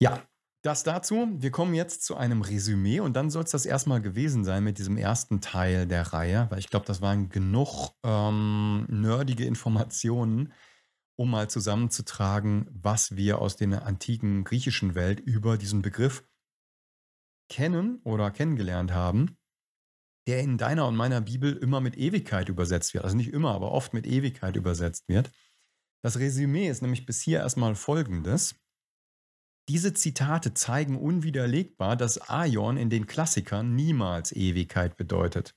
Ja, 0.02 0.22
das 0.64 0.84
dazu. 0.84 1.28
Wir 1.36 1.52
kommen 1.52 1.74
jetzt 1.74 2.04
zu 2.04 2.16
einem 2.16 2.42
Resümee 2.42 3.02
und 3.02 3.14
dann 3.16 3.30
soll 3.30 3.44
es 3.44 3.52
das 3.52 3.66
erstmal 3.66 4.02
gewesen 4.02 4.46
sein 4.46 4.64
mit 4.64 4.78
diesem 4.78 4.98
ersten 4.98 5.42
Teil 5.42 5.86
der 5.88 6.14
Reihe, 6.14 6.48
weil 6.50 6.60
ich 6.60 6.70
glaube, 6.70 6.86
das 6.86 7.02
waren 7.02 7.30
genug 7.30 7.92
ähm, 8.04 8.86
nerdige 8.90 9.46
Informationen, 9.46 10.54
um 11.18 11.30
mal 11.30 11.50
zusammenzutragen, 11.50 12.70
was 12.72 13.16
wir 13.18 13.40
aus 13.40 13.58
der 13.58 13.86
antiken 13.86 14.46
griechischen 14.46 14.96
Welt 14.96 15.20
über 15.20 15.58
diesen 15.58 15.82
Begriff 15.82 16.24
kennen 17.50 18.00
oder 18.04 18.32
kennengelernt 18.32 18.94
haben, 18.94 19.38
der 20.28 20.40
in 20.40 20.58
deiner 20.58 20.88
und 20.88 20.96
meiner 20.96 21.22
Bibel 21.22 21.56
immer 21.58 21.82
mit 21.82 21.98
Ewigkeit 21.98 22.48
übersetzt 22.48 22.94
wird. 22.94 23.04
Also 23.04 23.18
nicht 23.18 23.34
immer, 23.34 23.54
aber 23.54 23.72
oft 23.72 23.94
mit 23.94 24.08
Ewigkeit 24.08 24.56
übersetzt 24.56 25.10
wird. 25.10 25.32
Das 26.02 26.20
Resümee 26.20 26.70
ist 26.70 26.82
nämlich 26.82 27.06
bis 27.06 27.22
hier 27.22 27.40
erstmal 27.40 27.76
folgendes. 27.76 28.56
Diese 29.70 29.94
Zitate 29.94 30.54
zeigen 30.54 30.98
unwiderlegbar, 30.98 31.96
dass 31.96 32.30
Aion 32.30 32.76
in 32.76 32.90
den 32.90 33.08
Klassikern 33.08 33.76
niemals 33.76 34.34
Ewigkeit 34.34 34.98
bedeutet. 34.98 35.56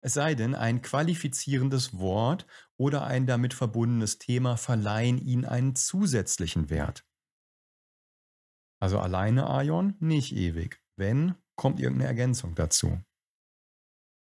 Es 0.00 0.14
sei 0.14 0.36
denn, 0.36 0.54
ein 0.54 0.80
qualifizierendes 0.80 1.98
Wort 1.98 2.46
oder 2.76 3.04
ein 3.04 3.26
damit 3.26 3.54
verbundenes 3.54 4.18
Thema 4.18 4.56
verleihen 4.56 5.18
ihnen 5.18 5.44
einen 5.44 5.74
zusätzlichen 5.74 6.70
Wert. 6.70 7.04
Also 8.80 9.00
alleine 9.00 9.50
Aion 9.50 9.96
nicht 9.98 10.36
ewig. 10.36 10.80
Wenn, 10.96 11.34
kommt 11.56 11.80
irgendeine 11.80 12.08
Ergänzung 12.08 12.54
dazu. 12.54 13.00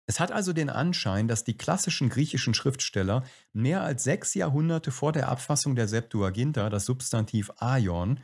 Es 0.08 0.20
hat 0.20 0.32
also 0.32 0.52
den 0.52 0.70
Anschein, 0.70 1.28
dass 1.28 1.44
die 1.44 1.58
klassischen 1.58 2.08
griechischen 2.08 2.54
Schriftsteller 2.54 3.24
mehr 3.52 3.82
als 3.82 4.04
sechs 4.04 4.34
Jahrhunderte 4.34 4.92
vor 4.92 5.12
der 5.12 5.28
Abfassung 5.28 5.74
der 5.74 5.88
Septuaginta 5.88 6.70
das 6.70 6.86
Substantiv 6.86 7.50
Aion 7.56 8.20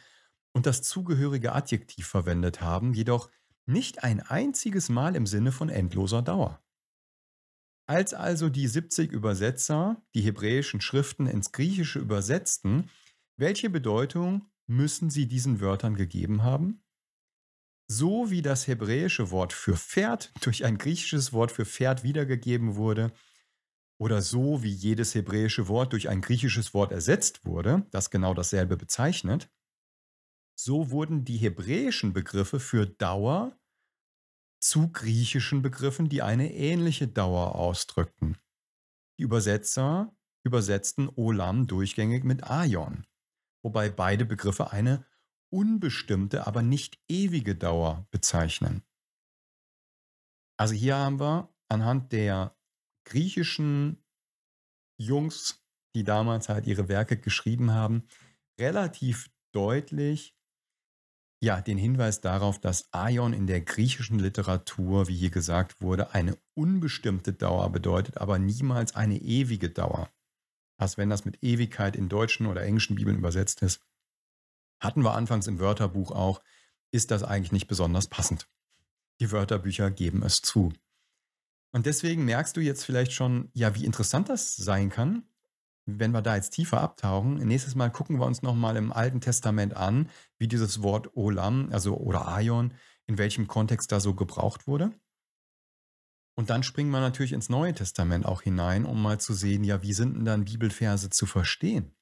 und 0.53 0.67
das 0.67 0.83
zugehörige 0.83 1.53
Adjektiv 1.53 2.07
verwendet 2.07 2.61
haben, 2.61 2.95
jedoch 2.95 3.31
nicht 3.67 4.03
ein 4.05 4.21
einziges 4.21 4.89
Mal 4.89 5.17
im 5.17 5.27
Sinne 5.27 5.53
von 5.53 5.69
endloser 5.69 6.23
Dauer. 6.23 6.63
Als 7.87 8.15
also 8.15 8.49
die 8.49 8.69
70 8.69 9.11
Übersetzer 9.11 10.03
die 10.15 10.23
hebräischen 10.23 10.81
Schriften 10.81 11.27
ins 11.27 11.53
Griechische 11.53 11.99
übersetzten, 11.99 12.91
welche 13.37 13.71
Bedeutung 13.71 14.51
müssen 14.67 15.11
sie 15.11 15.27
diesen 15.27 15.61
Wörtern 15.61 15.97
gegeben 15.97 16.43
haben? 16.43 16.83
So 17.89 18.31
wie 18.31 18.43
das 18.43 18.67
hebräische 18.67 19.31
Wort 19.31 19.53
für 19.53 19.77
Pferd 19.77 20.33
durch 20.43 20.65
ein 20.65 20.79
griechisches 20.79 21.33
Wort 21.33 21.53
für 21.53 21.65
Pferd 21.67 22.03
wiedergegeben 22.03 22.77
wurde, 22.77 23.13
oder 23.99 24.21
so 24.21 24.65
wie 24.65 24.73
jedes 24.73 25.15
hebräische 25.15 25.69
Wort 25.69 25.93
durch 25.93 26.09
ein 26.09 26.23
griechisches 26.23 26.75
Wort 26.75 26.91
ersetzt 26.91 27.45
wurde, 27.45 27.87
das 27.93 28.11
genau 28.11 28.35
dasselbe 28.35 28.77
bezeichnet, 28.77 29.49
so 30.55 30.91
wurden 30.91 31.25
die 31.25 31.37
hebräischen 31.37 32.13
Begriffe 32.13 32.61
für 32.61 32.87
Dauer 32.87 33.59
zu 34.61 34.91
griechischen 34.93 35.63
Begriffen, 35.63 36.09
die 36.09 36.23
eine 36.23 36.53
ähnliche 36.53 37.09
Dauer 37.09 37.57
ausdrückten. 37.57 38.39
Die 39.19 39.25
Übersetzer 39.25 40.15
übersetzten 40.45 41.09
Olam 41.17 41.67
durchgängig 41.67 42.25
mit 42.25 42.45
Aion, 42.45 43.07
wobei 43.65 43.91
beide 43.91 44.25
Begriffe 44.25 44.73
eine 44.73 45.05
unbestimmte, 45.51 46.47
aber 46.47 46.63
nicht 46.63 47.01
ewige 47.09 47.55
Dauer 47.55 48.07
bezeichnen. 48.11 48.83
Also 50.59 50.75
hier 50.75 50.97
haben 50.97 51.21
wir 51.21 51.53
anhand 51.69 52.13
der 52.13 52.57
griechischen 53.05 54.05
Jungs, 54.99 55.65
die 55.95 56.05
damals 56.05 56.49
halt 56.49 56.67
ihre 56.67 56.89
Werke 56.89 57.19
geschrieben 57.19 57.73
haben, 57.73 58.07
relativ 58.59 59.31
deutlich 59.53 60.37
ja, 61.43 61.61
den 61.61 61.77
Hinweis 61.77 62.21
darauf, 62.21 62.61
dass 62.61 62.89
Aion 62.93 63.33
in 63.33 63.49
der 63.49 63.61
griechischen 63.61 64.21
Literatur, 64.21 65.09
wie 65.09 65.17
hier 65.17 65.31
gesagt 65.31 65.81
wurde, 65.81 66.15
eine 66.15 66.39
unbestimmte 66.55 67.33
Dauer 67.33 67.69
bedeutet, 67.71 68.19
aber 68.19 68.39
niemals 68.39 68.95
eine 68.95 69.21
ewige 69.21 69.69
Dauer. 69.69 70.09
Also 70.79 70.99
wenn 70.99 71.11
das 71.11 71.25
mit 71.25 71.43
Ewigkeit 71.43 71.97
in 71.97 72.09
deutschen 72.09 72.47
oder 72.47 72.63
englischen 72.63 72.95
Bibeln 72.95 73.19
übersetzt 73.19 73.61
ist, 73.63 73.81
hatten 74.79 75.03
wir 75.03 75.15
anfangs 75.15 75.49
im 75.49 75.59
Wörterbuch 75.59 76.13
auch, 76.13 76.41
ist 76.93 77.11
das 77.11 77.25
eigentlich 77.25 77.51
nicht 77.51 77.67
besonders 77.67 78.07
passend. 78.07 78.49
Die 79.21 79.33
Wörterbücher 79.33 79.91
geben 79.91 80.23
es 80.23 80.43
zu. 80.43 80.73
Und 81.73 81.87
deswegen 81.87 82.25
merkst 82.25 82.57
du 82.57 82.61
jetzt 82.61 82.85
vielleicht 82.85 83.13
schon, 83.13 83.51
ja, 83.53 83.75
wie 83.75 83.85
interessant 83.85 84.29
das 84.29 84.55
sein 84.55 84.91
kann, 84.91 85.25
wenn 85.87 86.13
wir 86.13 86.23
da 86.23 86.37
jetzt 86.37 86.51
tiefer 86.51 86.81
abtauchen, 86.81 87.37
nächstes 87.37 87.75
Mal 87.75 87.91
gucken 87.91 88.19
wir 88.19 88.27
uns 88.27 88.43
nochmal 88.43 88.77
im 88.77 88.93
Alten 88.93 89.21
Testament 89.21 89.77
an, 89.77 90.09
wie 90.39 90.49
dieses 90.49 90.83
Wort 90.83 91.17
Olam, 91.17 91.69
also 91.73 91.97
oder 91.97 92.29
Aion, 92.29 92.75
in 93.07 93.19
welchem 93.19 93.49
Kontext 93.49 93.91
da 93.91 94.01
so 94.01 94.15
gebraucht 94.15 94.67
wurde. 94.67 94.93
Und 96.35 96.51
dann 96.51 96.63
springen 96.63 96.91
wir 96.91 97.01
natürlich 97.01 97.33
ins 97.33 97.49
Neue 97.49 97.75
Testament 97.75 98.25
auch 98.25 98.43
hinein, 98.43 98.87
um 98.87 99.03
mal 99.03 99.21
zu 99.21 99.35
sehen, 99.35 99.65
ja, 99.65 99.83
wie 99.83 99.93
sind 99.93 100.15
denn 100.15 100.25
dann 100.25 100.45
Bibelverse 100.45 101.11
zu 101.11 101.27
verstehen? 101.27 101.95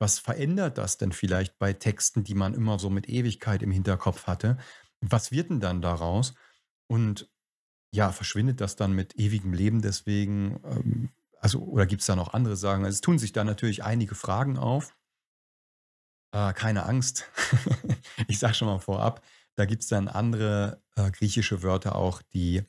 Was 0.00 0.18
verändert 0.18 0.78
das 0.78 0.98
denn 0.98 1.12
vielleicht 1.12 1.58
bei 1.58 1.72
Texten, 1.72 2.24
die 2.24 2.34
man 2.34 2.54
immer 2.54 2.78
so 2.80 2.90
mit 2.90 3.08
Ewigkeit 3.08 3.62
im 3.62 3.70
Hinterkopf 3.70 4.26
hatte? 4.26 4.58
Was 5.00 5.30
wird 5.30 5.50
denn 5.50 5.60
dann 5.60 5.80
daraus? 5.80 6.34
Und 6.88 7.30
ja, 7.94 8.10
verschwindet 8.10 8.60
das 8.60 8.74
dann 8.74 8.94
mit 8.94 9.16
ewigem 9.16 9.52
Leben 9.52 9.80
deswegen? 9.80 10.60
Ähm, 10.64 11.10
also, 11.42 11.58
oder 11.58 11.86
gibt 11.86 12.02
es 12.02 12.06
da 12.06 12.14
noch 12.14 12.34
andere 12.34 12.56
Sagen? 12.56 12.84
Also, 12.84 12.94
es 12.94 13.00
tun 13.00 13.18
sich 13.18 13.32
da 13.32 13.42
natürlich 13.42 13.82
einige 13.82 14.14
Fragen 14.14 14.58
auf. 14.58 14.96
Äh, 16.32 16.52
keine 16.52 16.86
Angst. 16.86 17.28
ich 18.28 18.38
sage 18.38 18.54
schon 18.54 18.68
mal 18.68 18.78
vorab, 18.78 19.22
da 19.56 19.64
gibt 19.64 19.82
es 19.82 19.88
dann 19.88 20.06
andere 20.06 20.82
äh, 20.94 21.10
griechische 21.10 21.62
Wörter 21.64 21.96
auch, 21.96 22.22
die 22.22 22.62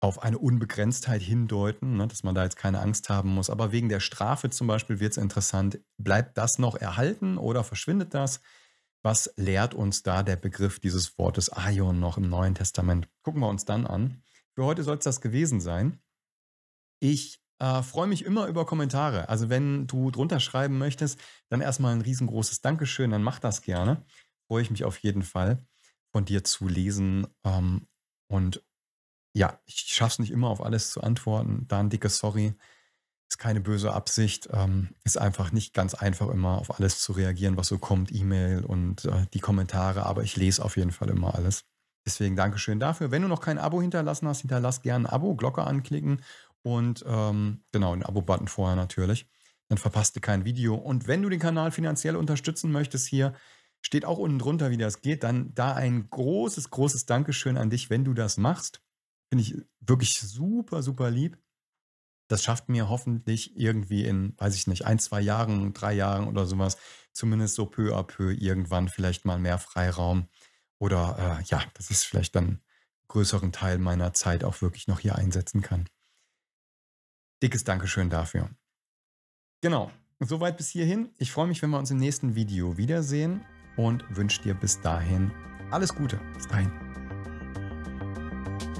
auf 0.00 0.22
eine 0.22 0.36
Unbegrenztheit 0.36 1.22
hindeuten, 1.22 1.96
ne, 1.96 2.06
dass 2.06 2.22
man 2.22 2.34
da 2.34 2.44
jetzt 2.44 2.56
keine 2.56 2.80
Angst 2.80 3.08
haben 3.08 3.30
muss. 3.30 3.48
Aber 3.48 3.72
wegen 3.72 3.88
der 3.88 4.00
Strafe 4.00 4.50
zum 4.50 4.66
Beispiel 4.66 5.00
wird 5.00 5.12
es 5.12 5.16
interessant, 5.16 5.80
bleibt 5.96 6.36
das 6.36 6.58
noch 6.58 6.76
erhalten 6.76 7.38
oder 7.38 7.64
verschwindet 7.64 8.12
das? 8.12 8.40
Was 9.02 9.32
lehrt 9.36 9.72
uns 9.72 10.02
da 10.02 10.22
der 10.22 10.36
Begriff 10.36 10.78
dieses 10.78 11.18
Wortes 11.18 11.50
Aion 11.50 12.00
noch 12.00 12.18
im 12.18 12.28
Neuen 12.28 12.54
Testament? 12.54 13.08
Gucken 13.22 13.40
wir 13.40 13.48
uns 13.48 13.64
dann 13.64 13.86
an. 13.86 14.22
Für 14.54 14.66
heute 14.66 14.82
soll 14.82 14.98
es 14.98 15.04
das 15.04 15.22
gewesen 15.22 15.62
sein. 15.62 15.98
Ich 17.00 17.43
äh, 17.64 17.82
freue 17.82 18.06
mich 18.06 18.26
immer 18.26 18.46
über 18.46 18.66
Kommentare. 18.66 19.30
Also 19.30 19.48
wenn 19.48 19.86
du 19.86 20.10
drunter 20.10 20.38
schreiben 20.38 20.76
möchtest, 20.76 21.18
dann 21.48 21.62
erstmal 21.62 21.94
ein 21.94 22.02
riesengroßes 22.02 22.60
Dankeschön, 22.60 23.10
dann 23.10 23.22
mach 23.22 23.38
das 23.38 23.62
gerne. 23.62 24.04
Freue 24.48 24.60
ich 24.60 24.70
mich 24.70 24.84
auf 24.84 24.98
jeden 24.98 25.22
Fall 25.22 25.64
von 26.12 26.26
dir 26.26 26.44
zu 26.44 26.68
lesen. 26.68 27.26
Ähm, 27.42 27.86
und 28.28 28.62
ja, 29.34 29.58
ich 29.64 29.76
schaffe 29.76 30.12
es 30.12 30.18
nicht 30.18 30.30
immer 30.30 30.48
auf 30.48 30.62
alles 30.62 30.90
zu 30.90 31.00
antworten. 31.02 31.64
Da 31.66 31.80
ein 31.80 31.88
dickes 31.88 32.18
Sorry. 32.18 32.54
Ist 33.30 33.38
keine 33.38 33.62
böse 33.62 33.94
Absicht. 33.94 34.46
Ähm, 34.52 34.90
ist 35.02 35.16
einfach 35.16 35.50
nicht 35.50 35.72
ganz 35.72 35.94
einfach 35.94 36.28
immer 36.28 36.58
auf 36.58 36.76
alles 36.76 37.00
zu 37.00 37.12
reagieren, 37.12 37.56
was 37.56 37.68
so 37.68 37.78
kommt, 37.78 38.12
E-Mail 38.12 38.62
und 38.62 39.06
äh, 39.06 39.24
die 39.32 39.40
Kommentare. 39.40 40.04
Aber 40.04 40.22
ich 40.22 40.36
lese 40.36 40.62
auf 40.62 40.76
jeden 40.76 40.92
Fall 40.92 41.08
immer 41.08 41.34
alles. 41.34 41.64
Deswegen 42.06 42.36
Dankeschön 42.36 42.78
dafür. 42.78 43.10
Wenn 43.10 43.22
du 43.22 43.28
noch 43.28 43.40
kein 43.40 43.56
Abo 43.56 43.80
hinterlassen 43.80 44.28
hast, 44.28 44.42
hinterlass 44.42 44.82
gerne 44.82 45.08
ein 45.08 45.12
Abo, 45.12 45.34
Glocke 45.34 45.64
anklicken 45.64 46.20
und 46.64 47.04
ähm, 47.06 47.62
genau, 47.72 47.94
den 47.94 48.04
Abo-Button 48.04 48.48
vorher 48.48 48.74
natürlich. 48.74 49.28
Dann 49.68 49.76
verpasst 49.76 50.16
du 50.16 50.20
kein 50.20 50.46
Video. 50.46 50.74
Und 50.74 51.06
wenn 51.06 51.20
du 51.22 51.28
den 51.28 51.38
Kanal 51.38 51.70
finanziell 51.70 52.16
unterstützen 52.16 52.72
möchtest 52.72 53.06
hier, 53.06 53.34
steht 53.82 54.06
auch 54.06 54.16
unten 54.16 54.38
drunter, 54.38 54.70
wie 54.70 54.78
das 54.78 55.02
geht. 55.02 55.24
Dann 55.24 55.54
da 55.54 55.74
ein 55.74 56.08
großes, 56.08 56.70
großes 56.70 57.04
Dankeschön 57.04 57.58
an 57.58 57.68
dich, 57.68 57.90
wenn 57.90 58.04
du 58.04 58.14
das 58.14 58.38
machst. 58.38 58.80
Finde 59.28 59.42
ich 59.42 59.56
wirklich 59.80 60.18
super, 60.18 60.82
super 60.82 61.10
lieb. 61.10 61.36
Das 62.28 62.42
schafft 62.42 62.70
mir 62.70 62.88
hoffentlich 62.88 63.54
irgendwie 63.58 64.06
in, 64.06 64.32
weiß 64.38 64.54
ich 64.54 64.66
nicht, 64.66 64.86
ein, 64.86 64.98
zwei 64.98 65.20
Jahren, 65.20 65.74
drei 65.74 65.92
Jahren 65.92 66.26
oder 66.26 66.46
sowas, 66.46 66.78
zumindest 67.12 67.56
so 67.56 67.66
peu 67.66 67.94
à 67.94 68.02
peu 68.04 68.32
irgendwann 68.32 68.88
vielleicht 68.88 69.26
mal 69.26 69.38
mehr 69.38 69.58
Freiraum. 69.58 70.28
Oder 70.78 71.40
äh, 71.40 71.44
ja, 71.44 71.62
dass 71.74 71.90
ich 71.90 71.98
vielleicht 71.98 72.34
dann 72.34 72.62
größeren 73.08 73.52
Teil 73.52 73.76
meiner 73.78 74.14
Zeit 74.14 74.44
auch 74.44 74.62
wirklich 74.62 74.88
noch 74.88 75.00
hier 75.00 75.16
einsetzen 75.16 75.60
kann. 75.60 75.88
Dickes 77.44 77.62
Dankeschön 77.62 78.08
dafür. 78.08 78.48
Genau, 79.60 79.90
soweit 80.18 80.56
bis 80.56 80.70
hierhin. 80.70 81.10
Ich 81.18 81.30
freue 81.30 81.46
mich, 81.46 81.60
wenn 81.60 81.68
wir 81.68 81.78
uns 81.78 81.90
im 81.90 81.98
nächsten 81.98 82.34
Video 82.34 82.78
wiedersehen 82.78 83.44
und 83.76 84.02
wünsche 84.08 84.40
dir 84.40 84.54
bis 84.54 84.80
dahin 84.80 85.30
alles 85.70 85.94
Gute. 85.94 86.18
Bis 86.32 86.48
dahin. 86.48 86.72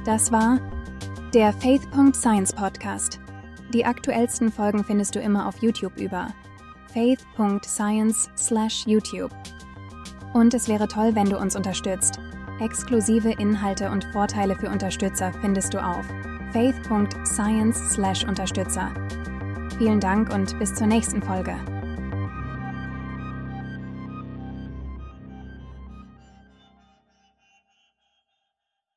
Das 0.06 0.32
war 0.32 0.58
der 1.34 1.52
Faith.Science 1.52 2.54
Podcast. 2.54 3.20
Die 3.74 3.84
aktuellsten 3.84 4.50
Folgen 4.50 4.82
findest 4.82 5.14
du 5.14 5.20
immer 5.20 5.46
auf 5.46 5.60
YouTube 5.60 5.98
über 5.98 6.32
faith.science/youtube. 6.94 9.34
Und 10.32 10.54
es 10.54 10.68
wäre 10.68 10.88
toll, 10.88 11.14
wenn 11.14 11.28
du 11.28 11.38
uns 11.38 11.54
unterstützt. 11.54 12.18
Exklusive 12.60 13.32
Inhalte 13.32 13.90
und 13.90 14.06
Vorteile 14.06 14.56
für 14.56 14.70
Unterstützer 14.70 15.34
findest 15.42 15.74
du 15.74 15.84
auf 15.84 16.06
faith.science/unterstützer. 16.54 18.94
Vielen 19.76 19.98
Dank 19.98 20.32
und 20.32 20.56
bis 20.60 20.72
zur 20.72 20.86
nächsten 20.86 21.20
Folge. 21.20 21.56